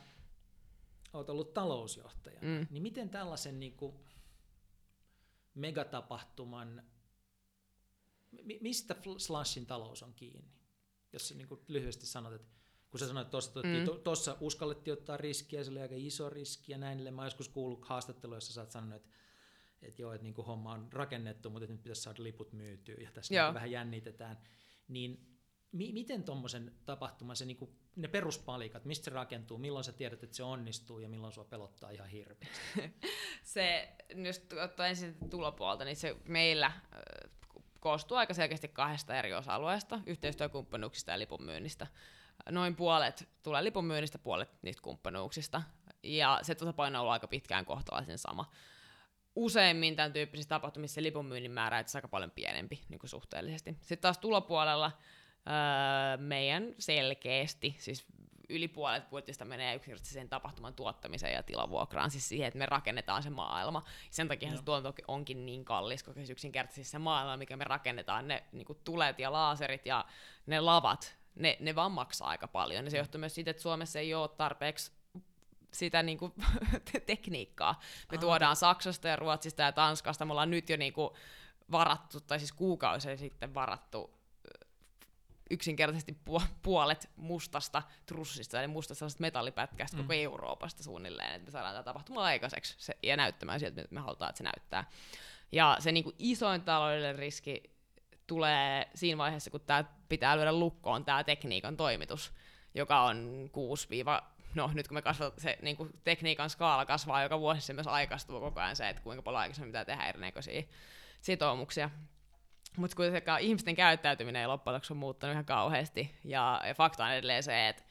oot 1.12 1.30
ollut 1.30 1.54
talousjohtaja, 1.54 2.40
Mm. 2.40 2.66
niin 2.70 2.82
miten 2.82 3.10
tällaisen 3.10 3.60
niin 3.60 3.76
kuin, 3.76 3.94
megatapahtuman, 5.54 6.82
mi- 8.42 8.58
mistä 8.60 8.96
Slashin 9.18 9.66
talous 9.66 10.02
on 10.02 10.14
kiinni? 10.14 10.52
Jos 11.12 11.28
sä 11.28 11.34
niin 11.34 11.48
kuin 11.48 11.60
lyhyesti 11.68 12.06
sanot, 12.06 12.32
että 12.32 12.52
kun 12.90 13.00
sä 13.00 13.06
sanoit, 13.06 13.26
että 13.26 13.38
tuossa 14.04 14.32
Mm. 14.32 14.36
uskallettiin 14.40 14.92
ottaa 14.92 15.16
riskiä, 15.16 15.64
se 15.64 15.70
oli 15.70 15.80
aika 15.80 15.94
iso 15.98 16.30
riski 16.30 16.72
ja 16.72 16.78
näin, 16.78 16.94
edelleen. 16.94 17.14
mä 17.14 17.24
joskus 17.24 17.48
kuullut 17.48 17.84
haastatteluja, 17.84 18.36
jossa 18.36 18.52
sä 18.52 18.60
oot 18.60 18.70
sanonut, 18.70 18.96
että 18.96 19.08
että 19.82 20.02
joo, 20.02 20.12
että 20.12 20.22
niin 20.22 20.34
kuin 20.34 20.46
homma 20.46 20.72
on 20.72 20.92
rakennettu, 20.92 21.50
mutta 21.50 21.66
nyt 21.66 21.82
pitäisi 21.82 22.02
saada 22.02 22.22
liput 22.22 22.52
myytyä 22.52 22.94
ja 22.94 23.10
tässä 23.12 23.34
Joo. 23.34 23.46
niin 23.46 23.54
vähän 23.54 23.70
jännitetään. 23.70 24.38
Niin 24.88 25.31
mi- 25.72 25.92
miten 25.92 26.24
tuommoisen 26.24 26.72
tapahtuman, 26.84 27.36
se, 27.36 27.44
niin 27.44 27.56
kuin, 27.56 27.70
ne 27.96 28.08
peruspalikat, 28.08 28.84
mistä 28.84 29.04
se 29.04 29.10
rakentuu, 29.10 29.58
milloin 29.58 29.84
sä 29.84 29.92
tiedät, 29.92 30.22
että 30.22 30.36
se 30.36 30.42
onnistuu 30.42 30.98
ja 30.98 31.08
milloin 31.08 31.32
sua 31.32 31.44
pelottaa 31.44 31.90
ihan 31.90 32.08
hirveästi? 32.08 32.46
se, 33.44 33.96
jos 34.16 34.46
ottaa 34.64 34.86
ensin 34.86 35.16
tulopuolta, 35.30 35.84
niin 35.84 35.96
se 35.96 36.16
meillä 36.24 36.66
äh, 36.66 36.80
koostuu 37.80 38.16
aika 38.16 38.34
selkeästi 38.34 38.68
kahdesta 38.68 39.16
eri 39.16 39.34
osa-alueesta, 39.34 40.00
yhteistyökumppanuuksista 40.06 41.10
ja 41.10 41.18
lipunmyynnistä. 41.18 41.86
Noin 42.50 42.76
puolet 42.76 43.28
tulee 43.42 43.64
lipunmyynnistä, 43.64 44.18
puolet 44.18 44.48
niistä 44.62 44.82
kumppanuuksista. 44.82 45.62
Ja 46.02 46.38
se 46.42 46.54
tasapaino 46.54 46.98
on 46.98 47.00
ollut 47.00 47.12
aika 47.12 47.28
pitkään 47.28 47.64
kohtalaisen 47.64 48.18
sama. 48.18 48.50
Useimmin 49.36 49.96
tämän 49.96 50.12
tyyppisissä 50.12 50.48
tapahtumissa 50.48 51.02
lipunmyynnin 51.02 51.50
määrä 51.50 51.78
on 51.78 51.84
aika 51.94 52.08
paljon 52.08 52.30
pienempi 52.30 52.80
niin 52.88 52.98
kuin 52.98 53.10
suhteellisesti. 53.10 53.76
Sitten 53.80 53.98
taas 53.98 54.18
tulopuolella 54.18 54.92
öö, 55.46 56.16
meidän 56.16 56.74
selkeästi, 56.78 57.76
siis 57.78 58.06
yli 58.48 58.68
puolet 58.68 59.10
budjetista 59.10 59.44
menee 59.44 59.74
yksinkertaisesti 59.74 60.28
tapahtuman 60.28 60.74
tuottamiseen 60.74 61.34
ja 61.34 61.42
tilavuokraan, 61.42 62.10
siis 62.10 62.28
siihen, 62.28 62.48
että 62.48 62.58
me 62.58 62.66
rakennetaan 62.66 63.22
se 63.22 63.30
maailma. 63.30 63.84
Sen 64.10 64.28
takia 64.28 64.48
Joo. 64.48 64.56
se 64.56 64.64
tuotanto 64.64 65.02
onkin 65.08 65.46
niin 65.46 65.64
kallis, 65.64 66.02
koska 66.02 66.20
siis 66.20 66.30
yksinkertaisesti 66.30 66.90
se 66.90 66.98
maailma, 66.98 67.36
mikä 67.36 67.56
me 67.56 67.64
rakennetaan, 67.64 68.28
ne 68.28 68.44
niin 68.52 68.66
tulet 68.84 69.18
ja 69.18 69.32
laaserit 69.32 69.86
ja 69.86 70.04
ne 70.46 70.60
lavat, 70.60 71.16
ne, 71.34 71.56
ne 71.60 71.74
vaan 71.74 71.92
maksaa 71.92 72.28
aika 72.28 72.48
paljon. 72.48 72.84
Ja 72.84 72.90
se 72.90 72.98
johtuu 72.98 73.18
myös 73.18 73.34
siitä, 73.34 73.50
että 73.50 73.62
Suomessa 73.62 73.98
ei 73.98 74.14
ole 74.14 74.28
tarpeeksi 74.28 74.92
sitä 75.72 76.02
niin 76.02 76.18
kuin, 76.18 76.32
te- 76.92 77.00
tekniikkaa. 77.00 77.80
Me 78.10 78.16
Aa. 78.16 78.20
tuodaan 78.20 78.56
Saksasta 78.56 79.08
ja 79.08 79.16
Ruotsista 79.16 79.62
ja 79.62 79.72
Tanskasta. 79.72 80.24
Me 80.24 80.32
ollaan 80.32 80.50
nyt 80.50 80.70
jo 80.70 80.76
niin 80.76 80.92
kuin 80.92 81.10
varattu, 81.70 82.20
tai 82.20 82.38
siis 82.38 82.52
kuukausia 82.52 83.16
sitten 83.16 83.54
varattu 83.54 84.21
yksinkertaisesti 85.52 86.16
pu- 86.30 86.46
puolet 86.62 87.10
mustasta 87.16 87.82
trussista, 88.06 88.58
eli 88.58 88.68
mustasta 88.68 88.98
sellaisesta 88.98 89.20
metallipätkästä 89.20 89.96
Mm. 89.96 90.02
koko 90.02 90.12
Euroopasta 90.12 90.82
suunnilleen, 90.82 91.34
että 91.34 91.44
me 91.46 91.50
saadaan 91.50 91.74
tämä 91.74 91.82
tapahtuma 91.82 92.24
aikaiseksi 92.24 92.74
se, 92.78 92.96
ja 93.02 93.16
näyttämään 93.16 93.60
sieltä, 93.60 93.80
mitä 93.80 93.94
me 93.94 94.00
halutaan, 94.00 94.28
että 94.28 94.38
se 94.38 94.44
näyttää. 94.44 94.90
Ja 95.52 95.76
se 95.80 95.92
niin 95.92 96.04
kuin 96.04 96.16
isoin 96.18 96.62
taloudellinen 96.62 97.18
riski 97.18 97.62
tulee 98.26 98.90
siinä 98.94 99.18
vaiheessa, 99.18 99.50
kun 99.50 99.60
tämä 99.60 99.84
pitää 100.08 100.36
lyödä 100.36 100.52
lukkoon 100.52 101.04
tämä 101.04 101.24
tekniikan 101.24 101.76
toimitus, 101.76 102.32
joka 102.74 103.02
on 103.02 103.48
6 103.52 103.88
No 104.54 104.70
nyt 104.74 104.88
kun 104.88 104.94
me 104.94 105.02
kasvataan, 105.02 105.40
se 105.40 105.58
niin 105.62 105.76
kuin 105.76 105.90
tekniikan 106.04 106.50
skaala 106.50 106.86
kasvaa 106.86 107.22
joka 107.22 107.40
vuosi, 107.40 107.60
se 107.60 107.72
myös 107.72 107.86
aikaistuu 107.86 108.40
koko 108.40 108.60
ajan 108.60 108.76
se, 108.76 108.88
että 108.88 109.02
kuinka 109.02 109.22
paljon 109.22 109.40
aikaisemmin 109.40 109.68
pitää 109.68 109.84
tehdä 109.84 110.06
erinäköisiä 110.06 110.62
sitoumuksia. 111.20 111.90
Mutta 112.76 112.96
kuitenkaan 112.96 113.40
ihmisten 113.40 113.74
käyttäytyminen 113.74 114.40
ei 114.40 114.46
loppujen 114.46 114.74
lopuksi 114.74 114.92
ole 114.92 114.98
muuttanut 114.98 115.32
ihan 115.32 115.44
kauheasti. 115.44 116.14
Ja, 116.24 116.60
ja 116.66 116.74
fakta 116.74 117.04
on 117.04 117.12
edelleen 117.12 117.42
se, 117.42 117.68
että 117.68 117.82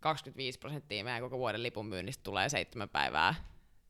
25 0.00 0.58
prosenttia 0.58 1.04
meidän 1.04 1.22
koko 1.22 1.38
vuoden 1.38 1.62
lipunmyynnistä 1.62 2.22
tulee 2.22 2.48
seitsemän 2.48 2.88
päivää, 2.88 3.34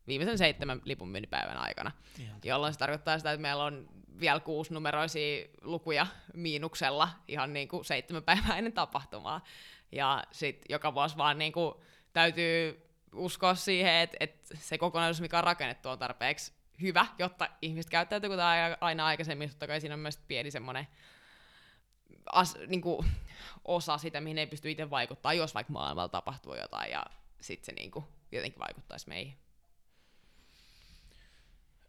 viimeisen 0.06 0.38
seitsemän 0.38 0.80
lipunmyynnipäivän 0.84 1.56
aikana. 1.56 1.90
Ihan 2.18 2.40
Jolloin 2.44 2.72
se 2.72 2.78
tarkoittaa 2.78 3.18
sitä, 3.18 3.32
että 3.32 3.42
meillä 3.42 3.64
on 3.64 3.88
vielä 4.20 4.40
kuusinumeroisia 4.40 5.46
lukuja 5.62 6.06
miinuksella 6.34 7.08
ihan 7.28 7.52
niin 7.52 7.68
kuin 7.68 7.84
seitsemän 7.84 8.22
päivää 8.22 8.58
ennen 8.58 8.72
tapahtumaa. 8.72 9.44
Ja 9.92 10.24
sitten 10.32 10.66
joka 10.68 10.94
vuosi 10.94 11.16
vaan 11.16 11.38
niin 11.38 11.52
kuin 11.52 11.74
täytyy 12.12 12.86
uskoa 13.14 13.54
siihen, 13.54 13.94
että, 13.94 14.16
että 14.20 14.56
se 14.56 14.78
kokonaisuus, 14.78 15.20
mikä 15.20 15.38
on 15.38 15.44
rakennettu, 15.44 15.88
on 15.88 15.98
tarpeeksi 15.98 16.52
hyvä, 16.82 17.06
jotta 17.18 17.48
ihmiset 17.62 17.90
käyttäytyy 17.90 18.30
kuten 18.30 18.44
aina 18.80 19.06
aikaisemmin. 19.06 19.48
Totta 19.48 19.66
kai 19.66 19.80
siinä 19.80 19.94
on 19.94 20.00
myös 20.00 20.18
pieni 20.28 20.50
semmoinen 20.50 20.86
as, 22.32 22.56
niin 22.66 22.80
kuin, 22.80 23.06
osa 23.64 23.98
sitä, 23.98 24.20
mihin 24.20 24.38
ei 24.38 24.46
pysty 24.46 24.70
itse 24.70 24.90
vaikuttaa, 24.90 25.34
jos 25.34 25.54
vaikka 25.54 25.72
maailmalla 25.72 26.08
tapahtuu 26.08 26.54
jotain 26.54 26.90
ja 26.90 27.06
sitten 27.40 27.66
se 27.66 27.72
niin 27.72 27.90
kuin, 27.90 28.04
jotenkin 28.32 28.60
vaikuttaisi 28.60 29.08
meihin. 29.08 29.36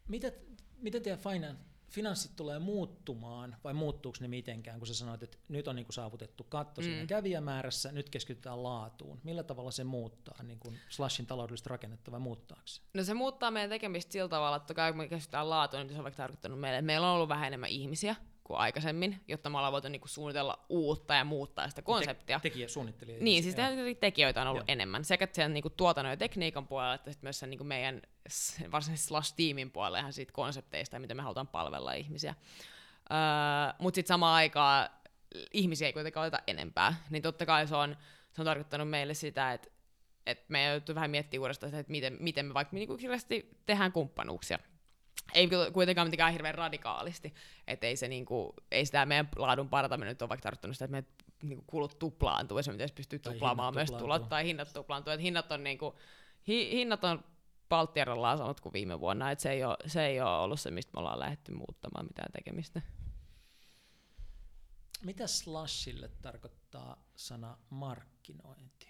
Mitä, 0.07 0.31
mitä 0.77 0.99
teidän 0.99 1.19
finan, 1.19 1.57
finanssit 1.91 2.35
tulee 2.35 2.59
muuttumaan, 2.59 3.55
vai 3.63 3.73
muuttuuko 3.73 4.17
ne 4.21 4.27
mitenkään, 4.27 4.79
kun 4.79 4.87
sä 4.87 4.93
sanoit, 4.93 5.23
että 5.23 5.37
nyt 5.49 5.67
on 5.67 5.75
niin 5.75 5.85
kuin 5.85 5.93
saavutettu 5.93 6.43
katto 6.43 6.81
mm. 6.81 6.85
siinä 6.85 7.05
kävijämäärässä, 7.05 7.91
nyt 7.91 8.09
keskitytään 8.09 8.63
laatuun. 8.63 9.19
Millä 9.23 9.43
tavalla 9.43 9.71
se 9.71 9.83
muuttaa 9.83 10.43
niin 10.43 10.59
kuin 10.59 10.79
Slashin 10.89 11.25
taloudellista 11.25 11.69
rakennetta 11.69 12.11
vai 12.11 12.19
muuttaako 12.19 12.63
se? 12.65 12.81
No 12.93 13.03
se 13.03 13.13
muuttaa 13.13 13.51
meidän 13.51 13.69
tekemistä 13.69 14.11
sillä 14.11 14.29
tavalla, 14.29 14.57
että 14.57 14.73
kun 14.73 14.97
me 14.97 15.07
keskitytään 15.07 15.49
laatuun, 15.49 15.81
niin 15.81 15.93
se 15.93 15.97
on 15.97 16.03
vaikka 16.03 16.23
tarkoittanut 16.23 16.59
meille, 16.59 16.77
että 16.77 16.85
meillä 16.85 17.07
on 17.07 17.15
ollut 17.15 17.29
vähän 17.29 17.47
enemmän 17.47 17.69
ihmisiä, 17.69 18.15
kuin 18.43 18.59
aikaisemmin, 18.59 19.21
jotta 19.27 19.49
me 19.49 19.57
ollaan 19.57 19.73
voitu 19.73 19.89
niinku 19.89 20.07
suunnitella 20.07 20.65
uutta 20.69 21.15
ja 21.15 21.23
muuttaa 21.23 21.69
sitä 21.69 21.81
konseptia. 21.81 22.39
Te- 22.39 22.49
tekijä, 22.49 22.67
suunnittelija. 22.67 23.23
Niin, 23.23 23.43
siis 23.43 23.55
tekijöitä 23.99 24.41
on 24.41 24.47
ollut 24.47 24.67
Joo. 24.67 24.73
enemmän, 24.73 25.05
sekä 25.05 25.27
sen 25.31 25.53
niinku 25.53 25.69
tuotannon 25.69 26.11
ja 26.11 26.17
tekniikan 26.17 26.67
puolella, 26.67 26.93
että 26.93 27.11
myös 27.21 27.39
sen 27.39 27.49
niinku 27.49 27.63
meidän 27.63 28.01
varsinaisesti 28.71 29.07
Slash-tiimin 29.07 29.71
puolella 29.71 29.99
ihan 29.99 30.13
siitä 30.13 30.33
konsepteista 30.33 30.95
ja 30.95 30.99
miten 30.99 31.17
me 31.17 31.23
halutaan 31.23 31.47
palvella 31.47 31.93
ihmisiä. 31.93 32.35
Öö, 33.11 33.17
Mutta 33.79 33.95
sitten 33.95 34.13
samaan 34.13 34.35
aikaan 34.35 34.89
ihmisiä 35.53 35.87
ei 35.87 35.93
kuitenkaan 35.93 36.27
oteta 36.27 36.43
enempää, 36.47 36.95
niin 37.09 37.23
totta 37.23 37.45
kai 37.45 37.67
se 37.67 37.75
on, 37.75 37.97
se 38.33 38.41
on 38.41 38.45
tarkoittanut 38.45 38.89
meille 38.89 39.13
sitä, 39.13 39.53
että 39.53 39.69
et 40.25 40.49
me 40.49 40.65
joutuu 40.65 40.95
vähän 40.95 41.11
miettimään 41.11 41.41
uudestaan, 41.41 41.75
että 41.75 41.91
miten, 41.91 42.17
miten 42.19 42.45
me 42.45 42.53
vaikka 42.53 42.75
niinku 42.75 42.97
tehdään 43.65 43.91
kumppanuuksia. 43.91 44.59
Ei 45.33 45.49
kuitenkaan 45.73 46.07
mitenkään 46.07 46.33
hirveän 46.33 46.55
radikaalisti, 46.55 47.33
että 47.67 47.87
ei, 47.87 47.95
se 47.95 48.07
niinku, 48.07 48.53
ei 48.71 48.85
sitä 48.85 49.05
meidän 49.05 49.29
laadun 49.35 49.69
parantaminen 49.69 50.11
nyt 50.11 50.21
ole 50.21 50.29
vaikka 50.29 50.43
tarkoittanut 50.43 50.75
sitä, 50.75 50.85
että 50.85 50.91
meidän 50.91 51.11
niinku 51.43 51.63
kulut 51.67 51.99
tuplaantuu, 51.99 52.57
ja 52.57 52.63
se 52.63 52.71
pitäisi 52.71 52.93
pystyä 52.93 53.19
tuplaamaan 53.19 53.73
myös 53.73 53.91
tulot, 53.91 54.29
tai 54.29 54.45
hinnat 54.45 54.73
tuplaantuu, 54.73 55.13
että 55.13 55.21
hinnat 55.21 55.51
on, 55.51 55.63
niinku, 55.63 55.99
hi, 56.47 56.71
hinnat 56.71 57.03
on 57.03 57.23
Baltiaralla 57.71 58.37
saanut 58.37 58.61
kuin 58.61 58.73
viime 58.73 58.99
vuonna, 58.99 59.31
että 59.31 59.41
se 59.41 59.51
ei, 59.51 59.63
ole, 59.63 59.77
se 59.87 60.05
ei 60.05 60.21
ole 60.21 60.37
ollut 60.37 60.59
se, 60.59 60.71
mistä 60.71 60.91
me 60.93 60.99
ollaan 60.99 61.19
lähdetty 61.19 61.51
muuttamaan 61.51 62.05
mitään 62.05 62.31
tekemistä. 62.31 62.81
Mitä 65.05 65.27
slashille 65.27 66.09
tarkoittaa 66.21 67.03
sana 67.15 67.57
markkinointi? 67.69 68.87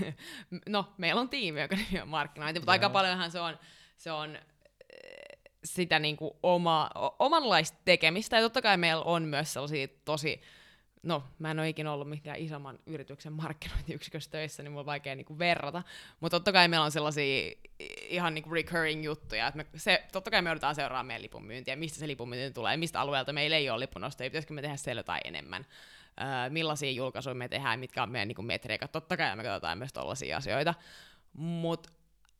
no, 0.68 0.94
meillä 0.98 1.20
on 1.20 1.28
tiimi, 1.28 1.60
joka 1.60 1.76
on 2.02 2.08
markkinointi, 2.08 2.60
mutta 2.60 2.70
Joo. 2.70 2.74
aika 2.74 2.90
paljonhan 2.90 3.30
se 3.30 3.40
on, 3.40 3.58
se 3.96 4.12
on 4.12 4.38
sitä 5.64 5.98
niin 5.98 6.16
kuin 6.16 6.30
oma, 6.42 6.90
omanlaista 7.18 7.78
tekemistä. 7.84 8.36
Ja 8.36 8.42
totta 8.42 8.62
kai 8.62 8.76
meillä 8.76 9.02
on 9.02 9.22
myös 9.22 9.52
sellaisia 9.52 9.88
tosi, 10.04 10.40
no 11.06 11.24
mä 11.38 11.50
en 11.50 11.58
ole 11.58 11.68
ikinä 11.68 11.92
ollut 11.92 12.08
mikään 12.08 12.38
isomman 12.38 12.78
yrityksen 12.86 13.32
markkinointiyksikössä 13.32 14.30
töissä, 14.30 14.62
niin 14.62 14.70
mulla 14.70 14.80
on 14.80 14.86
vaikea 14.86 15.14
niin 15.14 15.24
kuin 15.24 15.38
verrata. 15.38 15.82
Mutta 16.20 16.36
totta 16.36 16.52
kai 16.52 16.68
meillä 16.68 16.84
on 16.84 16.90
sellaisia 16.90 17.52
ihan 18.08 18.34
niin 18.34 18.42
kuin 18.42 18.52
recurring 18.52 19.04
juttuja. 19.04 19.46
Että 19.46 19.56
me, 19.56 19.66
se, 19.76 20.04
totta 20.12 20.30
kai 20.30 20.42
me 20.42 20.48
joudutaan 20.48 20.74
seuraamaan 20.74 21.06
meidän 21.06 21.22
lipunmyyntiä, 21.22 21.76
mistä 21.76 21.98
se 21.98 22.08
lipunmyynti 22.08 22.54
tulee, 22.54 22.76
mistä 22.76 23.00
alueelta 23.00 23.32
meillä 23.32 23.56
ei 23.56 23.70
ole 23.70 23.80
lipunostoja, 23.80 24.30
pitäisikö 24.30 24.54
me 24.54 24.62
tehdä 24.62 24.76
siellä 24.76 25.00
jotain 25.00 25.20
enemmän. 25.24 25.66
Öö, 26.20 26.50
millaisia 26.50 26.90
julkaisuja 26.90 27.34
me 27.34 27.48
tehdään, 27.48 27.80
mitkä 27.80 28.02
on 28.02 28.10
meidän 28.10 28.28
niin 28.28 28.36
kuin 28.36 28.46
metriikat. 28.46 28.92
Totta 28.92 29.16
kai 29.16 29.36
me 29.36 29.42
katsotaan 29.42 29.78
myös 29.78 29.92
tällaisia 29.92 30.36
asioita. 30.36 30.74
Mutta 31.32 31.90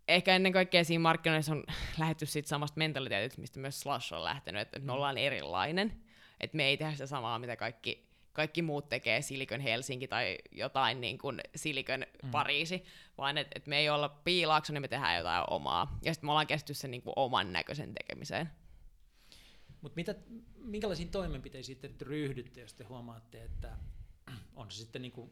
ehkä 0.09 0.37
ennen 0.37 0.53
kaikkea 0.53 0.85
siinä 0.85 1.03
markkinoissa 1.03 1.53
on 1.53 1.65
lähetty 1.99 2.27
siitä 2.27 2.49
samasta 2.49 2.79
mentaliteetistä, 2.79 3.41
mistä 3.41 3.61
myös 3.61 3.81
Slash 3.81 4.13
on 4.13 4.25
lähtenyt, 4.25 4.63
että 4.63 4.79
me 4.79 4.93
ollaan 4.93 5.19
erilainen, 5.19 5.93
että 6.41 6.57
me 6.57 6.65
ei 6.65 6.77
tehdä 6.77 6.93
sitä 6.93 7.07
samaa, 7.07 7.39
mitä 7.39 7.57
kaikki, 7.57 8.07
kaikki 8.37 8.63
muut 8.63 8.89
tekee, 8.89 9.23
Silikon 9.23 9.61
Helsinki 9.61 10.09
tai 10.09 10.39
jotain 10.53 11.01
niin 11.01 11.19
kuin 11.19 11.41
Silikon 11.57 12.07
mm. 12.23 12.31
Pariisi, 12.31 12.85
vaan 13.19 13.39
että 13.39 13.53
et 13.57 13.67
me 13.67 13.79
ei 13.79 13.89
olla 13.89 14.09
piilaakso, 14.09 14.73
niin 14.73 14.81
me 14.81 14.89
tehdään 14.89 15.17
jotain 15.17 15.45
omaa. 15.51 15.99
Ja 16.05 16.15
sitten 16.15 16.29
me 16.29 16.31
ollaan 16.33 16.47
kesty 16.47 16.75
sen 16.75 16.91
niin 16.91 17.03
kuin 17.03 17.13
oman 17.17 17.53
näköisen 17.53 17.95
tekemiseen. 17.95 18.51
Mutta 19.81 20.01
minkälaisiin 20.57 21.09
toimenpiteisiin 21.09 21.79
te 21.79 21.91
ryhdytte, 22.01 22.61
jos 22.61 22.75
te 22.75 22.85
huomaatte, 22.85 23.45
että 23.45 23.77
on 24.57 24.71
se 24.71 24.79
sitten 24.79 25.03
niin 25.03 25.13
kuin 25.13 25.31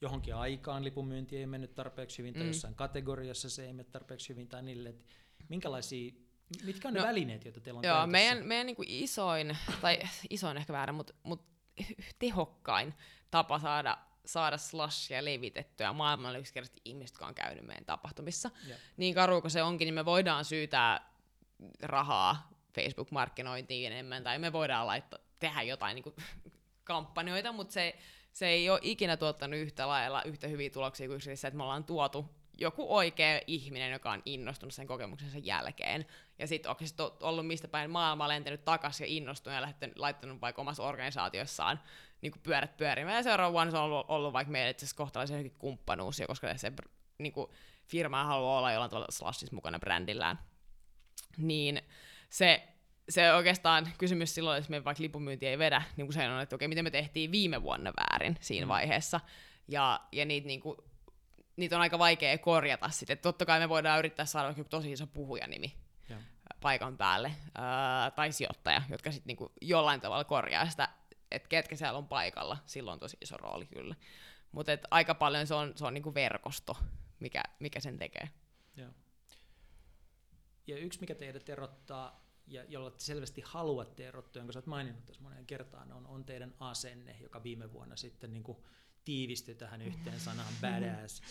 johonkin 0.00 0.34
aikaan 0.34 0.84
lipunmyynti 0.84 1.36
ei 1.36 1.46
mennyt 1.46 1.74
tarpeeksi 1.74 2.18
hyvin, 2.18 2.34
tai 2.34 2.42
mm. 2.42 2.48
jossain 2.48 2.74
kategoriassa 2.74 3.50
se 3.50 3.66
ei 3.66 3.72
mene 3.72 3.88
tarpeeksi 3.92 4.28
hyvin, 4.28 4.48
tai 4.48 4.62
niille, 4.62 4.88
että 4.88 5.04
minkälaisia, 5.48 6.12
mitkä 6.64 6.88
on 6.88 6.94
no, 6.94 7.00
ne 7.00 7.06
välineet, 7.06 7.44
joita 7.44 7.60
teillä 7.60 7.78
on 7.78 7.84
Joo, 7.84 7.94
käytössä? 7.94 8.12
meidän, 8.12 8.46
meidän 8.46 8.66
niin 8.66 8.76
kuin 8.76 8.88
isoin, 8.90 9.56
tai 9.80 9.98
isoin 10.30 10.56
ehkä 10.56 10.72
väärä, 10.72 10.92
mutta, 10.92 11.14
mutta 11.22 11.57
tehokkain 12.18 12.94
tapa 13.30 13.58
saada 13.58 13.98
saada 14.28 14.58
slashia 14.58 15.24
levitettyä 15.24 15.92
maailmalle 15.92 16.38
yksinkertaisesti 16.38 16.80
ihmiset, 16.84 17.14
jotka 17.14 17.26
on 17.26 17.34
käynyt 17.34 17.66
meidän 17.66 17.84
tapahtumissa. 17.84 18.50
Ja. 18.66 18.76
Niin 18.96 19.14
karu 19.14 19.40
kuin 19.40 19.50
se 19.50 19.62
onkin, 19.62 19.86
niin 19.86 19.94
me 19.94 20.04
voidaan 20.04 20.44
syytää 20.44 21.12
rahaa 21.82 22.50
Facebook-markkinointiin 22.74 23.92
enemmän, 23.92 24.24
tai 24.24 24.38
me 24.38 24.52
voidaan 24.52 24.86
laittaa, 24.86 25.18
tehdä 25.38 25.62
jotain 25.62 25.94
niin 25.94 26.02
kuin, 26.02 26.14
kampanjoita, 26.84 27.52
mutta 27.52 27.72
se, 27.72 27.98
se 28.32 28.46
ei 28.46 28.70
ole 28.70 28.80
ikinä 28.82 29.16
tuottanut 29.16 29.60
yhtä 29.60 29.88
lailla 29.88 30.22
yhtä 30.22 30.48
hyviä 30.48 30.70
tuloksia 30.70 31.08
kuin 31.08 31.20
se, 31.20 31.32
että 31.32 31.50
me 31.50 31.62
ollaan 31.62 31.84
tuotu 31.84 32.37
joku 32.58 32.96
oikea 32.96 33.40
ihminen, 33.46 33.92
joka 33.92 34.10
on 34.10 34.22
innostunut 34.24 34.74
sen 34.74 34.86
kokemuksensa 34.86 35.38
jälkeen. 35.38 36.06
Ja 36.38 36.46
sitten 36.46 36.70
onko 36.70 36.86
se 36.86 36.94
ollut 37.20 37.46
mistä 37.46 37.68
päin 37.68 37.90
maailmaa 37.90 38.28
lentänyt 38.28 38.64
takaisin 38.64 39.04
ja 39.04 39.08
innostunut 39.16 39.54
ja 39.54 39.62
lähtenyt, 39.62 39.98
laittanut 39.98 40.40
vaikka 40.40 40.62
omassa 40.62 40.82
organisaatiossaan 40.82 41.80
niin 42.20 42.32
kuin 42.32 42.42
pyörät 42.42 42.76
pyörimään. 42.76 43.16
Ja 43.16 43.22
seuraava 43.22 43.52
vuonna 43.52 43.70
se 43.70 43.76
on 43.76 43.84
ollut, 43.84 44.06
ollut 44.08 44.32
vaikka 44.32 44.52
meille 44.52 44.70
itse 44.70 44.84
asiassa 44.84 44.96
kohtalaisen 44.96 45.50
kumppanuus, 45.50 46.22
koska 46.26 46.58
se 46.58 46.72
niin 47.18 47.32
kuin, 47.32 47.50
firma 47.86 48.24
haluaa 48.24 48.58
olla 48.58 48.72
jollain 48.72 48.90
tavalla 48.90 49.06
Slashissa 49.10 49.54
mukana 49.54 49.78
brändillään. 49.78 50.38
Niin 51.36 51.82
se 52.28 52.68
se 53.08 53.32
oikeastaan 53.32 53.88
kysymys 53.98 54.34
silloin, 54.34 54.56
jos 54.56 54.68
me 54.68 54.84
vaikka 54.84 55.02
lipumyynti 55.02 55.46
ei 55.46 55.58
vedä, 55.58 55.82
niin 55.96 56.06
kuin 56.06 56.14
se 56.14 56.28
on, 56.28 56.40
että 56.40 56.56
okei, 56.56 56.68
miten 56.68 56.84
me 56.84 56.90
tehtiin 56.90 57.32
viime 57.32 57.62
vuonna 57.62 57.92
väärin 57.96 58.36
siinä 58.40 58.66
mm. 58.66 58.68
vaiheessa. 58.68 59.20
Ja, 59.68 60.00
ja 60.12 60.24
niitä, 60.24 60.46
niin 60.46 60.60
kuin, 60.60 60.76
niitä 61.58 61.76
on 61.76 61.82
aika 61.82 61.98
vaikea 61.98 62.38
korjata 62.38 62.90
sitten. 62.90 63.18
Totta 63.18 63.46
kai 63.46 63.60
me 63.60 63.68
voidaan 63.68 63.98
yrittää 63.98 64.26
saada 64.26 64.48
joku 64.48 64.64
tosi 64.64 64.92
iso 64.92 65.06
puhujanimi 65.06 65.74
ja. 66.08 66.16
paikan 66.60 66.96
päälle, 66.96 67.32
ää, 67.54 68.10
tai 68.10 68.32
sijoittaja, 68.32 68.82
jotka 68.88 69.12
sitten 69.12 69.36
niin 69.36 69.50
jollain 69.60 70.00
tavalla 70.00 70.24
korjaa 70.24 70.70
sitä, 70.70 70.88
että 71.30 71.48
ketkä 71.48 71.76
siellä 71.76 71.98
on 71.98 72.08
paikalla. 72.08 72.58
Silloin 72.66 72.92
on 72.92 73.00
tosi 73.00 73.16
iso 73.20 73.36
rooli 73.36 73.66
kyllä. 73.66 73.94
Mutta 74.52 74.72
aika 74.90 75.14
paljon 75.14 75.46
se 75.46 75.54
on, 75.54 75.72
se 75.76 75.86
on 75.86 75.94
niin 75.94 76.02
kuin 76.02 76.14
verkosto, 76.14 76.76
mikä, 77.20 77.42
mikä 77.58 77.80
sen 77.80 77.98
tekee. 77.98 78.28
Ja. 78.76 78.92
Ja 80.66 80.76
yksi, 80.76 81.00
mikä 81.00 81.14
teidät 81.14 81.48
erottaa 81.48 82.28
ja 82.46 82.64
jolla 82.64 82.90
te 82.90 83.00
selvästi 83.00 83.42
haluatte 83.46 84.08
erottua, 84.08 84.40
jonka 84.40 84.52
sä 84.52 84.58
oot 84.58 84.66
maininnut 84.66 85.06
tässä 85.06 85.22
moneen 85.22 85.46
kertaan, 85.46 85.92
on, 85.92 86.06
on 86.06 86.24
teidän 86.24 86.54
asenne, 86.60 87.16
joka 87.20 87.42
viime 87.42 87.72
vuonna 87.72 87.96
sitten 87.96 88.32
niin 88.32 88.42
kuin 88.42 88.58
tiivistyi 89.04 89.54
tähän 89.54 89.82
yhteen 89.82 90.20
sanaan 90.20 90.54
badass. 90.62 91.22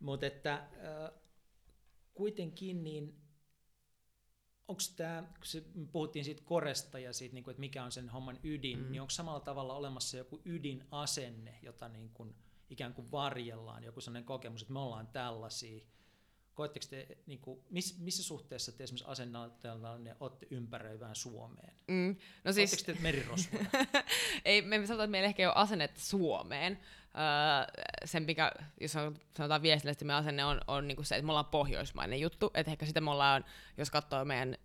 Mutta 0.00 0.26
että 0.26 0.54
äh, 0.54 1.20
kuitenkin 2.14 2.84
niin 2.84 3.26
onko 4.68 4.82
tämä, 4.96 5.22
kun 5.22 5.46
se, 5.46 5.64
puhuttiin 5.92 6.24
siitä 6.24 6.42
koresta 6.44 6.98
ja 6.98 7.12
siitä, 7.12 7.34
niin 7.34 7.44
kuin, 7.44 7.52
että 7.52 7.60
mikä 7.60 7.84
on 7.84 7.92
sen 7.92 8.08
homman 8.08 8.38
ydin, 8.44 8.78
mm. 8.78 8.90
niin 8.92 9.00
onko 9.00 9.10
samalla 9.10 9.40
tavalla 9.40 9.74
olemassa 9.74 10.16
joku 10.16 10.42
ydinasenne, 10.44 11.58
jota 11.62 11.88
niin 11.88 12.10
kuin, 12.14 12.34
ikään 12.70 12.94
kuin 12.94 13.10
varjellaan, 13.10 13.84
joku 13.84 14.00
sellainen 14.00 14.26
kokemus, 14.26 14.62
että 14.62 14.72
me 14.72 14.78
ollaan 14.78 15.06
tällaisia, 15.06 15.86
koetteko 16.56 16.86
te, 16.90 17.18
niin 17.26 17.38
kuin, 17.38 17.60
miss, 17.70 17.98
missä 17.98 18.22
suhteessa 18.22 18.72
te 18.72 18.84
esimerkiksi 18.84 19.10
asennaltanne 19.10 20.16
olette 20.20 20.46
ympäröivään 20.50 21.16
Suomeen? 21.16 21.72
Mm, 21.88 22.16
no 22.44 22.52
siis... 22.52 22.82
te 22.82 22.96
merirosvoja? 23.00 23.66
ei, 24.44 24.62
me 24.62 24.76
sanotaan, 24.76 25.04
että 25.04 25.10
meillä 25.10 25.26
ehkä 25.26 25.42
ei 25.42 25.46
ole 25.46 25.54
asennetta 25.56 26.00
Suomeen. 26.00 26.80
Öö, 27.16 27.84
sen, 28.04 28.22
mikä, 28.22 28.52
jos 28.80 28.92
sanotaan 29.36 29.62
viestillisesti, 29.62 30.04
meidän 30.04 30.20
asenne 30.20 30.44
on, 30.44 30.60
on 30.66 30.88
niin 30.88 30.96
kuin 30.96 31.06
se, 31.06 31.14
että 31.14 31.26
me 31.26 31.32
ollaan 31.32 31.46
pohjoismainen 31.46 32.20
juttu. 32.20 32.50
Että 32.54 32.72
ehkä 32.72 32.86
sitä 32.86 33.00
me 33.00 33.10
ollaan, 33.10 33.44
jos 33.76 33.90
katsoo 33.90 34.24
meidän 34.24 34.56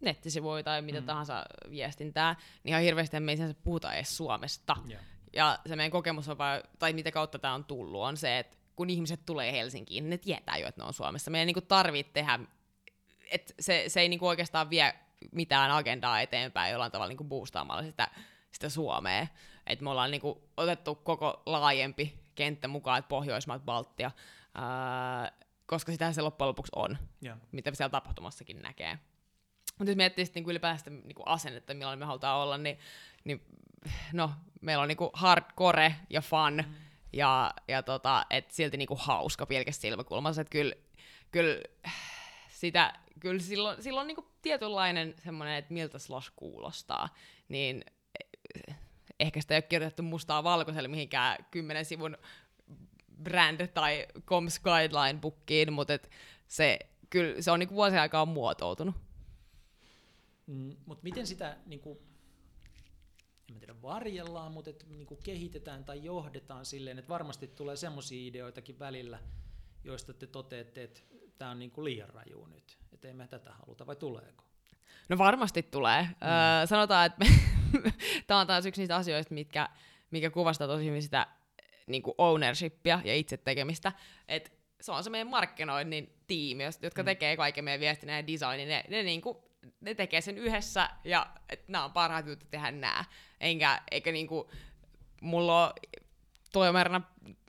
nettisivuja 0.00 0.62
tai 0.62 0.82
mitä 0.82 1.00
mm. 1.00 1.06
tahansa 1.06 1.44
viestintää, 1.70 2.36
niin 2.64 2.70
ihan 2.70 2.82
hirveästi 2.82 3.20
me 3.20 3.32
ei 3.32 3.38
puhuta 3.64 3.94
edes 3.94 4.16
Suomesta. 4.16 4.76
Yeah. 4.90 5.02
Ja 5.32 5.58
se 5.66 5.76
meidän 5.76 5.90
kokemus 5.90 6.28
on 6.28 6.38
vai, 6.38 6.62
tai 6.78 6.92
mitä 6.92 7.12
kautta 7.12 7.38
tämä 7.38 7.54
on 7.54 7.64
tullut, 7.64 8.02
on 8.02 8.16
se, 8.16 8.38
että 8.38 8.56
kun 8.80 8.90
ihmiset 8.90 9.20
tulee 9.26 9.52
Helsinkiin, 9.52 10.10
ne 10.10 10.18
tietää 10.18 10.56
jo, 10.56 10.68
että 10.68 10.80
ne 10.80 10.86
on 10.86 10.92
Suomessa. 10.92 11.30
Meidän 11.30 11.46
niinku 11.46 11.60
tarvitsee 11.60 12.12
tehdä, 12.12 12.38
että 13.30 13.54
se, 13.60 13.84
se 13.88 14.00
ei 14.00 14.08
niinku 14.08 14.26
oikeastaan 14.26 14.70
vie 14.70 14.94
mitään 15.32 15.70
agendaa 15.70 16.20
eteenpäin 16.20 16.72
jollain 16.72 16.92
tavalla 16.92 17.08
niinku 17.08 17.24
boostaamalla 17.24 17.82
sitä, 17.82 18.08
sitä 18.52 18.68
Suomea. 18.68 19.26
Et 19.66 19.80
me 19.80 19.90
ollaan 19.90 20.10
niinku 20.10 20.42
otettu 20.56 20.94
koko 20.94 21.42
laajempi 21.46 22.18
kenttä 22.34 22.68
mukaan, 22.68 22.98
että 22.98 23.08
Pohjoismaat, 23.08 23.64
Baltia, 23.64 24.10
ää, 24.54 25.32
koska 25.66 25.92
sitä 25.92 26.12
se 26.12 26.22
loppujen 26.22 26.48
lopuksi 26.48 26.72
on, 26.76 26.98
Joo. 27.20 27.36
mitä 27.52 27.74
siellä 27.74 27.90
tapahtumassakin 27.90 28.62
näkee. 28.62 28.98
Mutta 29.78 29.90
jos 29.90 29.96
miettii 29.96 30.24
sitten 30.24 30.40
niinku 30.40 30.50
ylipäätään 30.50 30.78
sitä 30.78 30.90
niinku 30.90 31.22
asennetta, 31.26 31.74
millainen 31.74 31.98
me 31.98 32.04
halutaan 32.04 32.38
olla, 32.38 32.58
niin, 32.58 32.78
niin 33.24 33.44
no, 34.12 34.30
meillä 34.60 34.82
on 34.82 34.88
niinku 34.88 35.10
hardcore 35.14 35.94
ja 36.10 36.20
fun, 36.20 36.56
mm. 36.56 36.74
Ja, 37.12 37.54
ja 37.68 37.82
tota, 37.82 38.26
et 38.30 38.50
silti 38.50 38.76
niinku 38.76 38.96
hauska 39.00 39.46
pilkästä 39.46 39.82
silmäkulmassa. 39.82 40.40
Että 40.40 40.50
kyllä, 40.50 40.74
kyllä 41.30 41.60
sitä, 42.48 42.92
kyllä 43.20 43.40
silloin, 43.40 43.82
silloin 43.82 44.06
niinku 44.06 44.26
tietynlainen 44.42 45.14
semmoinen, 45.24 45.56
että 45.56 45.74
miltä 45.74 45.98
Slosh 45.98 46.32
kuulostaa, 46.36 47.08
niin 47.48 47.84
eh, 48.68 48.76
ehkä 49.20 49.40
sitä 49.40 49.54
ei 49.54 49.56
ole 49.56 49.62
kirjoitettu 49.62 50.02
mustaa 50.02 50.44
valkoiselle 50.44 50.88
mihinkään 50.88 51.46
kymmenen 51.50 51.84
sivun 51.84 52.18
brand- 53.22 53.68
tai 53.74 54.06
comms 54.26 54.60
guideline 54.60 55.20
bookiin, 55.20 55.72
mutta 55.72 55.94
et 55.94 56.10
se, 56.48 56.78
kyllä, 57.10 57.42
se 57.42 57.50
on 57.50 57.58
niinku 57.58 57.74
vuosien 57.74 58.00
aikaa 58.00 58.26
muotoutunut. 58.26 58.94
Mm, 60.46 60.76
mutta 60.86 61.02
miten 61.02 61.26
sitä, 61.26 61.56
niin 61.66 61.80
kuin, 61.80 61.98
en 63.54 63.60
tiedä 63.60 63.82
varjellaan, 63.82 64.52
mutta 64.52 64.70
et, 64.70 64.86
niin 64.88 65.06
kuin 65.06 65.20
kehitetään 65.24 65.84
tai 65.84 66.04
johdetaan 66.04 66.66
silleen, 66.66 66.98
että 66.98 67.08
varmasti 67.08 67.46
tulee 67.46 67.76
semmoisia 67.76 68.28
ideoitakin 68.28 68.78
välillä, 68.78 69.18
joista 69.84 70.12
te 70.12 70.26
toteatte, 70.26 70.82
että 70.82 71.00
tämä 71.38 71.50
on 71.50 71.58
niin 71.58 71.70
kuin 71.70 71.84
liian 71.84 72.08
raju 72.08 72.46
nyt, 72.46 72.78
että 72.92 73.08
ei 73.08 73.14
me 73.14 73.26
tätä 73.26 73.52
haluta, 73.52 73.86
vai 73.86 73.96
tuleeko? 73.96 74.44
No 75.08 75.18
varmasti 75.18 75.62
tulee. 75.62 76.02
Mm. 76.02 76.08
Öö, 76.08 76.66
sanotaan, 76.66 77.06
että 77.06 77.26
tämä 78.26 78.40
on 78.40 78.46
taas 78.46 78.66
yksi 78.66 78.80
niistä 78.80 78.96
asioista, 78.96 79.34
mitkä, 79.34 79.68
mikä 80.10 80.30
kuvastaa 80.30 80.66
tosi 80.66 80.84
hyvin 80.84 81.02
sitä 81.02 81.26
niin 81.86 82.02
kuin 82.02 82.14
ownershipia 82.18 83.00
ja 83.04 83.14
itse 83.14 83.36
tekemistä. 83.36 83.92
Et 84.28 84.52
se 84.80 84.92
on 84.92 85.04
se 85.04 85.10
meidän 85.10 85.28
markkinoinnin 85.28 86.14
tiimi, 86.26 86.64
jotka 86.82 87.02
mm. 87.02 87.06
tekee 87.06 87.36
kaiken 87.36 87.64
meidän 87.64 87.80
viestinnän 87.80 88.16
ja 88.16 88.26
designin. 88.26 88.68
Ne, 88.68 88.84
ne, 88.88 89.02
niin 89.02 89.20
kuin, 89.20 89.36
ne 89.80 89.94
tekee 89.94 90.20
sen 90.20 90.38
yhdessä 90.38 90.90
ja 91.04 91.26
nämä 91.68 91.84
on 91.84 91.92
parhaat 91.92 92.26
jutut 92.26 92.50
tehdä 92.50 92.70
nämä. 92.70 93.04
Enkä, 93.40 93.82
eikä 93.90 94.12
niin 94.12 94.26
kuin, 94.26 94.48
mulla 95.20 95.66
ole 95.66 95.74
toimerina 96.52 97.00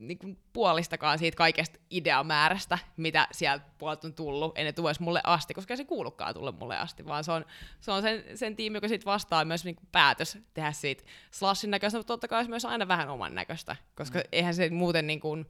niin 0.01 0.17
kuin 0.17 0.37
puolistakaan 0.53 1.19
siitä 1.19 1.35
kaikesta 1.35 1.79
ideamäärästä, 1.89 2.79
mitä 2.97 3.27
sieltä 3.31 3.65
puolelta 3.77 4.07
on 4.07 4.13
tullut, 4.13 4.57
ei 4.57 4.63
ne 4.63 4.71
tule 4.71 4.93
mulle 4.99 5.21
asti, 5.23 5.53
koska 5.53 5.75
se 5.75 5.85
kuulukaan 5.85 6.33
tulle 6.33 6.51
mulle 6.51 6.77
asti, 6.77 7.05
vaan 7.05 7.23
se 7.23 7.31
on, 7.31 7.45
se 7.79 7.91
on 7.91 8.01
sen, 8.01 8.37
sen 8.37 8.55
tiimi, 8.55 8.77
joka 8.77 8.87
sitten 8.87 9.05
vastaa 9.05 9.45
myös 9.45 9.65
niin 9.65 9.75
kuin 9.75 9.87
päätös 9.91 10.37
tehdä 10.53 10.71
siitä 10.71 11.03
slashin 11.31 11.71
näköistä, 11.71 11.99
mutta 11.99 12.13
totta 12.13 12.27
kai 12.27 12.47
myös 12.47 12.65
aina 12.65 12.87
vähän 12.87 13.09
oman 13.09 13.35
näköistä, 13.35 13.75
koska 13.95 14.19
mm. 14.19 14.25
eihän 14.31 14.55
se 14.55 14.69
muuten 14.69 15.07
niin 15.07 15.19
kuin, 15.19 15.45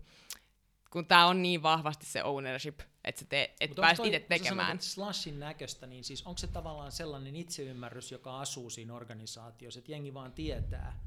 kun 0.89 1.07
tämä 1.07 1.27
on 1.27 1.41
niin 1.41 1.63
vahvasti 1.63 2.05
se 2.05 2.23
ownership, 2.23 2.79
että 3.03 3.19
sä 3.19 3.25
te, 3.29 3.53
et 3.59 3.75
pääsit 3.75 4.05
itse 4.05 4.19
tekemään. 4.19 4.77
Kun 4.77 4.85
slashin 4.85 5.39
näköistä, 5.39 5.87
niin 5.87 6.03
siis 6.03 6.27
onko 6.27 6.37
se 6.37 6.47
tavallaan 6.47 6.91
sellainen 6.91 7.35
itseymmärrys, 7.35 8.11
joka 8.11 8.39
asuu 8.39 8.69
siinä 8.69 8.93
organisaatiossa, 8.93 9.79
että 9.79 9.91
jengi 9.91 10.13
vaan 10.13 10.31
tietää, 10.31 10.99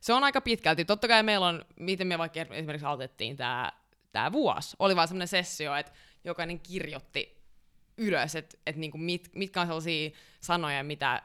se 0.00 0.12
on 0.12 0.24
aika 0.24 0.40
pitkälti. 0.40 0.84
Totta 0.84 1.08
kai 1.08 1.22
meillä 1.22 1.46
on, 1.46 1.64
miten 1.76 2.06
me 2.06 2.18
vaikka 2.18 2.40
esimerkiksi 2.40 2.86
aloitettiin 2.86 3.36
tämä 3.36 3.72
tää 4.12 4.32
vuosi, 4.32 4.76
oli 4.78 4.96
vaan 4.96 5.08
semmoinen 5.08 5.28
sessio, 5.28 5.74
että 5.74 5.92
jokainen 6.24 6.60
kirjoitti 6.60 7.40
ylös, 7.96 8.36
että 8.36 8.58
et 8.66 8.76
niinku 8.76 8.98
mit, 8.98 9.30
mitkä 9.34 9.60
on 9.60 9.66
sellaisia 9.66 10.10
sanoja, 10.40 10.84
mitä, 10.84 11.22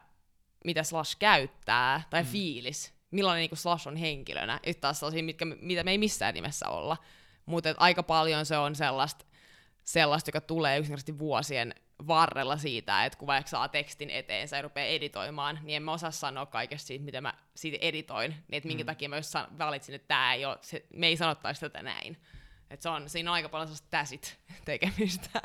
mitä 0.65 0.83
Slash 0.83 1.17
käyttää, 1.19 2.03
tai 2.09 2.23
mm. 2.23 2.29
fiilis, 2.29 2.93
millainen 3.11 3.41
niinku 3.41 3.55
Slash 3.55 3.87
on 3.87 3.95
henkilönä, 3.95 4.59
ja 4.65 4.73
taas 4.73 4.99
sellaisia, 4.99 5.23
mitkä, 5.23 5.45
mitä 5.45 5.83
me 5.83 5.91
ei 5.91 5.97
missään 5.97 6.33
nimessä 6.33 6.69
olla. 6.69 6.97
Mutta 7.45 7.75
aika 7.77 8.03
paljon 8.03 8.45
se 8.45 8.57
on 8.57 8.75
sellaista, 8.75 9.25
sellaista, 9.85 10.27
joka 10.27 10.41
tulee 10.41 10.77
yksinkertaisesti 10.77 11.19
vuosien 11.19 11.75
varrella 12.07 12.57
siitä, 12.57 13.05
että 13.05 13.19
kun 13.19 13.27
vaikka 13.27 13.49
saa 13.49 13.69
tekstin 13.69 14.09
eteen 14.09 14.47
ja 14.51 14.61
rupeaa 14.61 14.87
editoimaan, 14.87 15.59
niin 15.63 15.75
en 15.75 15.83
mä 15.83 15.93
osaa 15.93 16.11
sanoa 16.11 16.45
kaikesta 16.45 16.87
siitä, 16.87 17.05
mitä 17.05 17.21
mä 17.21 17.33
siitä 17.55 17.77
editoin, 17.81 18.31
niin 18.31 18.57
että 18.57 18.67
minkä 18.67 18.83
mm. 18.83 18.85
takia 18.85 19.09
mä 19.09 19.17
valitsin, 19.57 19.95
että 19.95 20.07
tää 20.07 20.33
ei 20.33 20.45
ole, 20.45 20.57
se, 20.61 20.85
me 20.93 21.07
ei 21.07 21.17
sanottaisi 21.17 21.61
tätä 21.61 21.83
näin. 21.83 22.17
Et 22.69 22.81
se 22.81 22.89
on, 22.89 23.09
siinä 23.09 23.29
on 23.31 23.33
aika 23.33 23.49
paljon 23.49 23.67
sellaista 23.67 23.87
täsit 23.89 24.39
tekemistä. 24.65 25.41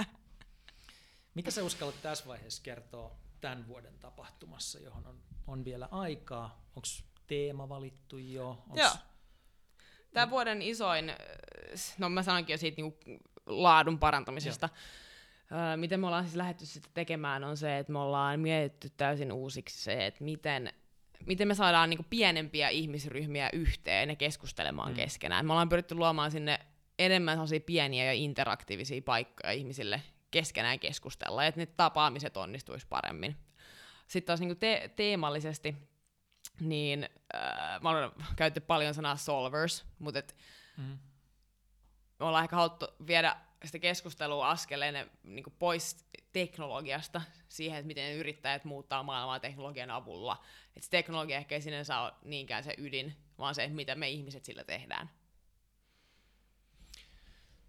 Mitä 1.34 1.50
sä 1.50 1.62
uskallat 1.62 2.02
tässä 2.02 2.26
vaiheessa 2.26 2.62
kertoa 2.62 3.16
tämän 3.40 3.68
vuoden 3.68 3.98
tapahtumassa, 3.98 4.78
johon 4.78 5.06
on, 5.06 5.20
on 5.46 5.64
vielä 5.64 5.88
aikaa? 5.90 6.64
Onko 6.76 6.88
teema 7.26 7.68
valittu 7.68 8.18
jo? 8.18 8.48
Onks... 8.48 8.82
Joo. 8.82 8.92
Tämän 10.12 10.30
vuoden 10.30 10.62
isoin, 10.62 11.12
no 11.98 12.08
mä 12.08 12.22
sanoinkin 12.22 12.54
jo 12.54 12.58
siitä 12.58 12.82
niinku 12.82 12.98
laadun 13.46 13.98
parantamisesta, 13.98 14.68
Joo 14.72 14.80
Öö, 15.52 15.76
miten 15.76 16.00
me 16.00 16.06
ollaan 16.06 16.24
siis 16.24 16.36
lähdetty 16.36 16.66
sitä 16.66 16.88
tekemään 16.94 17.44
on 17.44 17.56
se, 17.56 17.78
että 17.78 17.92
me 17.92 17.98
ollaan 17.98 18.40
mietitty 18.40 18.90
täysin 18.96 19.32
uusiksi 19.32 19.82
se, 19.82 20.06
että 20.06 20.24
miten, 20.24 20.72
miten 21.26 21.48
me 21.48 21.54
saadaan 21.54 21.90
niinku 21.90 22.06
pienempiä 22.10 22.68
ihmisryhmiä 22.68 23.50
yhteen 23.52 24.08
ja 24.08 24.16
keskustelemaan 24.16 24.90
mm. 24.90 24.94
keskenään. 24.94 25.46
Me 25.46 25.52
ollaan 25.52 25.68
pyritty 25.68 25.94
luomaan 25.94 26.30
sinne 26.30 26.60
enemmän 26.98 27.38
pieniä 27.66 28.04
ja 28.04 28.12
interaktiivisia 28.12 29.02
paikkoja 29.02 29.52
ihmisille 29.52 30.02
keskenään 30.30 30.78
keskustella, 30.78 31.44
että 31.44 31.60
ne 31.60 31.66
tapaamiset 31.66 32.36
onnistuisi 32.36 32.86
paremmin. 32.86 33.36
Sitten 34.06 34.26
taas 34.26 34.40
niinku 34.40 34.54
te- 34.54 34.90
teemallisesti, 34.96 35.76
niin 36.60 37.08
äh, 37.34 37.80
mä 37.80 37.90
olen 37.90 38.10
käytetty 38.36 38.66
paljon 38.66 38.94
sanaa 38.94 39.16
solvers, 39.16 39.84
mutta 39.98 40.18
et, 40.18 40.36
mm. 40.76 40.98
Me 42.20 42.26
ollaan 42.26 42.44
ehkä 42.44 42.56
haluttu 42.56 42.86
viedä 43.06 43.36
sitä 43.64 43.78
keskustelua 43.78 44.50
askeleen 44.50 45.10
niin 45.22 45.44
pois 45.58 46.06
teknologiasta 46.32 47.22
siihen, 47.48 47.78
että 47.78 47.86
miten 47.86 48.16
yrittäjät 48.16 48.64
muuttaa 48.64 49.02
maailmaa 49.02 49.40
teknologian 49.40 49.90
avulla. 49.90 50.44
Et 50.76 50.82
se 50.82 50.90
teknologia 50.90 51.36
ehkä 51.36 51.54
ei 51.54 51.62
sinänsä 51.62 52.00
ole 52.00 52.12
niinkään 52.24 52.64
se 52.64 52.74
ydin, 52.78 53.16
vaan 53.38 53.54
se, 53.54 53.68
mitä 53.68 53.94
me 53.94 54.10
ihmiset 54.10 54.44
sillä 54.44 54.64
tehdään. 54.64 55.10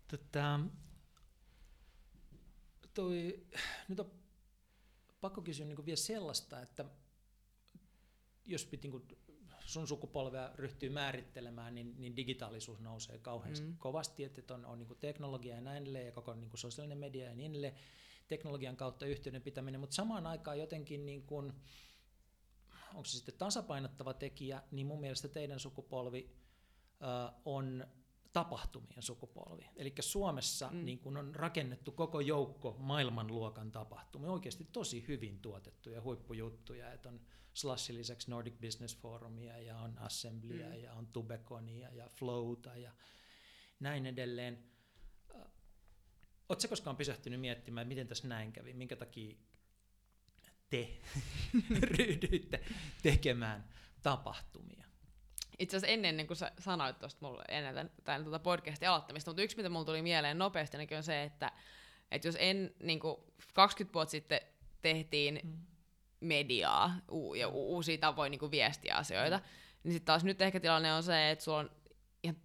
Tätä, 0.08 0.60
toi, 2.93 3.45
nyt 3.88 3.99
on 3.99 4.12
pakko 5.22 5.41
kysyä 5.41 5.66
niin 5.66 5.86
vielä 5.86 5.95
sellaista, 5.95 6.62
että 6.62 6.86
jos 8.45 8.72
niin 8.84 9.18
sun 9.72 9.88
sukupolvea 9.88 10.51
ryhtyy 10.55 10.89
määrittelemään, 10.89 11.76
niin, 11.76 11.95
niin 11.97 12.15
digitaalisuus 12.15 12.80
nousee 12.80 13.17
kauheasti 13.19 13.67
mm. 13.67 13.78
kovasti, 13.78 14.24
että 14.24 14.53
on, 14.53 14.65
on 14.65 14.80
niin 14.80 14.97
teknologia 14.99 15.55
ja 15.55 15.61
näin 15.61 15.93
ja 15.93 16.11
koko 16.11 16.34
niin 16.34 16.49
sosiaalinen 16.55 16.97
media 16.97 17.26
ja 17.26 17.36
niin 17.36 17.51
edelleen, 17.51 17.76
teknologian 18.28 18.78
kautta 18.78 19.05
yhteyden 19.05 19.41
pitäminen, 19.41 19.80
mutta 19.80 19.95
samaan 19.95 20.28
aikaan 20.28 20.59
jotenkin, 20.59 21.05
niin 21.05 21.24
kuin, 21.24 21.53
onko 22.93 23.05
se 23.05 23.17
sitten 23.17 23.38
tasapainottava 23.38 24.13
tekijä, 24.13 24.63
niin 24.72 24.88
mun 24.88 25.01
mielestä 25.01 25.28
teidän 25.28 25.59
sukupolvi 25.59 26.36
äh, 27.03 27.36
on 27.45 27.88
tapahtumien 28.34 29.01
sukupolvi. 29.01 29.69
Eli 29.76 29.93
Suomessa 29.99 30.69
mm. 30.72 30.86
niin 30.86 30.99
kun 30.99 31.17
on 31.17 31.36
rakennettu 31.36 31.91
koko 31.91 32.19
joukko 32.19 32.76
maailmanluokan 32.80 33.72
tapahtumia, 33.72 34.32
oikeasti 34.32 34.67
tosi 34.72 35.05
hyvin 35.07 35.39
tuotettuja 35.39 36.01
huippujuttuja, 36.01 36.93
että 36.93 37.09
on 37.09 37.22
Slashin 37.54 37.97
lisäksi 37.97 38.32
Nordic 38.32 38.54
Business 38.62 38.97
Forumia 38.97 39.58
ja 39.58 39.78
on 39.78 39.97
Assemblya 39.97 40.68
mm. 40.68 40.84
ja 40.84 40.93
on 40.93 41.08
Tubeconia 41.08 41.89
ja 41.93 42.10
Flowta 42.10 42.78
ja 42.78 42.91
näin 43.80 44.06
edelleen. 44.06 44.64
Oletko 46.49 46.68
koskaan 46.70 46.97
pysähtynyt 46.97 47.41
miettimään, 47.41 47.88
miten 47.88 48.08
tässä 48.08 48.28
näin 48.28 48.52
kävi, 48.54 48.74
minkä 48.74 48.95
takia 48.95 49.36
te 50.70 51.02
ryhdyitte 51.97 52.64
tekemään 53.04 53.70
tapahtumia? 54.02 54.86
Itse 55.60 55.78
asiassa 55.78 55.93
ennen, 55.93 56.10
ennen 56.10 56.28
kuin 56.28 56.38
sä 56.38 56.52
sanoit 56.60 56.99
tuosta 56.99 57.26
mulle 57.26 57.43
ennen 57.47 57.76
tämän, 57.76 57.91
tämän 58.04 58.24
tuota 58.24 58.39
podcastin 58.39 58.89
aloittamista, 58.89 59.32
mutta 59.32 59.41
yksi, 59.41 59.58
mitä 59.58 59.70
mulle 59.70 59.86
tuli 59.86 60.02
mieleen 60.02 60.38
nopeasti 60.38 60.78
on 60.97 61.04
se, 61.04 61.24
että, 61.24 61.52
että 62.12 62.28
jos 62.28 62.38
en, 62.39 62.76
niin 62.80 62.99
kuin 62.99 63.18
20 63.54 63.93
vuotta 63.93 64.12
sitten 64.12 64.41
tehtiin 64.82 65.39
mm 65.43 65.70
mediaa 66.22 66.93
u- 67.11 67.34
ja 67.36 67.47
u- 67.47 67.76
uusia 67.76 67.97
tapoja 67.97 68.30
niin 68.30 68.39
kuin 68.39 68.51
viestiä 68.51 68.95
asioita. 68.95 69.38
Mm. 69.38 69.43
Niin 69.84 69.93
sitten 69.93 70.05
taas 70.05 70.24
nyt 70.24 70.41
ehkä 70.41 70.59
tilanne 70.59 70.93
on 70.93 71.03
se, 71.03 71.32
että 71.32 71.43
sulla 71.43 71.57
on 71.57 71.72
ihan 72.24 72.36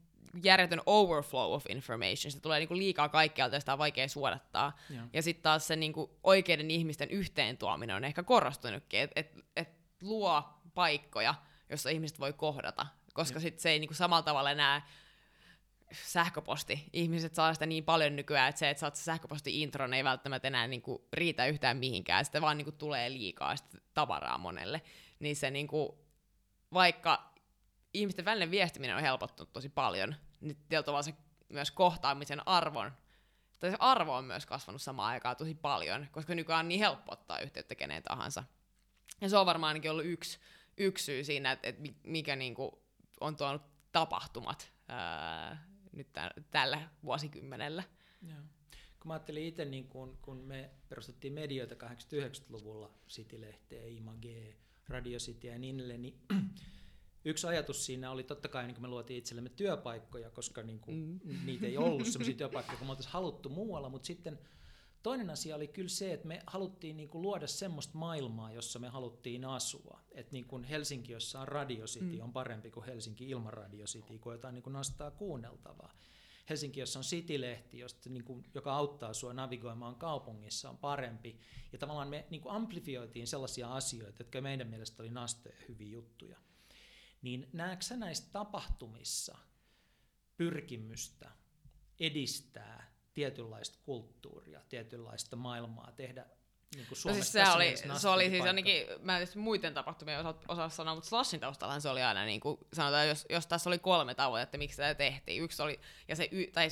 järjetön 0.42 0.80
overflow 0.86 1.52
of 1.52 1.64
information. 1.68 2.32
Se 2.32 2.40
tulee 2.40 2.58
niinku 2.58 2.76
liikaa 2.76 3.08
kaikkialta 3.08 3.56
ja 3.56 3.60
sitä 3.60 3.72
on 3.72 3.78
vaikea 3.78 4.08
suodattaa. 4.08 4.78
Ja, 4.90 5.02
ja 5.12 5.22
sitten 5.22 5.42
taas 5.42 5.66
se 5.66 5.76
niinku 5.76 6.18
oikeiden 6.24 6.70
ihmisten 6.70 7.10
yhteen 7.10 7.56
tuominen 7.58 7.96
on 7.96 8.04
ehkä 8.04 8.22
korostunutkin, 8.22 9.00
että 9.00 9.20
et, 9.20 9.32
et 9.56 9.68
luo 10.02 10.42
paikkoja, 10.74 11.34
jossa 11.70 11.90
ihmiset 11.90 12.20
voi 12.20 12.32
kohdata. 12.32 12.86
Koska 13.14 13.40
sitten 13.40 13.62
se 13.62 13.70
ei 13.70 13.78
niinku 13.78 13.94
samalla 13.94 14.22
tavalla 14.22 14.50
enää 14.50 14.86
sähköposti. 15.92 16.84
Ihmiset 16.92 17.34
saa 17.34 17.54
sitä 17.54 17.66
niin 17.66 17.84
paljon 17.84 18.16
nykyään, 18.16 18.48
että 18.48 18.58
se, 18.58 18.70
että 18.70 18.80
saat 18.80 18.96
sähköposti-intron 18.96 19.94
ei 19.94 20.04
välttämättä 20.04 20.48
enää 20.48 20.66
niinku 20.66 21.08
riitä 21.12 21.46
yhtään 21.46 21.76
mihinkään. 21.76 22.24
Sitä 22.24 22.40
vaan 22.40 22.58
niinku 22.58 22.72
tulee 22.72 23.10
liikaa 23.10 23.56
sitä 23.56 23.78
tavaraa 23.94 24.38
monelle. 24.38 24.82
Niin 25.18 25.36
se 25.36 25.50
niinku, 25.50 26.06
vaikka 26.72 27.34
ihmisten 27.94 28.24
välinen 28.24 28.50
viestiminen 28.50 28.96
on 28.96 29.02
helpottunut 29.02 29.52
tosi 29.52 29.68
paljon, 29.68 30.14
niin 30.40 30.56
tietyllä 30.68 31.02
se 31.02 31.14
myös 31.48 31.70
kohtaamisen 31.70 32.48
arvon, 32.48 32.92
tai 33.58 33.70
se 33.70 33.76
arvo 33.80 34.14
on 34.14 34.24
myös 34.24 34.46
kasvanut 34.46 34.82
samaan 34.82 35.12
aikaan 35.12 35.36
tosi 35.36 35.54
paljon, 35.54 36.06
koska 36.10 36.34
nykyään 36.34 36.60
on 36.60 36.68
niin 36.68 36.80
helppo 36.80 37.12
ottaa 37.12 37.38
yhteyttä 37.38 37.74
keneen 37.74 38.02
tahansa. 38.02 38.44
Ja 39.20 39.28
se 39.28 39.36
on 39.36 39.46
varmaan 39.46 39.68
ainakin 39.68 39.90
ollut 39.90 40.06
yksi, 40.06 40.38
yksi 40.78 41.04
syy 41.04 41.24
siinä, 41.24 41.52
että, 41.52 41.68
että 41.68 41.82
mikä 42.02 42.36
niinku 42.36 42.82
on 43.20 43.36
tuonut 43.36 43.62
tapahtumat 43.92 44.72
ää, 44.88 45.66
nyt 45.96 46.12
tämän, 46.12 46.30
tällä 46.50 46.88
vuosikymmenellä. 47.04 47.82
Joo. 48.28 48.38
Kun 49.00 49.08
mä 49.08 49.14
ajattelin 49.14 49.44
itse, 49.44 49.64
niin 49.64 49.88
kun, 49.88 50.18
kun 50.22 50.36
me 50.36 50.70
perustettiin 50.88 51.32
medioita 51.32 51.74
89-luvulla, 51.74 52.90
City-lehteä, 53.08 53.86
Image, 53.86 54.56
Radio 54.88 55.18
City 55.18 55.46
ja 55.46 55.58
niin 55.58 55.76
edelleen, 55.76 56.02
niin 56.02 56.18
yksi 57.24 57.46
ajatus 57.46 57.86
siinä 57.86 58.10
oli 58.10 58.22
totta 58.22 58.48
kai, 58.48 58.66
niin 58.66 58.74
kun 58.74 58.82
me 58.82 58.88
luotiin 58.88 59.18
itsellemme 59.18 59.50
työpaikkoja, 59.50 60.30
koska 60.30 60.62
niin 60.62 60.80
kuin, 60.80 61.20
mm. 61.24 61.46
niitä 61.46 61.66
ei 61.66 61.76
ollut 61.76 62.06
sellaisia 62.06 62.36
työpaikkoja, 62.36 62.78
kun 62.78 62.86
me 62.86 62.90
oltaisiin 62.90 63.12
haluttu 63.12 63.48
muualla, 63.48 63.88
mutta 63.88 64.06
sitten 64.06 64.38
Toinen 65.06 65.30
asia 65.30 65.56
oli 65.56 65.68
kyllä 65.68 65.88
se, 65.88 66.12
että 66.12 66.28
me 66.28 66.42
haluttiin 66.46 66.96
niin 66.96 67.08
kuin 67.08 67.22
luoda 67.22 67.46
semmoista 67.46 67.98
maailmaa, 67.98 68.52
jossa 68.52 68.78
me 68.78 68.88
haluttiin 68.88 69.44
asua. 69.44 70.00
Että 70.12 70.32
niin 70.32 70.44
kuin 70.44 70.64
Helsinki, 70.64 71.12
jossa 71.12 71.40
on 71.40 71.48
Radio 71.48 71.86
City, 71.86 72.16
mm. 72.16 72.20
on 72.20 72.32
parempi 72.32 72.70
kuin 72.70 72.86
Helsinki 72.86 73.30
ilman 73.30 73.52
Radio 73.52 73.84
City, 73.84 74.18
kun 74.18 74.32
jotain 74.32 74.54
niin 74.54 74.62
kuin 74.62 74.72
nastaa 74.72 75.10
kuunneltavaa. 75.10 75.94
Helsinki, 76.48 76.80
jossa 76.80 76.98
on 76.98 77.04
City-lehti, 77.04 77.78
josta, 77.78 78.10
niin 78.10 78.24
kuin, 78.24 78.44
joka 78.54 78.74
auttaa 78.74 79.14
sinua 79.14 79.32
navigoimaan 79.32 79.96
kaupungissa, 79.96 80.70
on 80.70 80.78
parempi. 80.78 81.38
Ja 81.72 81.78
tavallaan 81.78 82.08
me 82.08 82.26
niin 82.30 82.42
kuin 82.42 82.54
amplifioitiin 82.54 83.26
sellaisia 83.26 83.74
asioita, 83.74 84.22
jotka 84.22 84.40
meidän 84.40 84.68
mielestä 84.68 85.02
oli 85.02 85.10
nastoja 85.10 85.56
hyviä 85.68 85.90
juttuja. 85.92 86.38
Niin 87.22 87.48
näetkö 87.52 87.96
näistä 87.96 88.28
tapahtumissa 88.32 89.38
pyrkimystä 90.36 91.30
edistää 92.00 92.95
tietynlaista 93.16 93.78
kulttuuria, 93.82 94.60
tietynlaista 94.68 95.36
maailmaa 95.36 95.92
tehdä 95.96 96.26
niin 96.74 96.86
kuin 96.88 96.98
no 97.06 97.14
siis 97.14 97.32
se 97.32 97.50
oli, 97.54 97.74
se 97.98 98.08
oli 98.08 98.30
siis 98.30 98.44
ainakin, 98.44 98.86
mä 99.00 99.18
en 99.18 99.28
muiden 99.34 99.74
tapahtumien 99.74 100.18
osaa, 100.18 100.40
osaa 100.48 100.68
sanoa, 100.68 100.94
mutta 100.94 101.08
Slashin 101.08 101.40
taustallahan 101.40 101.80
se 101.80 101.88
oli 101.88 102.02
aina, 102.02 102.24
niin 102.24 102.40
kuin, 102.40 102.58
sanotaan, 102.72 103.08
jos, 103.08 103.26
jos 103.30 103.46
tässä 103.46 103.70
oli 103.70 103.78
kolme 103.78 104.14
tavoitetta, 104.14 104.58
miksi 104.58 104.76
tätä 104.76 104.94
tehtiin. 104.94 105.42
Yksi 105.42 105.62
oli, 105.62 105.80
ja 106.08 106.16
se, 106.16 106.28
y, 106.32 106.46
tai 106.46 106.68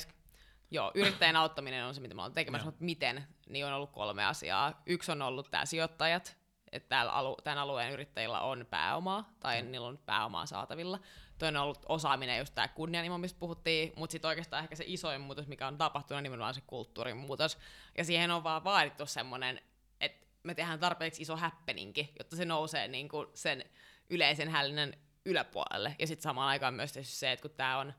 joo, 0.71 0.91
yrittäjän 0.95 1.35
auttaminen 1.35 1.85
on 1.85 1.95
se, 1.95 2.01
mitä 2.01 2.15
mä 2.15 2.21
olen 2.21 2.33
tekemässä, 2.33 2.65
mutta 2.65 2.83
miten, 2.83 3.27
niin 3.49 3.65
on 3.65 3.73
ollut 3.73 3.91
kolme 3.91 4.25
asiaa. 4.25 4.81
Yksi 4.85 5.11
on 5.11 5.21
ollut 5.21 5.51
tämä 5.51 5.65
sijoittajat, 5.65 6.37
että 6.71 6.89
täällä 6.89 7.11
alu, 7.11 7.37
tämän 7.43 7.59
alueen 7.59 7.91
yrittäjillä 7.91 8.41
on 8.41 8.65
pääomaa, 8.69 9.33
tai 9.39 9.63
mm. 9.63 9.71
niillä 9.71 9.87
on 9.87 9.97
pääomaa 9.97 10.45
saatavilla. 10.45 10.99
Toinen 11.37 11.61
on 11.61 11.63
ollut 11.63 11.85
osaaminen, 11.89 12.39
just 12.39 12.55
tämä 12.55 12.67
kunnianhimo, 12.67 13.17
mistä 13.17 13.39
puhuttiin, 13.39 13.93
mutta 13.95 14.11
sitten 14.11 14.29
oikeastaan 14.29 14.63
ehkä 14.63 14.75
se 14.75 14.83
isoin 14.87 15.21
muutos, 15.21 15.47
mikä 15.47 15.67
on 15.67 15.77
tapahtunut, 15.77 16.17
on 16.17 16.23
nimenomaan 16.23 16.53
se 16.53 16.61
kulttuurin 16.67 17.17
muutos. 17.17 17.57
Ja 17.97 18.03
siihen 18.03 18.31
on 18.31 18.43
vaan 18.43 18.63
vaadittu 18.63 19.05
semmoinen, 19.05 19.61
että 19.99 20.27
me 20.43 20.55
tehdään 20.55 20.79
tarpeeksi 20.79 21.21
iso 21.21 21.35
happeningi, 21.37 22.13
jotta 22.19 22.35
se 22.35 22.45
nousee 22.45 22.87
niin 22.87 23.09
kuin 23.09 23.27
sen 23.33 23.63
yleisen 24.09 24.49
hällinen 24.49 24.97
yläpuolelle. 25.25 25.95
Ja 25.99 26.07
sitten 26.07 26.23
samaan 26.23 26.49
aikaan 26.49 26.73
myös 26.73 26.93
se, 27.01 27.31
että 27.31 27.41
kun 27.41 27.57
tämä 27.57 27.77
on 27.77 27.93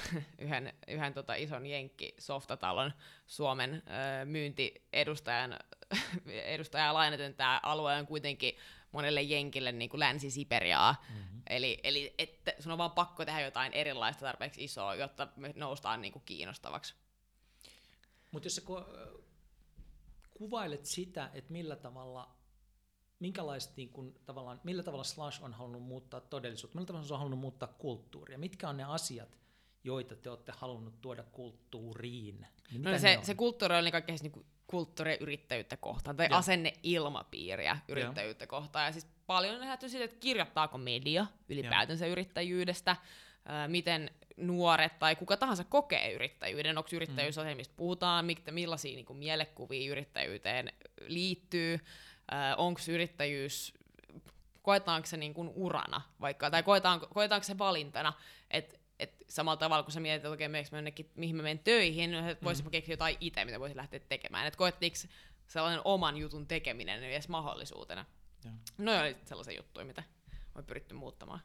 yhden, 0.38 0.72
yhden 0.88 1.14
tota 1.14 1.34
ison 1.34 1.66
jenkki 1.66 2.14
softatalon 2.18 2.92
Suomen 3.26 3.74
ö, 3.74 4.24
myyntiedustajan 4.24 5.58
edustajaa 6.44 6.94
lainaten 6.94 7.34
tämä 7.34 7.60
alue 7.62 7.96
on 7.96 8.06
kuitenkin 8.06 8.56
monelle 8.92 9.22
jenkille 9.22 9.72
niin 9.72 9.90
kuin 9.90 10.00
Länsi-Siperiaa. 10.00 11.04
Mm-hmm. 11.08 11.42
Eli, 11.46 11.80
eli 11.84 12.14
että 12.18 12.52
sun 12.58 12.72
on 12.72 12.78
vaan 12.78 12.90
pakko 12.90 13.24
tehdä 13.24 13.40
jotain 13.40 13.72
erilaista 13.72 14.20
tarpeeksi 14.20 14.64
isoa, 14.64 14.94
jotta 14.94 15.28
me 15.36 15.52
noustaan 15.56 16.00
niin 16.00 16.12
kuin 16.12 16.22
kiinnostavaksi. 16.26 16.94
Mutta 18.30 18.46
jos 18.46 18.54
sä 18.54 18.60
ku- 18.60 18.84
kuvailet 20.34 20.86
sitä, 20.86 21.30
että 21.34 21.52
millä 21.52 21.76
tavalla 21.76 22.36
minkälaista 23.18 23.72
niin 23.76 23.88
kun, 23.88 24.14
tavallaan, 24.26 24.60
millä 24.64 24.82
tavalla 24.82 25.04
Slash 25.04 25.44
on 25.44 25.54
halunnut 25.54 25.82
muuttaa 25.82 26.20
todellisuutta, 26.20 26.76
millä 26.76 26.86
tavalla 26.86 27.06
se 27.06 27.14
on 27.14 27.18
halunnut 27.18 27.40
muuttaa 27.40 27.68
kulttuuria, 27.68 28.38
mitkä 28.38 28.68
on 28.68 28.76
ne 28.76 28.84
asiat, 28.84 29.38
joita 29.84 30.16
te 30.16 30.30
olette 30.30 30.52
halunnut 30.56 31.00
tuoda 31.00 31.22
kulttuuriin? 31.22 32.46
Niin 32.70 32.82
no 32.82 32.98
se, 32.98 33.18
se 33.22 33.34
kulttuuri 33.34 33.74
on 33.74 33.84
niin 33.84 33.92
kaikkea 33.92 34.16
siis 34.16 34.34
niin 34.34 34.46
kulttuuria 34.66 35.16
yrittäjyyttä 35.20 35.76
kohtaan, 35.76 36.16
tai 36.16 36.28
asenne 36.30 36.72
ilmapiiriä 36.82 37.78
yrittäjyyttä 37.88 38.44
Joo. 38.44 38.48
kohtaan. 38.48 38.86
Ja 38.86 38.92
siis 38.92 39.06
paljon 39.26 39.54
on 39.54 39.60
lähdetty 39.60 39.88
siitä, 39.88 40.04
että 40.04 40.16
kirjoittaako 40.20 40.78
media 40.78 41.26
ylipäätänsä 41.48 42.06
Joo. 42.06 42.12
yrittäjyydestä, 42.12 42.96
miten 43.68 44.10
nuoret 44.36 44.98
tai 44.98 45.16
kuka 45.16 45.36
tahansa 45.36 45.64
kokee 45.64 46.12
yrittäjyyden, 46.12 46.78
onko 46.78 46.90
yrittäjyys 46.92 47.36
mm. 47.36 47.56
mistä 47.56 47.74
puhutaan, 47.76 48.26
millaisia 48.50 48.94
niin 48.94 49.06
kuin, 49.06 49.18
mielekuvia 49.18 49.90
yrittäjyyteen 49.90 50.72
liittyy, 51.06 51.80
onko 52.56 52.80
yrittäjyys, 52.88 53.74
koetaanko 54.62 55.06
se 55.06 55.16
niin 55.16 55.34
kuin 55.34 55.50
urana 55.54 56.00
vaikka, 56.20 56.50
tai 56.50 56.62
koetaanko, 56.62 57.06
koetaanko 57.06 57.44
se 57.44 57.58
valintana, 57.58 58.12
että 58.50 58.78
et 59.02 59.24
samalla 59.28 59.56
tavalla, 59.56 59.82
kun 59.82 59.92
sä 59.92 60.00
mietit, 60.00 60.16
että 60.16 60.30
okei, 60.30 60.46
okay, 60.46 60.64
jonnekin, 60.72 61.10
mihin 61.14 61.36
mä 61.36 61.42
menen 61.42 61.58
töihin, 61.58 62.14
että 62.14 62.42
mm. 62.42 62.44
voisin 62.44 62.70
keksiä 62.70 62.92
jotain 62.92 63.16
itse, 63.20 63.44
mitä 63.44 63.60
voisin 63.60 63.76
lähteä 63.76 64.00
tekemään. 64.00 64.46
Että 64.46 64.58
koettiinko 64.58 64.98
sellainen 65.46 65.80
oman 65.84 66.16
jutun 66.16 66.46
tekeminen 66.46 67.02
edes 67.02 67.28
mahdollisuutena? 67.28 68.04
Ja. 68.44 68.50
No 68.78 69.00
oli 69.00 69.16
sellaisia 69.24 69.56
juttuja, 69.56 69.86
mitä 69.86 70.02
on 70.54 70.64
pyritty 70.64 70.94
muuttamaan. 70.94 71.40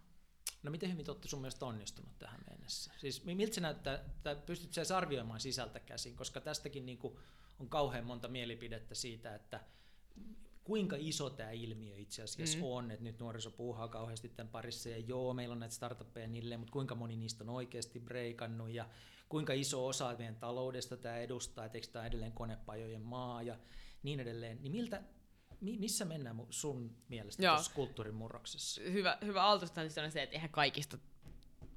No 0.64 0.72
miten 0.72 0.92
hyvin 0.92 1.10
olette 1.10 1.28
sun 1.28 1.42
mielestä 1.42 1.66
onnistunut 1.66 2.20
tähän 2.20 2.40
mennessä? 2.50 2.92
Siis 2.98 3.26
miltä 3.26 3.56
se 3.56 3.62
näyttää, 3.62 4.00
tai 4.24 4.36
pystyt 4.36 4.86
sä 4.88 4.98
arvioimaan 4.98 5.40
sisältä 5.40 5.80
käsin, 5.80 6.16
koska 6.16 6.42
tästäkin 6.42 6.86
niin 6.86 6.98
kuin 6.98 7.18
on 7.60 7.70
kauhean 7.70 8.06
monta 8.06 8.28
mielipidettä 8.28 8.96
siitä, 8.96 9.36
että 9.36 9.60
kuinka 10.68 10.96
iso 11.00 11.30
tämä 11.30 11.52
ilmiö 11.52 11.96
itse 11.98 12.24
asiassa 12.24 12.58
mm. 12.58 12.64
on, 12.64 12.92
että 12.92 13.04
nyt 13.04 13.20
nuoriso 13.20 13.52
puuhaa 13.52 13.88
kauheasti 13.88 14.30
tämän 14.30 14.52
parissa, 14.52 14.90
ja 14.90 14.98
joo, 14.98 15.34
meillä 15.34 15.54
on 15.54 15.60
näitä 15.60 15.76
startuppeja 15.76 16.28
niille, 16.28 16.58
mutta 16.58 16.72
kuinka 16.72 16.96
moni 16.96 17.16
niistä 17.16 17.44
on 17.44 17.50
oikeasti 17.50 18.00
breikannut, 18.00 18.70
ja 18.70 18.90
kuinka 19.30 19.54
iso 19.54 19.88
osa 19.88 20.16
meidän 20.18 20.36
taloudesta 20.36 20.98
tämä 20.98 21.18
edustaa, 21.18 21.66
että 21.66 21.78
eikö 21.78 21.88
tämä 21.88 22.06
edelleen 22.06 22.32
konepajojen 22.32 23.02
maa, 23.02 23.42
ja 23.42 23.58
niin 24.04 24.20
edelleen, 24.20 24.62
niin 24.62 24.72
miltä, 24.72 25.02
missä 25.62 26.06
mennään 26.06 26.42
sun 26.50 26.98
mielestä 27.10 27.44
Joo. 27.44 27.56
tuossa 27.56 27.74
kulttuurin 27.74 28.16
murroksessa? 28.16 28.82
Hyvä, 28.82 29.18
hyvä 29.26 29.44
aaltosta 29.44 29.82
on 29.82 30.12
se, 30.12 30.24
että 30.24 30.36
eihän 30.36 30.50
kaikista 30.50 30.98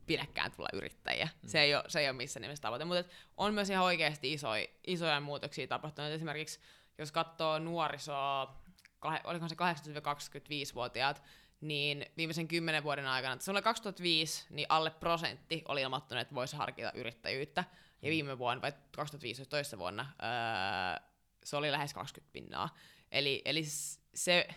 pidäkään 0.06 0.52
tulla 0.52 0.68
yrittäjiä. 0.72 1.28
Mm. 1.42 1.48
Se, 1.48 1.60
ei 1.60 1.74
ole, 1.74 1.84
se 1.88 2.00
ei 2.00 2.08
ole 2.08 2.16
missään 2.16 2.42
nimessä 2.42 2.62
tavoite, 2.62 2.84
mutta 2.84 3.12
on 3.36 3.54
myös 3.54 3.70
ihan 3.70 3.84
oikeasti 3.84 4.32
isoja, 4.32 4.66
isoja 4.86 5.20
muutoksia 5.20 5.66
tapahtunut. 5.66 6.10
Esimerkiksi 6.10 6.60
jos 6.98 7.12
katsoo 7.12 7.58
nuorisoa 7.58 8.60
oliko 9.24 9.48
se 9.48 9.54
18-25-vuotiaat, 9.54 11.22
niin 11.60 12.06
viimeisen 12.16 12.48
kymmenen 12.48 12.82
vuoden 12.82 13.06
aikana, 13.06 13.32
että 13.32 13.44
se 13.44 13.50
oli 13.50 13.62
2005, 13.62 14.46
niin 14.50 14.66
alle 14.68 14.90
prosentti 14.90 15.62
oli 15.68 15.82
ilmoittanut, 15.82 16.22
että 16.22 16.34
voisi 16.34 16.56
harkita 16.56 16.92
yrittäjyyttä. 16.94 17.64
Ja 18.02 18.08
mm. 18.08 18.10
viime 18.10 18.38
vuonna, 18.38 18.62
vai 18.62 18.72
2015 18.96 19.50
toisessa 19.50 19.78
vuonna, 19.78 20.06
öö, 20.22 21.06
se 21.44 21.56
oli 21.56 21.72
lähes 21.72 21.94
20 21.94 22.32
pinnaa. 22.32 22.76
Eli, 23.12 23.42
eli 23.44 23.62
se, 24.14 24.48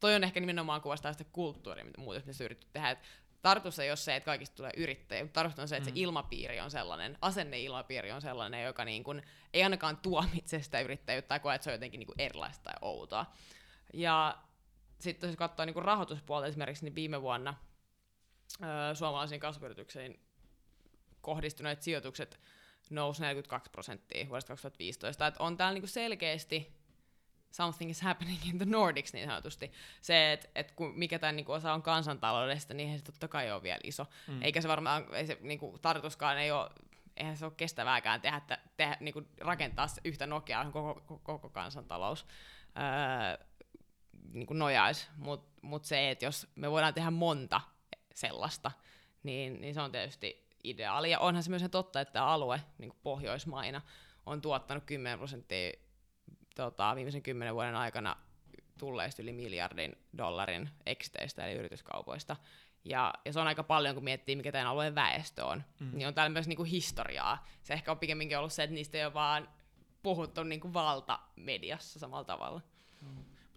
toi 0.00 0.14
on 0.14 0.24
ehkä 0.24 0.40
nimenomaan 0.40 0.80
kuvastaa 0.80 1.12
sitä 1.12 1.24
kulttuuria, 1.24 1.84
mitä 1.84 2.00
muuta 2.00 2.20
me 2.26 2.32
yritetty 2.44 2.72
tehdä. 2.72 2.90
Et 2.90 2.98
tartus 3.42 3.78
ei 3.78 3.90
ole 3.90 3.96
se, 3.96 4.16
että 4.16 4.24
kaikista 4.24 4.56
tulee 4.56 4.72
yrittäjiä, 4.76 5.24
mutta 5.24 5.40
tartus 5.40 5.58
on 5.58 5.68
se, 5.68 5.76
että 5.76 5.90
mm. 5.90 5.94
se 5.94 6.00
ilmapiiri 6.00 6.60
on 6.60 6.70
sellainen, 6.70 7.18
asenneilmapiiri 7.20 8.12
on 8.12 8.22
sellainen, 8.22 8.64
joka 8.64 8.84
niin 8.84 9.04
kun, 9.04 9.22
ei 9.52 9.62
ainakaan 9.62 9.96
tuomitse 9.96 10.62
sitä 10.62 10.80
yrittäjyyttä 10.80 11.28
tai 11.28 11.40
koe, 11.40 11.54
että 11.54 11.64
se 11.64 11.70
on 11.70 11.74
jotenkin 11.74 11.98
niin 11.98 12.08
erilaista 12.18 12.62
tai 12.62 12.74
outoa. 12.82 13.26
Ja 13.92 14.38
sitten 14.98 15.28
jos 15.28 15.36
katsoo 15.36 15.66
niin 15.66 15.84
rahoituspuolta 15.84 16.46
esimerkiksi, 16.46 16.84
niin 16.84 16.94
viime 16.94 17.22
vuonna 17.22 17.54
öö, 18.62 18.94
suomalaisiin 18.94 19.40
kasvuyrityksiin 19.40 20.20
kohdistuneet 21.20 21.82
sijoitukset 21.82 22.40
nousi 22.90 23.22
42 23.22 23.70
prosenttia 23.70 24.28
vuodesta 24.28 24.52
2015. 24.52 25.26
Et 25.26 25.34
on 25.38 25.56
täällä 25.56 25.74
niinku 25.74 25.86
selkeästi 25.86 26.82
something 27.50 27.90
is 27.90 28.00
happening 28.00 28.46
in 28.46 28.58
the 28.58 28.66
Nordics 28.66 29.12
niin 29.12 29.28
sanotusti. 29.28 29.72
Se, 30.00 30.32
että 30.32 30.48
et 30.54 30.74
mikä 30.94 31.18
tämä 31.18 31.32
niinku 31.32 31.52
osa 31.52 31.72
on 31.72 31.82
kansantaloudesta, 31.82 32.74
niin 32.74 32.98
se 32.98 33.04
totta 33.04 33.28
kai 33.28 33.52
ole 33.52 33.62
vielä 33.62 33.80
iso. 33.84 34.06
Mm. 34.26 34.42
Eikä 34.42 34.60
se 34.60 34.68
varmaan, 34.68 35.14
ei 35.14 35.26
se 35.26 35.38
niinku, 35.40 35.78
tarkoituskaan 35.82 36.38
ei 36.38 36.50
ole, 36.50 36.70
eihän 37.16 37.36
se 37.36 37.44
ole 37.44 37.52
kestävääkään 37.56 38.20
tehdä, 38.20 38.40
tehdä 38.76 38.96
niinku, 39.00 39.22
rakentaa 39.40 39.86
yhtä 40.04 40.26
Nokiaa 40.26 40.70
koko, 40.70 40.94
koko, 40.94 41.18
koko 41.18 41.48
kansantalous. 41.48 42.26
Öö, 42.76 43.46
niin 44.32 44.46
kuin 44.46 44.58
nojaisi, 44.58 45.08
mutta 45.16 45.60
mut 45.62 45.84
se, 45.84 46.10
että 46.10 46.24
jos 46.24 46.46
me 46.54 46.70
voidaan 46.70 46.94
tehdä 46.94 47.10
monta 47.10 47.60
sellaista, 48.14 48.70
niin, 49.22 49.60
niin 49.60 49.74
se 49.74 49.80
on 49.80 49.92
tietysti 49.92 50.48
ideaali. 50.64 51.10
Ja 51.10 51.18
onhan 51.18 51.42
se 51.42 51.50
myös 51.50 51.62
totta, 51.70 52.00
että 52.00 52.12
tämä 52.12 52.26
alue 52.26 52.60
niin 52.78 52.92
Pohjoismaina 53.02 53.80
on 54.26 54.40
tuottanut 54.40 54.84
10 54.84 55.18
prosenttia 55.18 55.72
tota, 56.54 56.94
viimeisen 56.94 57.22
kymmenen 57.22 57.54
vuoden 57.54 57.74
aikana 57.74 58.16
tulleista 58.78 59.22
yli 59.22 59.32
miljardin 59.32 59.96
dollarin 60.18 60.70
eksiteistä 60.86 61.46
eli 61.46 61.58
yrityskaupoista. 61.58 62.36
Ja, 62.84 63.14
ja 63.24 63.32
se 63.32 63.40
on 63.40 63.46
aika 63.46 63.62
paljon, 63.62 63.94
kun 63.94 64.04
miettii, 64.04 64.36
mikä 64.36 64.52
tämän 64.52 64.66
alueen 64.66 64.94
väestö 64.94 65.44
on. 65.44 65.64
Mm. 65.80 65.90
Niin 65.92 66.08
on 66.08 66.14
täällä 66.14 66.32
myös 66.32 66.48
niinku 66.48 66.64
historiaa. 66.64 67.46
Se 67.62 67.74
ehkä 67.74 67.90
on 67.90 67.98
pikemminkin 67.98 68.38
ollut 68.38 68.52
se, 68.52 68.62
että 68.62 68.74
niistä 68.74 68.98
ei 68.98 69.04
ole 69.04 69.14
vaan 69.14 69.48
puhuttu 70.02 70.42
niinku 70.42 70.72
valtamediassa 70.72 71.98
samalla 71.98 72.24
tavalla. 72.24 72.60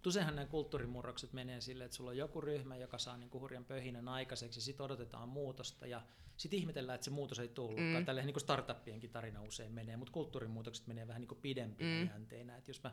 Mutta 0.06 0.18
useinhan 0.18 0.36
nämä 0.36 0.46
kulttuurimurrokset 0.46 1.32
menee 1.32 1.60
silleen, 1.60 1.84
että 1.86 1.96
sulla 1.96 2.10
on 2.10 2.16
joku 2.16 2.40
ryhmä, 2.40 2.76
joka 2.76 2.98
saa 2.98 3.16
niinku 3.16 3.40
hurjan 3.40 3.64
pöhinän 3.64 4.08
aikaiseksi, 4.08 4.60
sitten 4.60 4.84
odotetaan 4.84 5.28
muutosta, 5.28 5.86
ja 5.86 6.02
sitten 6.36 6.58
ihmetellään, 6.58 6.94
että 6.94 7.04
se 7.04 7.10
muutos 7.10 7.38
ei 7.38 7.48
tullutkaan. 7.48 8.02
Mm. 8.02 8.04
Tälleen 8.04 8.26
niin 8.26 8.40
startuppienkin 8.40 9.10
tarina 9.10 9.42
usein 9.42 9.72
menee, 9.72 9.96
mutta 9.96 10.12
kulttuurimuutokset 10.12 10.86
menee 10.86 11.08
vähän 11.08 11.22
niin 11.22 11.38
pidempinä 11.42 12.04
mm. 12.04 12.10
jänteinä. 12.10 12.56
Et 12.56 12.68
jos 12.68 12.82
mä 12.82 12.92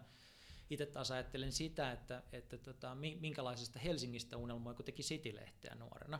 itse 0.69 0.85
taas 0.85 1.11
ajattelen 1.11 1.51
sitä, 1.51 1.91
että, 1.91 2.23
että 2.31 2.57
tota, 2.57 2.95
minkälaisesta 3.19 3.79
Helsingistä 3.79 4.37
unelmoi, 4.37 4.75
kun 4.75 4.85
teki 4.85 5.03
City-lehteä 5.03 5.75
nuorena, 5.75 6.19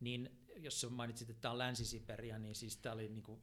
niin 0.00 0.41
jos 0.56 0.86
mainitsit, 0.90 1.30
että 1.30 1.40
tämä 1.40 1.52
on 1.52 1.58
Länsi-Siperia, 1.58 2.38
niin 2.38 2.54
siis 2.54 2.76
tämä 2.76 2.92
oli 2.92 3.08
niin 3.14 3.22
kuin 3.22 3.40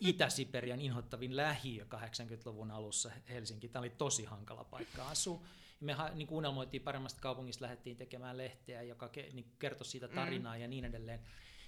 Itä-Siperian 0.00 0.80
inhottavin 0.80 1.36
lähiö 1.36 1.84
80-luvun 1.84 2.70
alussa 2.70 3.10
Helsinki. 3.28 3.68
Tämä 3.68 3.80
oli 3.80 3.90
tosi 3.90 4.24
hankala 4.24 4.64
paikka 4.64 5.08
asua. 5.08 5.42
Me 5.80 5.96
niin 6.14 6.26
kuin 6.28 6.36
unelmoitiin 6.36 6.82
paremmasta 6.82 7.20
kaupungista, 7.20 7.62
lähdettiin 7.62 7.96
tekemään 7.96 8.36
lehteä, 8.36 8.82
joka 8.82 9.10
niin 9.32 9.52
kertoi 9.58 9.86
siitä 9.86 10.08
tarinaa 10.08 10.54
mm. 10.54 10.60
ja 10.60 10.68
niin 10.68 10.84
edelleen. 10.84 11.20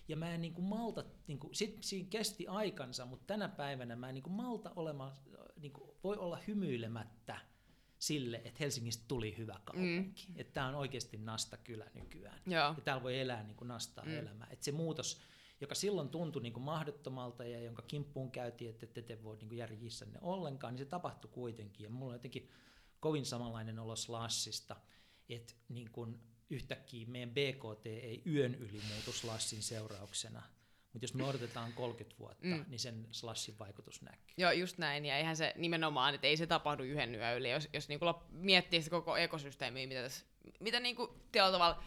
Ja 0.08 0.16
mä 0.16 0.34
en 0.34 0.40
niin 0.40 0.54
kuin 0.54 0.64
malta, 0.64 1.04
niin 1.26 1.38
kuin, 1.38 1.54
sit 1.54 1.78
siinä 1.80 2.08
kesti 2.10 2.46
aikansa, 2.46 3.06
mutta 3.06 3.26
tänä 3.26 3.48
päivänä 3.48 3.96
mä 3.96 4.08
en 4.08 4.14
niin 4.14 4.22
kuin 4.22 4.32
malta 4.32 4.72
olemaan, 4.76 5.12
niin 5.60 5.72
kuin, 5.72 5.90
voi 6.04 6.16
olla 6.16 6.38
hymyilemättä 6.46 7.38
sille, 8.02 8.36
että 8.36 8.58
Helsingistä 8.60 9.04
tuli 9.08 9.34
hyvä 9.38 9.60
kaupunki. 9.64 10.26
Mm. 10.28 10.34
Että 10.36 10.52
tämä 10.52 10.68
on 10.68 10.74
oikeasti 10.74 11.16
nasta 11.16 11.56
kylä 11.56 11.90
nykyään. 11.94 12.40
Joo. 12.46 12.74
Ja 12.76 12.82
täällä 12.84 13.02
voi 13.02 13.20
elää 13.20 13.42
niin 13.42 13.56
kuin 13.56 13.68
nastaa 13.68 14.04
mm. 14.04 14.18
elämää. 14.18 14.48
Että 14.50 14.64
se 14.64 14.72
muutos, 14.72 15.20
joka 15.60 15.74
silloin 15.74 16.08
tuntui 16.08 16.42
niin 16.42 16.52
kuin 16.52 16.62
mahdottomalta 16.62 17.44
ja 17.44 17.60
jonka 17.60 17.82
kimppuun 17.82 18.30
käytiin, 18.30 18.70
että 18.70 18.86
te 18.86 19.00
ette 19.00 19.22
voi 19.22 19.36
niin 19.36 19.56
järjissä 19.56 20.04
ne 20.04 20.18
ollenkaan, 20.20 20.74
niin 20.74 20.84
se 20.84 20.84
tapahtui 20.84 21.30
kuitenkin. 21.34 21.84
Ja 21.84 21.90
mulla 21.90 22.12
on 22.12 22.14
jotenkin 22.14 22.50
kovin 23.00 23.26
samanlainen 23.26 23.78
olo 23.78 23.96
Slashista, 23.96 24.76
että 25.28 25.54
niin 25.68 25.90
kuin 25.90 26.20
yhtäkkiä 26.50 27.06
meidän 27.06 27.30
BKT 27.30 27.86
ei 27.86 28.22
yön 28.26 28.54
yli 28.54 28.80
muutu 28.92 29.12
slassin 29.12 29.62
seurauksena. 29.62 30.42
Mutta 30.92 31.04
jos 31.04 31.14
me 31.14 31.24
odotetaan 31.24 31.72
30 31.72 32.18
vuotta, 32.18 32.46
mm. 32.46 32.64
niin 32.68 32.78
sen 32.78 33.06
slashin 33.10 33.58
vaikutus 33.58 34.02
näkyy. 34.02 34.34
Joo, 34.36 34.50
just 34.50 34.78
näin. 34.78 35.06
Ja 35.06 35.16
eihän 35.16 35.36
se 35.36 35.52
nimenomaan, 35.56 36.14
että 36.14 36.26
ei 36.26 36.36
se 36.36 36.46
tapahdu 36.46 36.82
yhden 36.82 37.14
yön 37.14 37.36
yli. 37.36 37.50
Jos, 37.50 37.68
jos 37.72 37.88
niinku 37.88 38.06
miettii 38.30 38.82
sitä 38.82 38.90
koko 38.90 39.16
ekosysteemiä, 39.16 39.86
mitä, 39.86 40.02
tässä, 40.02 40.26
mitä 40.60 40.80
niinku 40.80 41.18
tavalla 41.32 41.82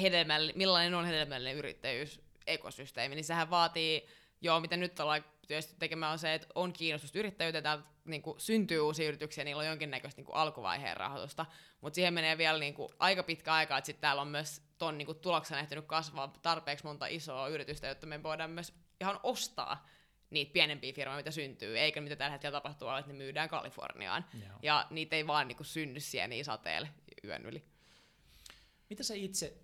hedelmällinen, 0.00 0.58
millainen 0.58 0.94
on 0.94 1.04
hedelmällinen 1.04 1.56
yrittäjyys 1.56 2.20
ekosysteemi, 2.46 3.14
niin 3.14 3.24
sehän 3.24 3.50
vaatii, 3.50 4.06
joo, 4.40 4.60
mitä 4.60 4.76
nyt 4.76 5.00
ollaan 5.00 5.24
työstä 5.48 5.74
tekemään 5.78 6.12
on 6.12 6.18
se, 6.18 6.34
että 6.34 6.46
on 6.54 6.72
kiinnostusta 6.72 7.18
yrittäjyyteen, 7.18 7.62
täällä 7.62 7.84
niin 8.04 8.22
kuin, 8.22 8.40
syntyy 8.40 8.80
uusia 8.80 9.08
yrityksiä, 9.08 9.44
niillä 9.44 9.60
on 9.60 9.66
jonkinnäköistä 9.66 10.18
niin 10.18 10.26
kuin, 10.26 10.36
alkuvaiheen 10.36 10.96
rahoitusta, 10.96 11.46
mutta 11.80 11.94
siihen 11.94 12.14
menee 12.14 12.38
vielä 12.38 12.58
niin 12.58 12.74
kuin, 12.74 12.88
aika 12.98 13.22
pitkä 13.22 13.54
aika, 13.54 13.78
että 13.78 13.86
sitten 13.86 14.00
täällä 14.00 14.22
on 14.22 14.28
myös 14.28 14.62
ton 14.80 14.98
niin 14.98 15.06
kuin, 15.06 15.18
tuloksena 15.18 15.60
ehtinyt 15.60 15.86
kasvaa 15.86 16.32
tarpeeksi 16.42 16.84
monta 16.84 17.06
isoa 17.06 17.48
yritystä, 17.48 17.86
jotta 17.86 18.06
me 18.06 18.22
voidaan 18.22 18.50
myös 18.50 18.74
ihan 19.00 19.20
ostaa 19.22 19.88
niitä 20.30 20.52
pienempiä 20.52 20.92
firmoja, 20.92 21.16
mitä 21.16 21.30
syntyy, 21.30 21.78
eikä 21.78 22.00
mitä 22.00 22.16
tällä 22.16 22.32
hetkellä 22.32 22.56
tapahtuu, 22.56 22.88
että 22.88 23.12
ne 23.12 23.18
myydään 23.18 23.48
Kaliforniaan. 23.48 24.24
Joo. 24.42 24.58
Ja 24.62 24.86
niitä 24.90 25.16
ei 25.16 25.26
vaan 25.26 25.48
niin 25.48 25.56
kuin, 25.56 25.66
synny 25.66 26.00
siellä 26.00 26.28
niin 26.28 26.44
sateella 26.44 26.88
yön 27.24 27.46
yli. 27.46 27.64
Mitä 28.90 29.02
sä 29.02 29.14
itse 29.14 29.56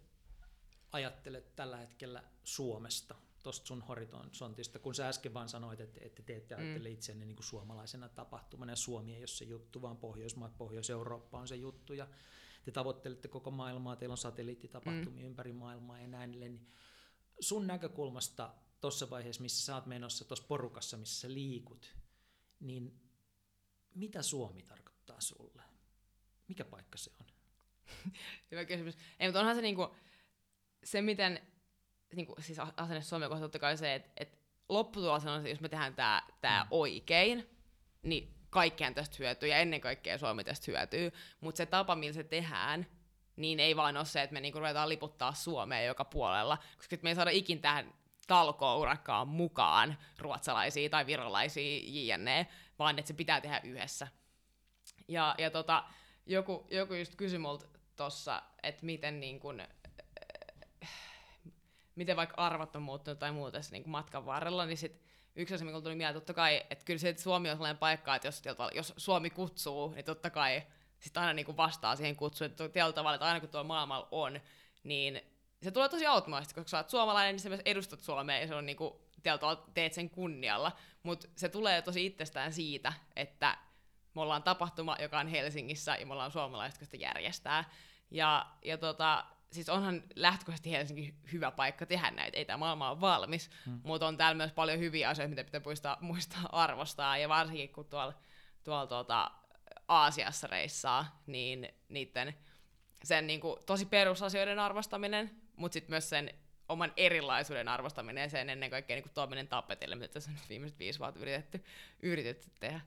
ajattelet 0.92 1.56
tällä 1.56 1.76
hetkellä 1.76 2.22
Suomesta? 2.44 3.14
tuosta 3.42 3.66
sun 3.66 3.82
horisontista, 3.82 4.78
kun 4.78 4.94
sä 4.94 5.08
äsken 5.08 5.34
vaan 5.34 5.48
sanoit, 5.48 5.80
että, 5.80 6.00
että 6.04 6.22
te 6.22 6.36
ette 6.36 6.56
mm. 6.56 6.62
ajattele 6.62 6.90
itseänne 6.90 7.24
niin 7.24 7.36
kuin 7.36 7.44
suomalaisena 7.44 8.08
tapahtumana, 8.08 8.72
ja 8.72 8.76
Suomi 8.76 9.14
ei 9.14 9.20
ole 9.20 9.26
se 9.26 9.44
juttu, 9.44 9.82
vaan 9.82 9.96
Pohjoismaat, 9.96 10.58
Pohjois-Eurooppa 10.58 11.38
on 11.38 11.48
se 11.48 11.56
juttu, 11.56 11.92
ja 11.92 12.06
te 12.66 12.72
tavoittelette 12.72 13.28
koko 13.28 13.50
maailmaa, 13.50 13.96
teillä 13.96 14.12
on 14.12 14.18
satelliittitapahtumia 14.18 15.22
mm. 15.22 15.26
ympäri 15.26 15.52
maailmaa 15.52 15.98
ja 15.98 16.06
näin, 16.06 16.30
niin 16.30 16.66
sun 17.40 17.66
näkökulmasta 17.66 18.54
tuossa 18.80 19.10
vaiheessa, 19.10 19.42
missä 19.42 19.66
sä 19.66 19.74
oot 19.74 19.86
menossa 19.86 20.24
tuossa 20.24 20.46
porukassa, 20.48 20.96
missä 20.96 21.20
sä 21.20 21.34
liikut, 21.34 21.94
niin 22.60 23.00
mitä 23.94 24.22
Suomi 24.22 24.62
tarkoittaa 24.62 25.20
sulle? 25.20 25.62
Mikä 26.48 26.64
paikka 26.64 26.98
se 26.98 27.10
on? 27.20 27.26
Hyvä 28.50 28.64
kysymys. 28.64 28.98
Ei, 29.18 29.28
mutta 29.28 29.40
onhan 29.40 29.56
se 29.56 29.62
niinku, 29.62 29.94
se, 30.84 31.02
miten 31.02 31.40
niin 32.16 32.26
kuin, 32.26 32.42
siis 32.42 32.58
asenne 32.76 33.02
Suomea 33.02 33.28
kohtaan 33.28 33.44
totta 33.44 33.58
kai 33.58 33.76
se, 33.76 33.94
että, 33.94 34.10
että 34.16 34.38
lopputulos 34.68 35.26
on 35.26 35.42
se, 35.42 35.50
jos 35.50 35.60
me 35.60 35.68
tehdään 35.68 35.94
tämä 35.94 36.22
tää 36.40 36.64
mm. 36.64 36.68
oikein, 36.70 37.50
niin 38.02 38.35
kaikkien 38.56 38.94
tästä 38.94 39.16
hyötyy 39.18 39.48
ja 39.48 39.58
ennen 39.58 39.80
kaikkea 39.80 40.18
Suomi 40.18 40.44
tästä 40.44 40.64
hyötyy, 40.72 41.12
mutta 41.40 41.56
se 41.56 41.66
tapa, 41.66 41.94
millä 41.94 42.12
se 42.12 42.24
tehdään, 42.24 42.86
niin 43.36 43.60
ei 43.60 43.76
vaan 43.76 43.96
ole 43.96 44.04
se, 44.04 44.22
että 44.22 44.34
me 44.34 44.40
niinku 44.40 44.58
ruvetaan 44.58 44.88
liputtaa 44.88 45.34
Suomeen 45.34 45.86
joka 45.86 46.04
puolella, 46.04 46.58
koska 46.76 46.96
me 47.02 47.10
ei 47.10 47.14
saada 47.14 47.30
ikin 47.30 47.60
tähän 47.60 47.94
talkourakkaan 48.26 49.28
mukaan 49.28 49.98
ruotsalaisia 50.18 50.90
tai 50.90 51.06
virolaisia 51.06 51.80
jne, 51.84 52.46
vaan 52.78 52.98
että 52.98 53.08
se 53.08 53.14
pitää 53.14 53.40
tehdä 53.40 53.60
yhdessä. 53.64 54.08
Ja, 55.08 55.34
ja 55.38 55.50
tota, 55.50 55.84
joku, 56.26 56.66
joku 56.70 56.94
just 56.94 57.14
kysyi 57.14 57.38
multa 57.38 57.66
tossa, 57.96 58.42
että 58.62 58.86
miten 58.86 59.20
niin 59.20 59.40
kun, 59.40 59.62
miten 61.96 62.16
vaikka 62.16 62.36
arvat 62.36 62.76
on 62.76 62.82
muuttunut 62.82 63.18
tai 63.18 63.32
muuta 63.32 63.52
tässä 63.52 63.72
niin 63.72 63.90
matkan 63.90 64.26
varrella, 64.26 64.66
niin 64.66 64.78
sit 64.78 65.05
yksi 65.36 65.54
asia, 65.54 65.66
mikä 65.66 65.80
tuli 65.80 65.94
mieleen, 65.94 66.14
totta 66.14 66.34
kai, 66.34 66.62
että 66.70 66.84
kyllä 66.84 66.98
se, 66.98 67.08
että 67.08 67.22
Suomi 67.22 67.50
on 67.50 67.56
sellainen 67.56 67.78
paikka, 67.78 68.14
että 68.14 68.28
jos, 68.28 68.42
jos 68.74 68.94
Suomi 68.96 69.30
kutsuu, 69.30 69.92
niin 69.94 70.04
totta 70.04 70.30
kai 70.30 70.62
sitten 71.00 71.20
aina 71.20 71.32
niin 71.32 71.46
kuin 71.46 71.56
vastaa 71.56 71.96
siihen 71.96 72.16
kutsuun, 72.16 72.50
että 72.50 72.68
tietyllä 72.68 72.92
tavalla, 72.92 73.14
että 73.14 73.26
aina 73.26 73.40
kun 73.40 73.48
tuolla 73.48 73.68
maailmalla 73.68 74.08
on, 74.10 74.40
niin 74.84 75.20
se 75.62 75.70
tulee 75.70 75.88
tosi 75.88 76.06
automaattisesti, 76.06 76.60
koska 76.60 76.70
sä 76.70 76.76
oot 76.76 76.90
suomalainen, 76.90 77.34
niin 77.34 77.40
sä 77.40 77.48
myös 77.48 77.60
edustat 77.64 78.00
Suomea 78.00 78.40
ja 78.40 78.46
se 78.46 78.54
on 78.54 78.66
niin 78.66 78.76
kuin, 78.76 78.94
tavalla 79.22 79.70
teet 79.74 79.92
sen 79.92 80.10
kunnialla, 80.10 80.72
mutta 81.02 81.28
se 81.36 81.48
tulee 81.48 81.82
tosi 81.82 82.06
itsestään 82.06 82.52
siitä, 82.52 82.92
että 83.16 83.58
me 84.14 84.22
ollaan 84.22 84.42
tapahtuma, 84.42 84.96
joka 85.00 85.18
on 85.18 85.28
Helsingissä 85.28 85.96
ja 85.96 86.06
me 86.06 86.12
ollaan 86.12 86.32
suomalaiset, 86.32 86.80
jotka 86.80 86.84
sitä 86.84 87.06
järjestää. 87.06 87.70
Ja, 88.10 88.46
ja 88.62 88.78
tota, 88.78 89.24
siis 89.52 89.68
onhan 89.68 90.02
lähtökohtaisesti 90.14 90.70
Helsinki 90.70 91.14
hyvä 91.32 91.50
paikka 91.50 91.86
tehdä 91.86 92.10
näitä, 92.10 92.36
ei 92.36 92.44
tämä 92.44 92.56
maailma 92.56 92.90
ole 92.90 93.00
valmis, 93.00 93.50
hmm. 93.66 93.80
mutta 93.84 94.06
on 94.06 94.16
täällä 94.16 94.36
myös 94.36 94.52
paljon 94.52 94.78
hyviä 94.78 95.08
asioita, 95.08 95.30
mitä 95.30 95.44
pitää 95.44 95.60
muistaa, 95.64 95.98
muistaa 96.00 96.48
arvostaa, 96.52 97.18
ja 97.18 97.28
varsinkin 97.28 97.72
kun 97.72 97.86
tuolla, 97.86 98.14
tuolla 98.64 98.86
tuota, 98.86 99.30
Aasiassa 99.88 100.46
reissaa, 100.46 101.22
niin 101.26 101.68
niiden 101.88 102.34
sen 103.04 103.26
niin 103.26 103.40
kuin, 103.40 103.64
tosi 103.66 103.86
perusasioiden 103.86 104.58
arvostaminen, 104.58 105.42
mutta 105.56 105.72
sitten 105.72 105.92
myös 105.92 106.08
sen 106.08 106.34
oman 106.68 106.92
erilaisuuden 106.96 107.68
arvostaminen 107.68 108.22
ja 108.22 108.30
sen 108.30 108.50
ennen 108.50 108.70
kaikkea 108.70 108.96
niin 108.96 109.10
tuominen 109.14 109.48
tapetille, 109.48 109.94
mitä 109.94 110.12
tässä 110.12 110.30
on 110.30 110.34
nyt 110.34 110.48
viimeiset 110.48 110.78
viisi 110.78 110.98
vuotta 110.98 111.20
yritetty, 111.20 111.64
yritetty 112.02 112.50
tehdä. 112.60 112.80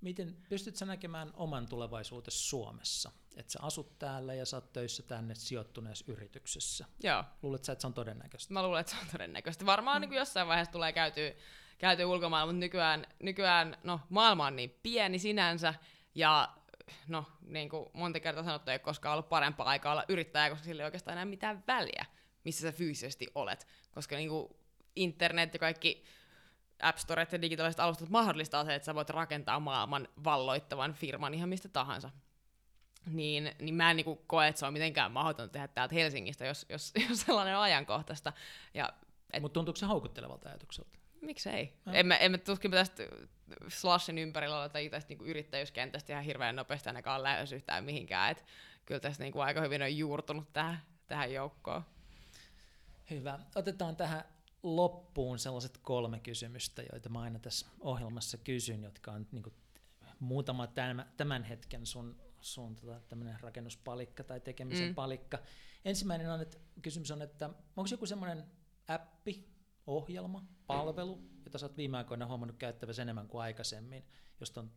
Miten 0.00 0.36
pystyt 0.48 0.76
sä 0.76 0.86
näkemään 0.86 1.30
oman 1.34 1.68
tulevaisuutesi 1.68 2.38
Suomessa? 2.38 3.12
Että 3.36 3.52
sä 3.52 3.58
asut 3.62 3.98
täällä 3.98 4.34
ja 4.34 4.46
sä 4.46 4.56
oot 4.56 4.72
töissä 4.72 5.02
tänne 5.02 5.34
sijoittuneessa 5.34 6.04
yrityksessä. 6.08 6.84
Joo. 7.02 7.24
Luulet 7.42 7.64
sä, 7.64 7.72
että 7.72 7.80
se 7.80 7.86
on 7.86 7.94
todennäköistä? 7.94 8.54
Mä 8.54 8.62
luulen, 8.62 8.80
että 8.80 8.92
se 8.92 8.98
on 9.00 9.06
todennäköistä. 9.12 9.66
Varmaan 9.66 9.96
mm. 9.96 10.00
niin 10.00 10.08
kuin 10.08 10.18
jossain 10.18 10.48
vaiheessa 10.48 10.72
tulee 10.72 10.92
käytyä, 10.92 11.32
käytyä 11.78 12.06
ulkomailla, 12.06 12.52
mutta 12.52 12.60
nykyään, 12.60 13.06
nykyään 13.22 13.78
no, 13.84 14.00
maailma 14.08 14.46
on 14.46 14.56
niin 14.56 14.78
pieni 14.82 15.18
sinänsä, 15.18 15.74
ja 16.14 16.48
no, 17.08 17.24
niin 17.40 17.68
kuin 17.68 17.90
monta 17.92 18.20
kertaa 18.20 18.44
sanottu, 18.44 18.70
ei 18.70 18.78
koskaan 18.78 19.12
ollut 19.12 19.28
parempaa 19.28 19.66
aikaa 19.66 19.92
olla 19.92 20.04
yrittäjä, 20.08 20.50
koska 20.50 20.64
sillä 20.64 20.82
ei 20.82 20.84
oikeastaan 20.84 21.12
enää 21.12 21.24
mitään 21.24 21.64
väliä, 21.66 22.06
missä 22.44 22.62
sä 22.62 22.72
fyysisesti 22.76 23.26
olet. 23.34 23.66
Koska 23.90 24.16
niin 24.16 24.28
kuin 24.28 24.48
internet 24.96 25.52
ja 25.52 25.58
kaikki 25.58 26.04
App 26.82 26.98
Storet 26.98 27.32
ja 27.32 27.42
digitaaliset 27.42 27.80
alustat 27.80 28.08
mahdollistaa 28.08 28.64
se, 28.64 28.74
että 28.74 28.86
sä 28.86 28.94
voit 28.94 29.10
rakentaa 29.10 29.60
maailman 29.60 30.08
valloittavan 30.24 30.94
firman 30.94 31.34
ihan 31.34 31.48
mistä 31.48 31.68
tahansa. 31.68 32.10
Niin, 33.06 33.52
niin 33.58 33.74
mä 33.74 33.90
en 33.90 33.96
niin 33.96 34.18
koe, 34.26 34.48
että 34.48 34.58
se 34.58 34.66
on 34.66 34.72
mitenkään 34.72 35.12
mahdotonta 35.12 35.52
tehdä 35.52 35.68
täältä 35.68 35.94
Helsingistä, 35.94 36.46
jos, 36.46 36.66
jos, 36.68 36.92
jos 37.08 37.20
sellainen 37.20 37.56
on 37.56 37.62
ajankohtaista. 37.62 38.32
Ja, 38.74 38.92
et... 39.32 39.42
Mutta 39.42 39.54
tuntuuko 39.54 39.76
se 39.76 39.86
houkuttelevalta 39.86 40.48
ajatukselta? 40.48 40.98
Miksei? 41.20 41.72
No. 41.84 41.92
Emme, 41.92 42.18
emme 42.20 42.38
tuskin 42.38 42.70
tästä 42.70 43.02
Slashin 43.68 44.18
ympärillä 44.18 44.68
tai 44.68 44.88
tästä 44.88 45.08
niin 45.08 45.26
yrittäjyyskentästä 45.26 46.12
ihan 46.12 46.24
hirveän 46.24 46.56
nopeasti 46.56 46.88
ainakaan 46.88 47.22
lähes 47.22 47.52
yhtään 47.52 47.84
mihinkään. 47.84 48.30
Et 48.30 48.44
kyllä 48.86 49.00
tästä 49.00 49.24
niin 49.24 49.36
aika 49.36 49.60
hyvin 49.60 49.82
on 49.82 49.98
juurtunut 49.98 50.52
tähän, 50.52 50.82
tähän 51.06 51.32
joukkoon. 51.32 51.82
Hyvä. 53.10 53.38
Otetaan 53.54 53.96
tähän 53.96 54.24
loppuun 54.62 55.38
sellaiset 55.38 55.78
kolme 55.78 56.20
kysymystä, 56.20 56.82
joita 56.92 57.08
mä 57.08 57.20
aina 57.20 57.38
tässä 57.38 57.66
ohjelmassa 57.80 58.38
kysyn, 58.38 58.82
jotka 58.82 59.12
on 59.12 59.26
niin 59.32 59.42
kuin, 59.42 59.54
muutama 60.20 60.68
tämän 61.16 61.44
hetken 61.44 61.86
sun, 61.86 62.20
sun 62.44 62.76
tota, 62.76 63.00
rakennuspalikka 63.40 64.24
tai 64.24 64.40
tekemisen 64.40 64.88
mm. 64.88 64.94
palikka. 64.94 65.38
Ensimmäinen 65.84 66.30
on, 66.30 66.40
että 66.40 66.58
kysymys 66.82 67.10
on, 67.10 67.22
että 67.22 67.50
onko 67.76 67.88
joku 67.90 68.06
semmoinen 68.06 68.44
appi, 68.88 69.48
ohjelma, 69.86 70.44
palvelu, 70.66 71.22
jota 71.44 71.58
sä 71.58 71.66
oot 71.66 71.76
viime 71.76 71.96
aikoina 71.96 72.26
huomannut 72.26 72.56
käyttäväsi 72.56 73.02
enemmän 73.02 73.28
kuin 73.28 73.42
aikaisemmin, 73.42 74.04
josta 74.40 74.60
on 74.60 74.70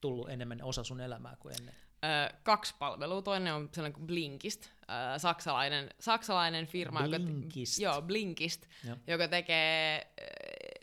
tullut 0.00 0.30
enemmän 0.30 0.62
osa 0.62 0.84
sun 0.84 1.00
elämää 1.00 1.36
kuin 1.36 1.54
ennen? 1.60 1.74
Öö, 2.04 2.38
kaksi 2.42 2.74
palvelua. 2.78 3.22
Toinen 3.22 3.54
on 3.54 3.68
sellainen 3.72 3.92
kuin 3.92 4.06
Blinkist, 4.06 4.64
öö, 4.90 5.18
saksalainen, 5.18 5.90
saksalainen 6.00 6.66
firma, 6.66 7.02
Blinkist. 7.02 7.78
Joka, 7.78 7.94
joo, 7.94 8.02
Blinkist, 8.02 8.66
jo. 8.84 8.96
joka 9.06 9.28
tekee 9.28 10.12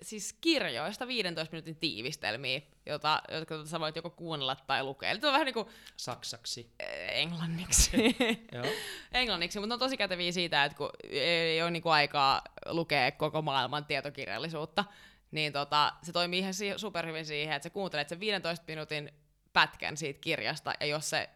siis 0.01 0.33
kirjoista 0.41 1.07
15 1.07 1.51
minuutin 1.51 1.75
tiivistelmiä, 1.75 2.61
jota, 2.85 3.21
jotka 3.31 3.65
sä 3.65 3.79
voit 3.79 3.95
joko 3.95 4.09
kuunnella 4.09 4.55
tai 4.55 4.83
lukea. 4.83 5.09
Eli 5.09 5.19
on 5.23 5.33
vähän 5.33 5.45
niin 5.45 5.53
kuin... 5.53 5.67
Saksaksi. 5.97 6.73
Englanniksi. 7.11 7.91
englanniksi, 9.11 9.59
mutta 9.59 9.73
on 9.73 9.79
tosi 9.79 9.97
käteviä 9.97 10.31
siitä, 10.31 10.65
että 10.65 10.77
kun 10.77 10.89
ei 11.09 11.61
ole 11.61 11.71
niin 11.71 11.83
kuin 11.83 11.93
aikaa 11.93 12.41
lukea 12.65 13.11
koko 13.11 13.41
maailman 13.41 13.85
tietokirjallisuutta, 13.85 14.85
niin 15.31 15.53
tota, 15.53 15.93
se 16.03 16.11
toimii 16.11 16.39
ihan 16.39 16.53
superhyvin 16.77 17.25
siihen, 17.25 17.55
että 17.55 17.63
sä 17.63 17.69
kuuntelet 17.69 18.09
sen 18.09 18.19
15 18.19 18.65
minuutin 18.67 19.11
pätkän 19.53 19.97
siitä 19.97 20.19
kirjasta, 20.21 20.73
ja 20.79 20.85
jos 20.85 21.09
se 21.09 21.29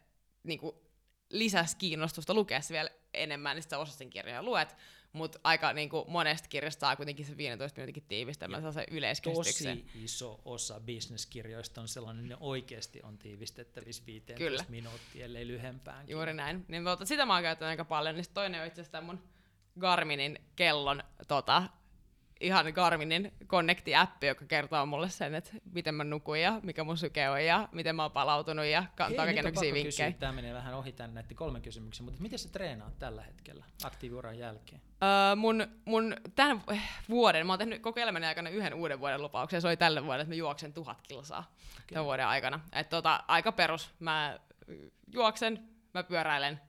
niin 0.43 0.59
kuin, 0.59 0.75
lisäsi 1.29 1.77
kiinnostusta 1.77 2.33
lukea 2.33 2.61
se 2.61 2.73
vielä 2.73 2.89
enemmän, 3.13 3.55
niin 3.55 3.63
sitten 3.63 3.77
sä 3.77 3.81
osat 3.81 3.95
sen 3.95 4.09
kirjan 4.09 4.35
ja 4.35 4.43
luet, 4.43 4.75
mutta 5.13 5.39
aika 5.43 5.73
niin 5.73 5.89
kuin, 5.89 6.05
monesta 6.07 6.47
kirjasta 6.47 6.79
saa 6.79 6.95
kuitenkin 6.95 7.25
se 7.25 7.37
15 7.37 7.81
minuutin 7.81 8.03
tiivistelmä, 8.07 8.71
se 8.71 8.85
yleiskäsityksen. 8.91 9.81
Tosi 9.81 10.03
iso 10.03 10.41
osa 10.45 10.79
bisneskirjoista 10.79 11.81
on 11.81 11.87
sellainen, 11.87 12.29
ne 12.29 12.37
oikeasti 12.39 12.99
on 13.03 13.17
tiivistettävissä 13.17 14.03
15 14.05 14.37
Kyllä. 14.37 14.65
minuuttia, 14.69 15.25
ellei 15.25 15.47
lyhempään. 15.47 16.09
Juuri 16.09 16.33
näin. 16.33 16.65
Niin, 16.67 16.83
mutta 16.83 17.05
sitä 17.05 17.25
mä 17.25 17.33
oon 17.33 17.43
käyttänyt 17.43 17.69
aika 17.69 17.85
paljon, 17.85 18.15
niin 18.15 18.25
toinen 18.33 18.61
on 18.61 18.67
itse 18.67 18.81
asiassa 18.81 19.01
mun 19.01 19.23
Garminin 19.79 20.39
kellon 20.55 21.03
tota, 21.27 21.63
ihan 22.43 22.65
Garminin 22.73 23.33
Connecti-appi, 23.47 24.27
joka 24.27 24.45
kertoo 24.45 24.85
mulle 24.85 25.09
sen, 25.09 25.35
että 25.35 25.51
miten 25.73 25.95
mä 25.95 26.03
nukun 26.03 26.39
ja 26.39 26.59
mikä 26.63 26.83
mun 26.83 26.97
syke 26.97 27.29
on 27.29 27.45
ja 27.45 27.69
miten 27.71 27.95
mä 27.95 28.01
oon 28.01 28.11
palautunut 28.11 28.65
ja 28.65 28.85
kantaa 28.95 29.25
kaikenlaisia 29.25 29.73
vinkkejä. 29.73 30.11
Tämä 30.11 30.31
menee 30.31 30.53
vähän 30.53 30.73
ohi 30.73 30.91
tänne 30.91 31.21
näiden 31.21 31.37
kolmen 31.37 31.61
kysymyksen, 31.61 32.05
mutta 32.05 32.21
miten 32.21 32.39
sä 32.39 32.49
treenaat 32.49 32.99
tällä 32.99 33.21
hetkellä 33.21 33.65
aktiiviuran 33.83 34.39
jälkeen? 34.39 34.81
Öö, 35.03 35.35
mun, 35.35 35.67
mun 35.85 36.15
tämän 36.35 36.63
vuoden, 37.09 37.47
mä 37.47 37.53
oon 37.53 37.59
tehnyt 37.59 37.81
koko 37.81 37.99
elämäni 37.99 38.25
aikana 38.25 38.49
yhden 38.49 38.73
uuden 38.73 38.99
vuoden 38.99 39.21
lupauksen, 39.21 39.61
se 39.61 39.67
oli 39.67 39.77
tälle 39.77 40.03
vuodelle, 40.03 40.21
että 40.21 40.31
mä 40.31 40.35
juoksen 40.35 40.73
tuhat 40.73 41.01
kilsaa 41.01 41.39
okay. 41.39 41.85
tämän 41.93 42.05
vuoden 42.05 42.27
aikana. 42.27 42.59
Et 42.71 42.89
tota, 42.89 43.23
aika 43.27 43.51
perus, 43.51 43.93
mä 43.99 44.39
juoksen, 45.13 45.69
mä 45.93 46.03
pyöräilen, 46.03 46.59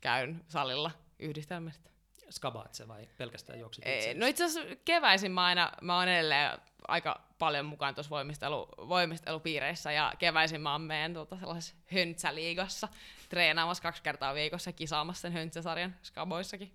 käyn 0.00 0.44
salilla 0.48 0.90
yhdistelmästä 1.18 1.89
skabaat 2.30 2.74
se 2.74 2.88
vai 2.88 3.08
pelkästään 3.18 3.58
juoksit 3.58 3.86
itse? 3.86 4.14
No 4.14 4.26
itse 4.26 4.44
asiassa 4.44 4.76
keväisin 4.84 5.32
mä 5.32 5.44
aina, 5.44 5.72
mä 5.82 5.98
oon 5.98 6.08
edelleen 6.08 6.58
aika 6.88 7.20
paljon 7.38 7.66
mukaan 7.66 7.94
tuossa 7.94 8.10
voimistelu, 8.10 8.68
voimistelupiireissä 8.88 9.92
ja 9.92 10.12
keväisin 10.18 10.60
mä 10.60 10.72
oon 10.72 10.80
meidän 10.80 11.14
tuota, 11.14 11.38
sellaisessa 11.38 11.74
höntsäliigassa 11.94 12.88
treenaamassa 13.28 13.82
kaksi 13.82 14.02
kertaa 14.02 14.34
viikossa 14.34 14.72
kisaamassa 14.72 15.20
sen 15.20 15.32
höntsäsarjan 15.32 15.96
skaboissakin. 16.02 16.72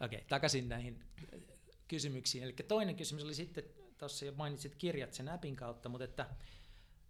Okei, 0.00 0.16
okay, 0.16 0.28
takaisin 0.28 0.68
näihin 0.68 1.04
kysymyksiin. 1.88 2.44
Eli 2.44 2.52
toinen 2.52 2.96
kysymys 2.96 3.24
oli 3.24 3.34
sitten, 3.34 3.64
tuossa 3.98 4.24
jo 4.24 4.32
mainitsit 4.36 4.74
kirjat 4.74 5.12
sen 5.12 5.28
appin 5.28 5.56
kautta, 5.56 5.88
mutta 5.88 6.04
että 6.04 6.26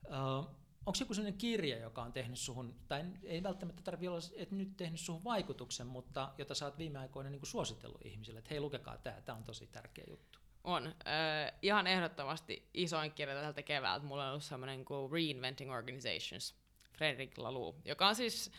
uh, 0.07 0.51
onko 0.87 0.97
joku 1.01 1.15
sellainen 1.15 1.39
kirja, 1.39 1.79
joka 1.79 2.03
on 2.03 2.13
tehnyt 2.13 2.39
suhun, 2.39 2.75
tai 2.89 3.05
ei 3.25 3.43
välttämättä 3.43 3.83
tarvitse 3.83 4.11
olla, 4.11 4.21
että 4.37 4.55
nyt 4.55 4.77
tehnyt 4.77 5.01
suhun 5.01 5.25
vaikutuksen, 5.25 5.87
mutta 5.87 6.33
jota 6.39 6.55
sä 6.55 6.65
oot 6.65 6.79
viime 6.79 6.99
aikoina 6.99 7.31
niin 7.31 7.41
suositellut 7.47 8.07
ihmisille, 8.07 8.39
että 8.39 8.51
hei 8.51 8.61
lukekaa 8.61 8.99
tämä, 8.99 9.21
tämä 9.21 9.39
on 9.39 9.45
tosi 9.45 9.67
tärkeä 9.67 10.05
juttu. 10.09 10.39
On. 10.65 10.87
Äh, 10.87 11.53
ihan 11.63 11.87
ehdottomasti 11.87 12.69
isoin 12.75 13.13
kirja 13.13 13.41
tältä 13.41 13.63
keväältä 13.63 14.07
mulla 14.07 14.25
on 14.25 14.31
ollut 14.31 14.45
semmoinen 14.45 14.85
kuin 14.85 15.13
Reinventing 15.13 15.73
Organizations, 15.73 16.55
Frederick 16.99 17.39
Laloux, 17.39 17.79
joka 17.85 18.09
on 18.09 18.15
siis 18.15 18.51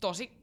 tosi 0.00 0.42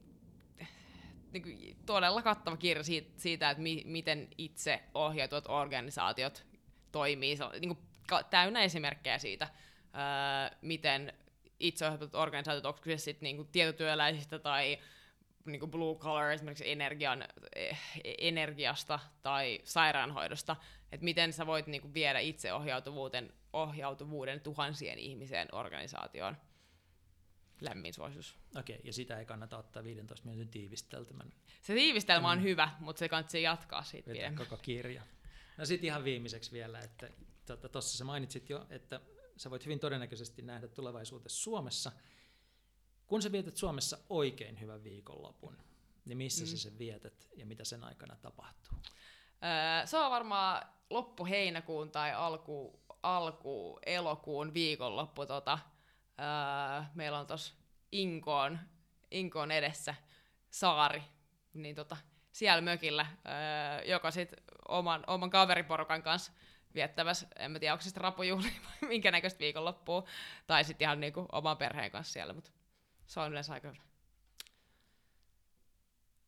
niin 1.31 1.43
kuin, 1.43 1.77
todella 1.85 2.21
kattava 2.21 2.57
kirja 2.57 2.83
siitä, 2.83 3.09
siitä 3.17 3.49
että 3.49 3.63
mi, 3.63 3.83
miten 3.85 4.27
itse 4.37 4.83
ohjautuvat 4.93 5.45
organisaatiot 5.47 6.45
toimii. 6.91 7.37
Se 7.37 7.43
on 7.43 7.51
niin 7.51 7.75
kuin, 7.75 7.87
täynnä 8.29 8.61
esimerkkejä 8.61 9.17
siitä, 9.17 9.47
öö, 9.95 10.57
miten 10.61 11.13
itseohjautuvat 11.59 12.15
organisaatiot, 12.15 12.65
onko 12.65 12.79
kyse 12.81 12.97
sitten 12.97 13.23
niinku 13.23 13.43
tietotyöläisistä 13.43 14.39
tai 14.39 14.79
niinku 15.45 15.67
blue 15.67 15.95
collar 15.95 16.31
esimerkiksi 16.31 16.71
energian, 16.71 17.25
eh, 17.55 17.79
energiasta 18.17 18.99
tai 19.21 19.59
sairaanhoidosta, 19.63 20.55
että 20.91 21.03
miten 21.03 21.33
sä 21.33 21.47
voit 21.47 21.67
niinku 21.67 21.93
viedä 21.93 22.19
itseohjautuvuuden 22.19 23.33
ohjautuvuuden 23.53 24.41
tuhansien 24.41 24.99
ihmiseen 24.99 25.47
organisaatioon. 25.51 26.37
Lämmin 27.61 27.93
suositus. 27.93 28.37
Okei, 28.59 28.75
okay, 28.75 28.87
ja 28.87 28.93
sitä 28.93 29.19
ei 29.19 29.25
kannata 29.25 29.57
ottaa 29.57 29.83
15 29.83 30.25
minuutin 30.25 30.49
tiivistelmän. 30.49 31.33
Se 31.61 31.73
tiivistelmä 31.73 32.27
mm. 32.27 32.31
on 32.31 32.43
hyvä, 32.43 32.69
mutta 32.79 32.99
se 32.99 33.09
kannattaa 33.09 33.39
jatkaa 33.39 33.83
siitä 33.83 34.11
pidemmän. 34.11 34.35
koko 34.35 34.57
kirja. 34.57 35.01
No 35.57 35.65
sitten 35.65 35.87
ihan 35.87 36.03
viimeiseksi 36.03 36.51
vielä, 36.51 36.79
että 36.79 37.09
tuossa 37.45 37.57
tota, 37.57 37.81
sä 37.81 38.03
mainitsit 38.03 38.49
jo, 38.49 38.65
että 38.69 39.01
sä 39.39 39.49
voit 39.49 39.65
hyvin 39.65 39.79
todennäköisesti 39.79 40.41
nähdä 40.41 40.67
tulevaisuudessa 40.67 41.43
Suomessa. 41.43 41.91
Kun 43.07 43.21
sä 43.21 43.31
vietät 43.31 43.57
Suomessa 43.57 43.97
oikein 44.09 44.59
hyvän 44.59 44.83
viikonlopun, 44.83 45.57
niin 46.05 46.17
missä 46.17 46.43
mm. 46.43 46.47
sä 46.47 46.57
sen 46.57 46.77
vietät 46.77 47.29
ja 47.35 47.45
mitä 47.45 47.63
sen 47.63 47.83
aikana 47.83 48.15
tapahtuu? 48.15 48.77
Öö, 49.43 49.87
se 49.87 49.97
on 49.97 50.11
varmaan 50.11 50.67
loppu 50.89 51.25
heinäkuun 51.25 51.91
tai 51.91 52.13
alku, 52.13 52.83
alku 53.03 53.79
elokuun 53.85 54.53
viikonloppu. 54.53 55.25
Tota, 55.25 55.59
öö, 56.19 56.83
meillä 56.95 57.19
on 57.19 57.27
tuossa 57.27 57.53
Inkoon, 57.91 58.59
Inkoon 59.11 59.51
edessä 59.51 59.95
saari, 60.49 61.03
niin 61.53 61.75
tota, 61.75 61.97
siellä 62.31 62.61
mökillä, 62.61 63.05
öö, 63.25 63.83
joka 63.85 64.11
sitten 64.11 64.43
oman, 64.67 65.03
oman 65.07 65.29
kaveriporukan 65.29 66.03
kanssa 66.03 66.31
viettämässä, 66.75 67.27
en 67.35 67.51
mä 67.51 67.59
tiedä, 67.59 67.73
onko 67.73 67.81
se 67.81 67.89
sitten 67.89 68.01
rapujuhli 68.01 68.51
vai 68.65 68.89
minkä 68.89 69.11
näköistä 69.11 69.39
viikonloppua, 69.39 70.03
tai 70.47 70.63
sitten 70.63 70.85
ihan 70.85 70.99
niinku 70.99 71.25
oman 71.31 71.57
perheen 71.57 71.91
kanssa 71.91 72.13
siellä, 72.13 72.33
mutta 72.33 72.51
se 73.05 73.19
on 73.19 73.31
yleensä 73.31 73.53
aika 73.53 73.67
hyvä. 73.67 73.81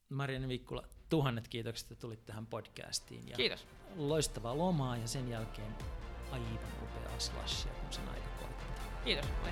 Marianne 0.10 0.48
Vikkula, 0.48 0.84
tuhannet 1.10 1.48
kiitokset, 1.48 1.92
että 1.92 2.02
tulit 2.02 2.26
tähän 2.26 2.46
podcastiin. 2.46 3.30
Ja 3.30 3.36
Kiitos. 3.36 3.68
Loistavaa 3.96 4.58
lomaa 4.58 4.98
ja 4.98 5.08
sen 5.08 5.30
jälkeen 5.30 5.76
aivan 6.32 6.60
upeaa 6.84 7.20
slashia, 7.20 7.74
kun 7.74 7.94
sen 7.94 8.10
aika 8.10 8.30
koittaa. 8.40 9.02
Kiitos, 9.04 9.26
oli 9.44 9.52